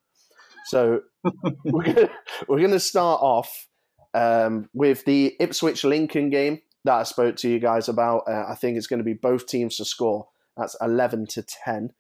so 0.66 1.02
we're 1.66 1.84
gonna, 1.94 2.10
we're 2.48 2.62
gonna 2.62 2.80
start 2.80 3.20
off 3.22 3.68
um, 4.14 4.70
with 4.74 5.06
the 5.06 5.36
ipswich 5.40 5.84
lincoln 5.84 6.30
game 6.30 6.62
that 6.84 6.94
i 6.94 7.04
spoke 7.04 7.36
to 7.36 7.50
you 7.50 7.60
guys 7.60 7.88
about 7.90 8.24
uh, 8.28 8.46
i 8.48 8.56
think 8.56 8.78
it's 8.78 8.88
going 8.88 9.00
to 9.00 9.04
be 9.04 9.14
both 9.14 9.48
teams 9.48 9.78
to 9.78 9.86
score 9.86 10.28
that's 10.58 10.76
11 10.82 11.28
to 11.28 11.44
10 11.44 11.92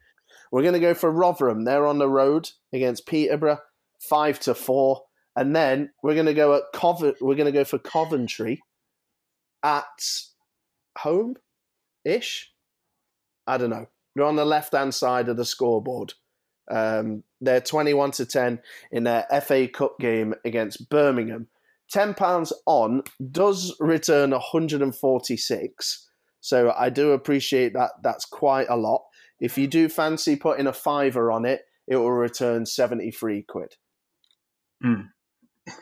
we're 0.51 0.63
going 0.63 0.73
to 0.73 0.79
go 0.79 0.93
for 0.93 1.11
rotherham 1.11 1.63
they're 1.63 1.85
on 1.85 1.99
the 1.99 2.09
road 2.09 2.49
against 2.73 3.05
peterborough 3.05 3.59
five 3.99 4.39
to 4.41 4.53
four, 4.53 5.03
and 5.35 5.55
then 5.55 5.91
we're 6.01 6.13
going 6.13 6.25
to 6.25 6.33
go 6.33 6.55
at 6.55 6.63
Covent. 6.73 7.17
We're 7.21 7.35
going 7.35 7.45
to 7.45 7.51
go 7.51 7.63
for 7.63 7.77
Coventry 7.77 8.61
at 9.63 9.85
home, 10.97 11.35
ish. 12.05 12.51
I 13.45 13.57
don't 13.57 13.69
know. 13.69 13.87
They're 14.15 14.25
on 14.25 14.35
the 14.35 14.45
left 14.45 14.73
hand 14.73 14.93
side 14.93 15.29
of 15.29 15.37
the 15.37 15.45
scoreboard. 15.45 16.13
Um, 16.69 17.23
they're 17.41 17.61
21 17.61 18.11
to 18.11 18.25
10 18.25 18.61
in 18.91 19.03
their 19.03 19.25
FA 19.41 19.67
Cup 19.67 19.99
game 19.99 20.35
against 20.45 20.89
Birmingham. 20.89 21.47
£10 21.93 22.51
on 22.65 23.03
does 23.31 23.75
return 23.79 24.31
146. 24.31 26.09
So 26.41 26.73
I 26.77 26.89
do 26.89 27.11
appreciate 27.11 27.73
that. 27.73 27.91
That's 28.03 28.25
quite 28.25 28.67
a 28.69 28.77
lot. 28.77 29.01
If 29.39 29.57
you 29.57 29.67
do 29.67 29.89
fancy 29.89 30.35
putting 30.35 30.67
a 30.67 30.73
fiver 30.73 31.31
on 31.31 31.45
it, 31.45 31.61
it 31.87 31.95
will 31.95 32.11
return 32.11 32.65
73 32.65 33.43
quid. 33.43 33.73
Mm. 34.83 35.09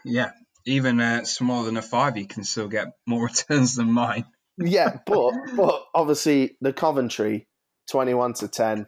Yeah, 0.03 0.31
even 0.65 0.99
uh, 0.99 1.23
smaller 1.23 1.65
than 1.65 1.77
a 1.77 1.81
five, 1.81 2.17
you 2.17 2.27
can 2.27 2.43
still 2.43 2.67
get 2.67 2.87
more 3.05 3.25
returns 3.27 3.75
than 3.75 3.91
mine. 3.91 4.25
yeah, 4.57 4.97
but 5.05 5.33
but 5.55 5.83
obviously 5.95 6.57
the 6.61 6.73
Coventry, 6.73 7.47
twenty-one 7.89 8.33
to 8.35 8.47
ten. 8.47 8.87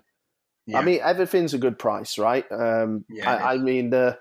Yeah. 0.67 0.79
I 0.79 0.83
mean, 0.83 0.99
everything's 1.03 1.53
a 1.53 1.57
good 1.57 1.79
price, 1.79 2.19
right? 2.19 2.45
Um, 2.51 3.05
yeah, 3.09 3.33
I, 3.33 3.53
I, 3.53 3.57
mean 3.57 3.89
the 3.89 4.19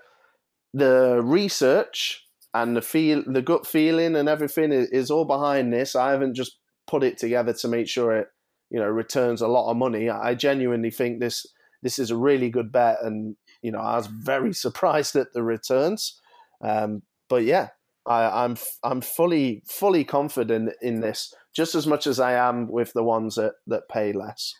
the 0.73 1.21
research 1.23 2.23
and 2.53 2.75
the 2.75 2.81
feel, 2.81 3.23
the 3.25 3.41
gut 3.41 3.67
feeling, 3.67 4.15
and 4.15 4.27
everything 4.27 4.71
is, 4.71 4.89
is 4.89 5.11
all 5.11 5.25
behind 5.25 5.71
this. 5.71 5.95
I 5.95 6.11
haven't 6.11 6.35
just 6.35 6.57
put 6.87 7.03
it 7.03 7.17
together 7.17 7.53
to 7.53 7.67
make 7.67 7.87
sure 7.87 8.15
it, 8.15 8.27
you 8.69 8.79
know, 8.79 8.87
returns 8.87 9.41
a 9.41 9.47
lot 9.47 9.69
of 9.69 9.77
money. 9.77 10.09
I 10.09 10.35
genuinely 10.35 10.91
think 10.91 11.19
this 11.19 11.45
this 11.81 11.99
is 11.99 12.11
a 12.11 12.17
really 12.17 12.49
good 12.49 12.71
bet, 12.71 12.97
and 13.01 13.35
you 13.61 13.71
know, 13.71 13.79
I 13.79 13.95
was 13.97 14.07
very 14.07 14.53
surprised 14.65 15.15
at 15.15 15.33
the 15.33 15.43
returns. 15.43 16.19
Um, 16.61 17.03
but 17.29 17.43
yeah, 17.43 17.69
I, 18.05 18.45
am 18.45 18.51
I'm, 18.51 18.57
I'm 18.91 19.01
fully 19.01 19.63
fully 19.65 20.03
confident 20.03 20.73
in 20.81 21.01
this, 21.01 21.33
just 21.55 21.75
as 21.75 21.85
much 21.85 22.07
as 22.07 22.19
I 22.19 22.33
am 22.33 22.69
with 22.69 22.93
the 22.93 23.03
ones 23.03 23.35
that, 23.35 23.53
that 23.67 23.87
pay 23.89 24.11
less. 24.11 24.55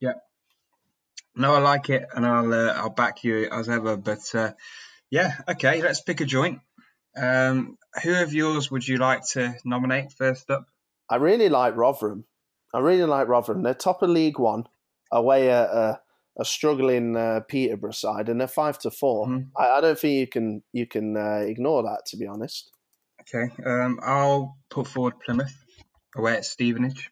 Yeah. 0.00 0.14
No, 1.36 1.54
I 1.54 1.60
like 1.60 1.90
it, 1.90 2.06
and 2.14 2.26
I'll 2.26 2.52
uh, 2.52 2.72
I'll 2.74 2.90
back 2.90 3.24
you 3.24 3.48
as 3.50 3.68
ever. 3.68 3.96
But 3.96 4.34
uh, 4.34 4.52
yeah, 5.10 5.34
okay, 5.48 5.82
let's 5.82 6.00
pick 6.00 6.20
a 6.20 6.24
joint. 6.24 6.60
Um, 7.16 7.76
who 8.02 8.14
of 8.22 8.32
yours 8.32 8.70
would 8.70 8.86
you 8.86 8.96
like 8.96 9.22
to 9.32 9.54
nominate 9.64 10.12
first 10.12 10.50
up? 10.50 10.66
I 11.10 11.16
really 11.16 11.48
like 11.48 11.76
Rotherham. 11.76 12.24
I 12.74 12.78
really 12.78 13.04
like 13.04 13.28
Rotherham. 13.28 13.62
They're 13.62 13.74
top 13.74 14.02
of 14.02 14.10
League 14.10 14.38
One, 14.38 14.64
away 15.10 15.50
at 15.50 15.68
uh, 15.68 15.96
a 16.38 16.44
struggling 16.44 17.16
uh, 17.16 17.40
Peterborough 17.46 17.92
side, 17.92 18.28
and 18.28 18.40
they're 18.40 18.48
five 18.48 18.78
to 18.80 18.90
4 18.90 19.26
mm-hmm. 19.26 19.62
I, 19.62 19.78
I, 19.78 19.80
don't 19.80 19.98
think 19.98 20.14
you 20.14 20.26
can 20.26 20.62
you 20.72 20.86
can 20.86 21.16
uh, 21.16 21.44
ignore 21.46 21.82
that, 21.82 22.02
to 22.06 22.16
be 22.16 22.26
honest. 22.26 22.70
Okay, 23.20 23.52
um, 23.64 24.00
I'll 24.02 24.56
put 24.70 24.86
forward 24.86 25.20
Plymouth 25.24 25.54
away 26.16 26.36
at 26.36 26.44
Stevenage. 26.44 27.10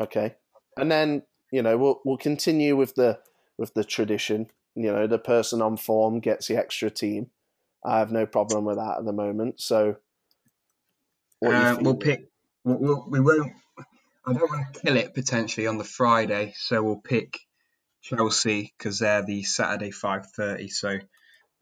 Okay, 0.00 0.34
and 0.76 0.90
then 0.90 1.22
you 1.52 1.62
know 1.62 1.76
we'll 1.76 2.00
we'll 2.04 2.18
continue 2.18 2.76
with 2.76 2.94
the 2.96 3.18
with 3.56 3.74
the 3.74 3.84
tradition. 3.84 4.48
You 4.74 4.92
know, 4.92 5.06
the 5.06 5.18
person 5.18 5.62
on 5.62 5.76
form 5.76 6.20
gets 6.20 6.48
the 6.48 6.56
extra 6.56 6.90
team. 6.90 7.30
I 7.86 8.00
have 8.00 8.10
no 8.10 8.26
problem 8.26 8.64
with 8.64 8.76
that 8.76 8.98
at 8.98 9.04
the 9.04 9.12
moment. 9.12 9.60
So, 9.60 9.96
uh, 11.46 11.76
we'll 11.80 11.96
pick. 11.96 12.28
We'll, 12.64 12.78
we'll, 12.78 13.06
we 13.08 13.20
won't. 13.20 13.52
I 14.26 14.32
don't 14.32 14.50
want 14.50 14.74
to 14.74 14.80
kill 14.80 14.96
it 14.96 15.14
potentially 15.14 15.68
on 15.68 15.78
the 15.78 15.84
Friday, 15.84 16.52
so 16.56 16.82
we'll 16.82 16.96
pick 16.96 17.38
Chelsea 18.02 18.74
because 18.76 18.98
they're 18.98 19.22
the 19.22 19.44
Saturday 19.44 19.92
five 19.92 20.26
thirty. 20.26 20.68
So 20.68 20.98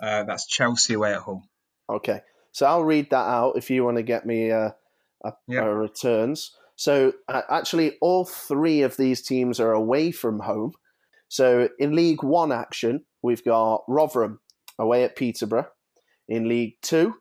uh, 0.01 0.25
that's 0.25 0.47
Chelsea 0.47 0.95
away 0.95 1.13
at 1.13 1.21
home. 1.21 1.43
Okay, 1.91 2.23
so 2.53 2.65
I'll 2.65 2.85
read 2.85 3.11
that 3.11 3.27
out 3.27 3.59
if 3.59 3.69
you 3.71 3.85
want 3.85 3.99
to 3.99 4.03
get 4.03 4.25
me 4.25 4.51
uh, 4.51 4.71
a, 5.23 5.33
yep. 5.47 5.65
a 5.65 5.75
returns. 5.75 6.57
So 6.77 7.13
uh, 7.29 7.43
actually, 7.51 7.99
all 8.01 8.25
three 8.25 8.81
of 8.81 8.97
these 8.97 9.21
teams 9.21 9.61
are 9.61 9.73
away 9.73 10.11
from 10.11 10.41
home. 10.41 10.73
So 11.29 11.69
in 11.79 11.95
League 11.95 12.23
One 12.23 12.51
action, 12.51 13.05
we've 13.23 13.45
got 13.45 13.85
Rotherham 13.89 14.41
away 14.79 15.05
at 15.05 15.17
Peterborough. 15.17 15.69
In 16.29 16.49
League 16.49 16.77
Two, 16.83 17.15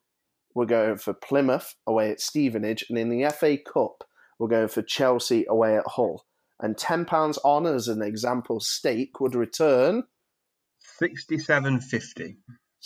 we're 0.56 0.66
going 0.66 0.98
for 0.98 1.14
Plymouth 1.14 1.76
away 1.88 2.12
at 2.12 2.22
Stevenage, 2.22 2.86
and 2.90 2.98
in 2.98 3.10
the 3.10 3.30
FA 3.32 3.58
Cup, 3.58 4.04
we're 4.40 4.48
going 4.48 4.68
for 4.68 4.82
Chelsea 4.82 5.46
away 5.50 5.78
at 5.78 5.88
Hull 5.88 6.26
and 6.64 6.78
£10 6.78 7.38
on 7.44 7.66
as 7.68 7.88
an 7.90 8.02
example 8.02 8.60
stake 8.60 9.20
would 9.20 9.36
return 9.36 10.04
67.50. 11.02 12.38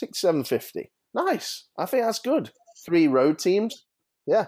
67.50. 0.01 0.89
Nice. 1.13 1.65
I 1.78 1.86
think 1.86 2.03
that's 2.03 2.20
good. 2.20 2.51
Three 2.86 3.07
road 3.07 3.39
teams. 3.39 3.86
Yeah. 4.26 4.47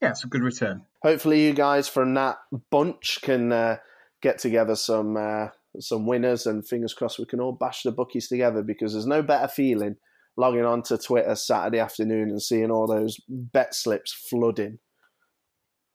Yeah, 0.00 0.10
it's 0.10 0.24
a 0.24 0.28
good 0.28 0.42
return. 0.42 0.84
Hopefully, 1.02 1.46
you 1.46 1.52
guys 1.52 1.88
from 1.88 2.14
that 2.14 2.38
bunch 2.70 3.20
can 3.22 3.52
uh, 3.52 3.76
get 4.20 4.38
together 4.38 4.74
some 4.74 5.16
uh, 5.16 5.48
some 5.78 6.06
winners, 6.06 6.46
and 6.46 6.66
fingers 6.66 6.92
crossed 6.92 7.18
we 7.20 7.24
can 7.24 7.40
all 7.40 7.52
bash 7.52 7.82
the 7.82 7.92
bookies 7.92 8.28
together 8.28 8.62
because 8.62 8.92
there's 8.92 9.06
no 9.06 9.22
better 9.22 9.46
feeling 9.46 9.96
logging 10.36 10.64
on 10.64 10.82
to 10.84 10.98
Twitter 10.98 11.34
Saturday 11.34 11.78
afternoon 11.78 12.30
and 12.30 12.42
seeing 12.42 12.70
all 12.70 12.86
those 12.86 13.18
bet 13.28 13.74
slips 13.74 14.12
flooding. 14.12 14.78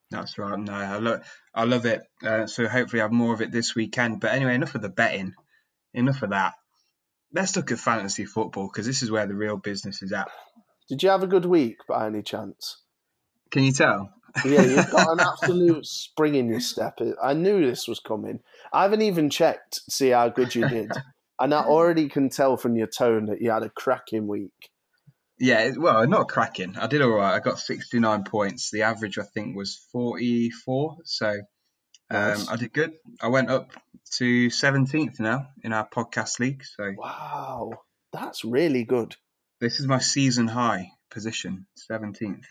That's 0.10 0.38
right. 0.38 0.58
No, 0.58 0.74
I 0.74 0.98
love, 0.98 1.22
I 1.54 1.64
love 1.66 1.86
it. 1.86 2.02
Uh, 2.26 2.48
so 2.48 2.68
hopefully, 2.68 3.02
I 3.02 3.06
have 3.06 3.12
more 3.12 3.34
of 3.34 3.42
it 3.42 3.52
this 3.52 3.76
weekend. 3.76 4.22
But 4.22 4.32
anyway, 4.34 4.56
enough 4.56 4.76
of 4.76 4.82
the 4.82 4.90
betting. 4.90 5.34
Enough 5.94 6.24
of 6.24 6.30
that. 6.30 6.54
Let's 7.34 7.56
look 7.56 7.72
at 7.72 7.80
fantasy 7.80 8.26
football 8.26 8.70
because 8.72 8.86
this 8.86 9.04
is 9.04 9.12
where 9.12 9.28
the 9.28 9.36
real 9.36 9.58
business 9.58 10.02
is 10.02 10.14
at. 10.14 10.30
Did 10.88 11.04
you 11.04 11.10
have 11.10 11.24
a 11.24 11.28
good 11.28 11.46
week 11.46 11.78
by 11.88 12.08
any 12.08 12.22
chance? 12.22 12.82
Can 13.52 13.64
you 13.64 13.74
tell? 13.74 14.10
yeah, 14.46 14.62
you've 14.62 14.92
got 14.92 15.12
an 15.12 15.20
absolute 15.42 15.86
spring 15.86 16.36
in 16.36 16.48
your 16.48 16.60
step. 16.60 17.00
I 17.22 17.34
knew 17.34 17.66
this 17.66 17.88
was 17.88 18.00
coming. 18.00 18.40
I 18.72 18.84
haven't 18.84 19.02
even 19.02 19.30
checked 19.30 19.82
to 19.86 19.92
see 19.92 20.10
how 20.10 20.30
good 20.30 20.56
you 20.56 20.68
did, 20.68 20.92
and 21.40 21.54
I 21.54 21.64
already 21.64 22.10
can 22.10 22.30
tell 22.30 22.58
from 22.58 22.76
your 22.76 22.88
tone 22.88 23.26
that 23.28 23.42
you 23.42 23.52
had 23.52 23.64
a 23.64 23.70
cracking 23.70 24.28
week. 24.28 24.70
Yeah, 25.40 25.72
well, 25.78 26.08
not 26.08 26.30
cracking. 26.30 26.78
I 26.78 26.88
did 26.88 27.02
all 27.02 27.12
right. 27.12 27.36
I 27.36 27.40
got 27.40 27.60
69 27.60 28.24
points. 28.24 28.72
The 28.72 28.82
average, 28.84 29.20
I 29.20 29.24
think, 29.24 29.56
was 29.56 29.76
44. 29.92 30.98
So 31.04 31.30
um, 31.30 31.38
nice. 32.10 32.50
I 32.50 32.56
did 32.56 32.74
good. 32.74 32.94
I 33.22 33.28
went 33.28 33.50
up 33.50 33.72
to 34.14 34.48
17th 34.48 35.20
now 35.20 35.50
in 35.64 35.74
our 35.74 35.88
podcast 35.88 36.40
league. 36.40 36.64
So 36.64 36.92
wow, 36.98 37.72
that's 38.14 38.44
really 38.44 38.84
good. 38.84 39.16
This 39.60 39.80
is 39.80 39.88
my 39.88 40.00
season 40.00 40.48
high 40.48 40.92
position, 41.10 41.68
17th. 41.92 42.46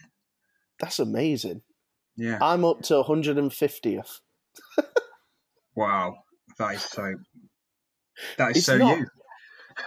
That's 0.79 0.99
amazing. 0.99 1.63
Yeah, 2.17 2.39
I'm 2.41 2.65
up 2.65 2.83
to 2.83 2.95
150th. 3.03 4.21
wow, 5.77 6.17
that 6.59 6.75
is 6.75 6.83
so. 6.83 7.15
That 8.39 8.53
is 8.53 8.59
it's 8.59 8.67
so 8.67 8.79
not, 8.79 8.99
you 8.99 9.07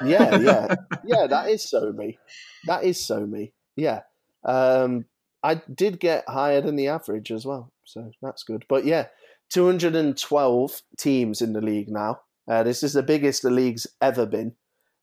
yeah, 0.04 0.38
yeah, 0.40 0.76
yeah. 1.06 1.28
That 1.28 1.50
is 1.50 1.68
so 1.68 1.92
me. 1.92 2.18
That 2.66 2.84
is 2.84 3.04
so 3.04 3.26
me. 3.26 3.54
Yeah. 3.76 4.02
Um, 4.44 5.06
I 5.44 5.56
did 5.56 6.00
get 6.00 6.26
higher 6.28 6.62
than 6.62 6.76
the 6.76 6.88
average 6.88 7.32
as 7.32 7.46
well, 7.46 7.72
so 7.86 8.12
that's 8.22 8.44
good. 8.44 8.66
But 8.68 8.86
yeah, 8.86 9.08
212 9.52 10.82
teams 10.98 11.42
in 11.42 11.54
the 11.54 11.62
league 11.62 11.90
now. 11.90 12.22
Uh, 12.48 12.64
this 12.64 12.84
is 12.84 12.94
the 12.94 13.04
biggest 13.04 13.44
the 13.44 13.50
league's 13.50 13.88
ever 14.02 14.26
been. 14.26 14.56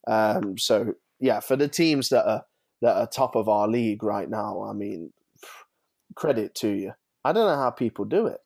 Um, 0.07 0.59
so 0.59 0.95
yeah, 1.20 1.41
for 1.41 1.57
the 1.57 1.68
teams 1.68 2.09
that 2.11 2.29
are 2.29 2.45
that 2.83 2.97
are 2.97 3.07
top 3.07 3.37
of 3.37 3.49
our 3.49 3.68
league 3.68 4.03
right 4.03 4.29
now, 4.29 4.62
I 4.62 4.72
mean, 4.72 5.12
credit 6.14 6.55
to 6.57 6.68
you. 6.68 6.93
I 7.24 7.33
don't 7.33 7.47
know 7.47 7.61
how 7.61 7.70
people 7.70 8.05
do 8.05 8.27
it. 8.27 8.41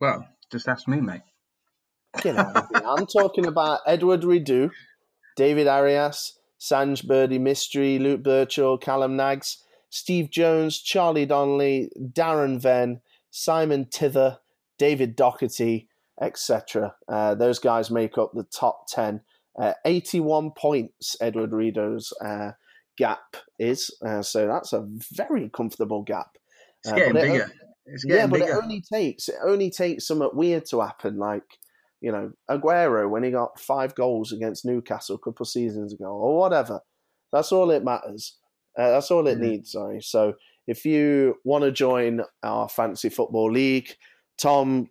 Well, 0.00 0.28
just 0.50 0.68
ask 0.68 0.88
me, 0.88 1.00
mate. 1.00 1.22
Get 2.22 2.36
out. 2.36 2.66
I'm 2.86 3.06
talking 3.06 3.46
about 3.46 3.80
Edward 3.86 4.24
Rideau, 4.24 4.70
David 5.36 5.66
Arias, 5.66 6.38
Sanj 6.60 7.06
Birdie 7.06 7.38
Mystery, 7.38 7.98
Luke 7.98 8.22
Birchall, 8.22 8.78
Callum 8.80 9.16
Nags, 9.16 9.58
Steve 9.90 10.30
Jones, 10.30 10.80
Charlie 10.80 11.26
Donnelly, 11.26 11.90
Darren 11.98 12.60
Venn, 12.60 13.00
Simon 13.30 13.86
Tither, 13.90 14.38
David 14.78 15.16
Doherty, 15.16 15.88
etc. 16.20 16.94
Uh, 17.08 17.34
those 17.34 17.58
guys 17.58 17.90
make 17.90 18.18
up 18.18 18.32
the 18.32 18.44
top 18.44 18.86
10. 18.88 19.20
Uh, 19.58 19.74
81 19.84 20.52
points, 20.52 21.16
Edward 21.20 21.52
Rideau's 21.52 22.12
uh, 22.24 22.52
gap 22.96 23.36
is. 23.58 23.90
Uh, 24.04 24.22
so 24.22 24.46
that's 24.46 24.72
a 24.72 24.86
very 25.12 25.48
comfortable 25.48 26.02
gap. 26.02 26.38
It's 26.82 26.92
uh, 26.92 26.96
getting 26.96 27.12
bigger. 27.14 27.52
It, 27.86 28.00
yeah, 28.04 28.26
but 28.26 28.40
bigger. 28.40 28.52
it 28.52 28.62
only 28.62 28.80
takes 28.80 29.28
it 29.28 29.36
only 29.44 29.70
takes 29.70 30.06
something 30.06 30.30
weird 30.32 30.64
to 30.66 30.80
happen, 30.80 31.18
like 31.18 31.44
you 32.00 32.12
know, 32.12 32.32
Aguero 32.50 33.08
when 33.08 33.22
he 33.22 33.30
got 33.30 33.58
five 33.58 33.94
goals 33.94 34.32
against 34.32 34.64
Newcastle 34.64 35.16
a 35.16 35.18
couple 35.18 35.44
of 35.44 35.48
seasons 35.48 35.92
ago 35.92 36.06
or 36.06 36.38
whatever. 36.38 36.80
That's 37.32 37.52
all 37.52 37.70
it 37.70 37.84
matters. 37.84 38.36
Uh, 38.78 38.90
that's 38.90 39.10
all 39.10 39.26
it 39.26 39.38
mm-hmm. 39.38 39.50
needs. 39.50 39.72
Sorry. 39.72 40.00
So 40.02 40.34
if 40.66 40.84
you 40.84 41.36
want 41.44 41.64
to 41.64 41.72
join 41.72 42.22
our 42.42 42.68
fantasy 42.68 43.08
football 43.08 43.50
league, 43.50 43.88
Tom 44.38 44.88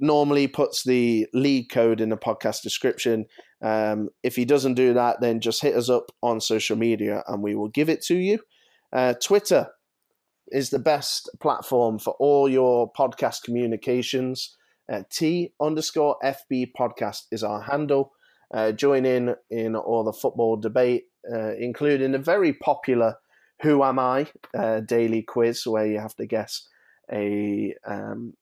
normally 0.00 0.46
puts 0.46 0.84
the 0.84 1.26
league 1.34 1.68
code 1.70 2.00
in 2.00 2.08
the 2.08 2.16
podcast 2.16 2.62
description. 2.62 3.26
Um, 3.62 4.08
if 4.22 4.36
he 4.36 4.44
doesn't 4.44 4.74
do 4.74 4.94
that, 4.94 5.20
then 5.20 5.40
just 5.40 5.62
hit 5.62 5.74
us 5.74 5.88
up 5.88 6.10
on 6.22 6.40
social 6.40 6.76
media 6.76 7.22
and 7.26 7.42
we 7.42 7.54
will 7.54 7.68
give 7.68 7.88
it 7.88 8.02
to 8.04 8.14
you. 8.14 8.38
Uh, 8.92 9.14
Twitter 9.22 9.68
is 10.48 10.70
the 10.70 10.78
best 10.78 11.28
platform 11.40 11.98
for 11.98 12.14
all 12.18 12.48
your 12.48 12.92
podcast 12.92 13.42
communications. 13.42 14.56
Uh, 14.90 15.02
T 15.10 15.52
underscore 15.60 16.16
FB 16.22 16.72
podcast 16.78 17.22
is 17.32 17.42
our 17.42 17.62
handle. 17.62 18.12
Uh, 18.52 18.72
join 18.72 19.06
in 19.06 19.34
in 19.50 19.76
all 19.76 20.04
the 20.04 20.12
football 20.12 20.56
debate, 20.56 21.04
uh, 21.32 21.54
including 21.54 22.14
a 22.14 22.18
very 22.18 22.52
popular 22.52 23.16
"Who 23.62 23.82
Am 23.82 23.98
I" 23.98 24.26
uh, 24.56 24.80
daily 24.80 25.22
quiz, 25.22 25.66
where 25.66 25.86
you 25.86 25.98
have 25.98 26.14
to 26.16 26.26
guess 26.26 26.68
a 27.10 27.74
um, 27.86 28.34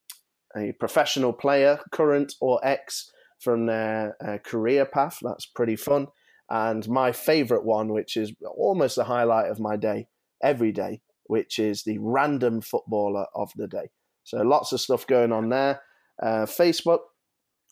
a 0.56 0.72
professional 0.72 1.32
player, 1.32 1.80
current 1.92 2.34
or 2.40 2.60
ex, 2.64 3.10
from 3.42 3.66
their 3.66 4.16
uh, 4.24 4.38
career 4.38 4.84
path. 4.84 5.18
That's 5.22 5.46
pretty 5.46 5.76
fun. 5.76 6.08
And 6.50 6.88
my 6.88 7.12
favourite 7.12 7.64
one, 7.64 7.92
which 7.92 8.16
is 8.16 8.32
almost 8.56 8.96
the 8.96 9.04
highlight 9.04 9.50
of 9.50 9.60
my 9.60 9.76
day 9.76 10.08
every 10.42 10.72
day, 10.72 11.00
which 11.24 11.58
is 11.58 11.82
the 11.82 11.98
random 11.98 12.60
footballer 12.60 13.26
of 13.34 13.50
the 13.56 13.66
day. 13.66 13.90
So 14.24 14.42
lots 14.42 14.72
of 14.72 14.80
stuff 14.80 15.06
going 15.06 15.32
on 15.32 15.48
there. 15.48 15.80
Uh, 16.22 16.46
Facebook, 16.46 17.00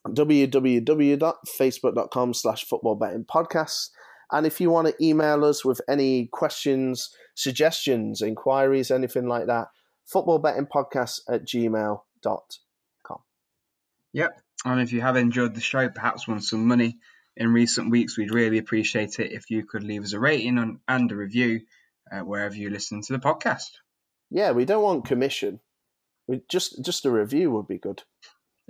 www.facebook.com 0.09 2.35
slash 2.35 2.65
football 2.65 2.97
betting 2.97 3.25
podcasts. 3.25 3.91
And 4.33 4.47
if 4.47 4.61
you 4.61 4.71
want 4.71 4.89
to 4.89 5.05
email 5.05 5.45
us 5.45 5.65
with 5.65 5.81
any 5.89 6.27
questions, 6.27 7.11
suggestions, 7.35 8.23
inquiries, 8.23 8.91
anything 8.91 9.27
like 9.27 9.47
that, 9.47 9.69
footballbettingpodcasts 10.13 11.21
at 11.29 11.47
gmail.com. 11.47 13.19
Yep. 14.13 14.41
And 14.65 14.81
if 14.81 14.93
you 14.93 15.01
have 15.01 15.17
enjoyed 15.17 15.55
the 15.55 15.61
show, 15.61 15.89
perhaps 15.89 16.29
won 16.29 16.41
some 16.41 16.67
money 16.67 16.99
in 17.37 17.53
recent 17.53 17.91
weeks, 17.91 18.19
we'd 18.19 18.35
really 18.35 18.59
appreciate 18.59 19.19
it 19.19 19.33
if 19.33 19.51
you 19.51 19.65
could 19.65 19.83
leave 19.83 20.05
us 20.05 20.13
a 20.13 20.21
rating 20.21 20.59
and, 20.59 20.79
and 20.87 21.11
a 21.11 21.17
review 21.17 21.63
uh, 22.13 22.21
wherever 22.21 22.55
you 22.55 22.71
listen 22.71 23.03
to 23.03 23.13
the 23.13 23.19
podcast. 23.19 23.71
Yeah, 24.31 24.53
we 24.53 24.65
don't 24.65 24.83
want 24.83 25.07
commission. 25.07 25.61
We 26.27 26.43
just 26.49 26.85
just 26.85 27.07
a 27.07 27.11
review 27.11 27.51
would 27.53 27.67
be 27.67 27.79
good. 27.79 28.03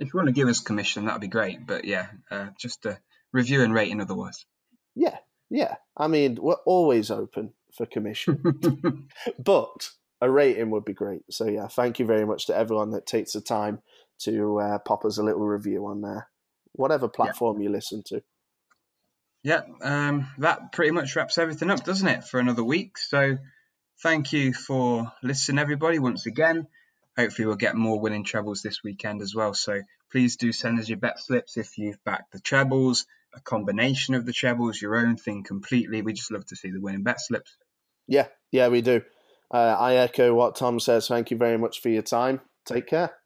If 0.01 0.13
you 0.13 0.17
want 0.17 0.29
to 0.29 0.33
give 0.33 0.47
us 0.47 0.59
commission, 0.59 1.05
that'd 1.05 1.21
be 1.21 1.27
great. 1.27 1.65
But 1.65 1.85
yeah, 1.85 2.07
uh, 2.31 2.47
just 2.59 2.85
a 2.87 2.99
review 3.31 3.63
and 3.63 3.71
rating 3.71 4.01
otherwise. 4.01 4.45
Yeah, 4.95 5.17
yeah. 5.51 5.75
I 5.95 6.07
mean, 6.07 6.39
we're 6.41 6.55
always 6.65 7.11
open 7.11 7.53
for 7.77 7.85
commission, 7.85 8.41
but 9.39 9.91
a 10.19 10.29
rating 10.29 10.71
would 10.71 10.85
be 10.85 10.93
great. 10.93 11.21
So 11.29 11.47
yeah, 11.47 11.67
thank 11.67 11.99
you 11.99 12.07
very 12.07 12.25
much 12.25 12.47
to 12.47 12.57
everyone 12.57 12.91
that 12.91 13.05
takes 13.05 13.33
the 13.33 13.41
time 13.41 13.79
to 14.23 14.59
uh, 14.59 14.79
pop 14.79 15.05
us 15.05 15.19
a 15.19 15.23
little 15.23 15.45
review 15.45 15.85
on 15.85 16.01
there, 16.01 16.27
whatever 16.73 17.07
platform 17.07 17.59
yeah. 17.59 17.65
you 17.65 17.71
listen 17.71 18.01
to. 18.07 18.23
Yeah, 19.43 19.61
um, 19.83 20.27
that 20.39 20.71
pretty 20.71 20.91
much 20.91 21.15
wraps 21.15 21.37
everything 21.37 21.69
up, 21.69 21.83
doesn't 21.83 22.07
it, 22.07 22.23
for 22.23 22.39
another 22.39 22.63
week? 22.63 22.97
So 22.97 23.37
thank 24.01 24.33
you 24.33 24.51
for 24.53 25.11
listening, 25.21 25.59
everybody, 25.59 25.99
once 25.99 26.25
again. 26.25 26.67
Hopefully, 27.17 27.45
we'll 27.45 27.55
get 27.55 27.75
more 27.75 27.99
winning 27.99 28.23
trebles 28.23 28.61
this 28.61 28.83
weekend 28.83 29.21
as 29.21 29.35
well. 29.35 29.53
So 29.53 29.81
please 30.11 30.37
do 30.37 30.51
send 30.51 30.79
us 30.79 30.89
your 30.89 30.97
bet 30.97 31.19
slips 31.19 31.57
if 31.57 31.77
you've 31.77 32.03
backed 32.03 32.31
the 32.31 32.39
trebles, 32.39 33.05
a 33.33 33.41
combination 33.41 34.15
of 34.15 34.25
the 34.25 34.33
trebles, 34.33 34.81
your 34.81 34.95
own 34.95 35.17
thing 35.17 35.43
completely. 35.43 36.01
We 36.01 36.13
just 36.13 36.31
love 36.31 36.45
to 36.47 36.55
see 36.55 36.71
the 36.71 36.81
winning 36.81 37.03
bet 37.03 37.21
slips. 37.21 37.57
Yeah, 38.07 38.27
yeah, 38.51 38.69
we 38.69 38.81
do. 38.81 39.01
Uh, 39.53 39.75
I 39.77 39.95
echo 39.95 40.33
what 40.33 40.55
Tom 40.55 40.79
says. 40.79 41.07
Thank 41.07 41.31
you 41.31 41.37
very 41.37 41.57
much 41.57 41.81
for 41.81 41.89
your 41.89 42.01
time. 42.01 42.41
Take 42.65 42.87
care. 42.87 43.20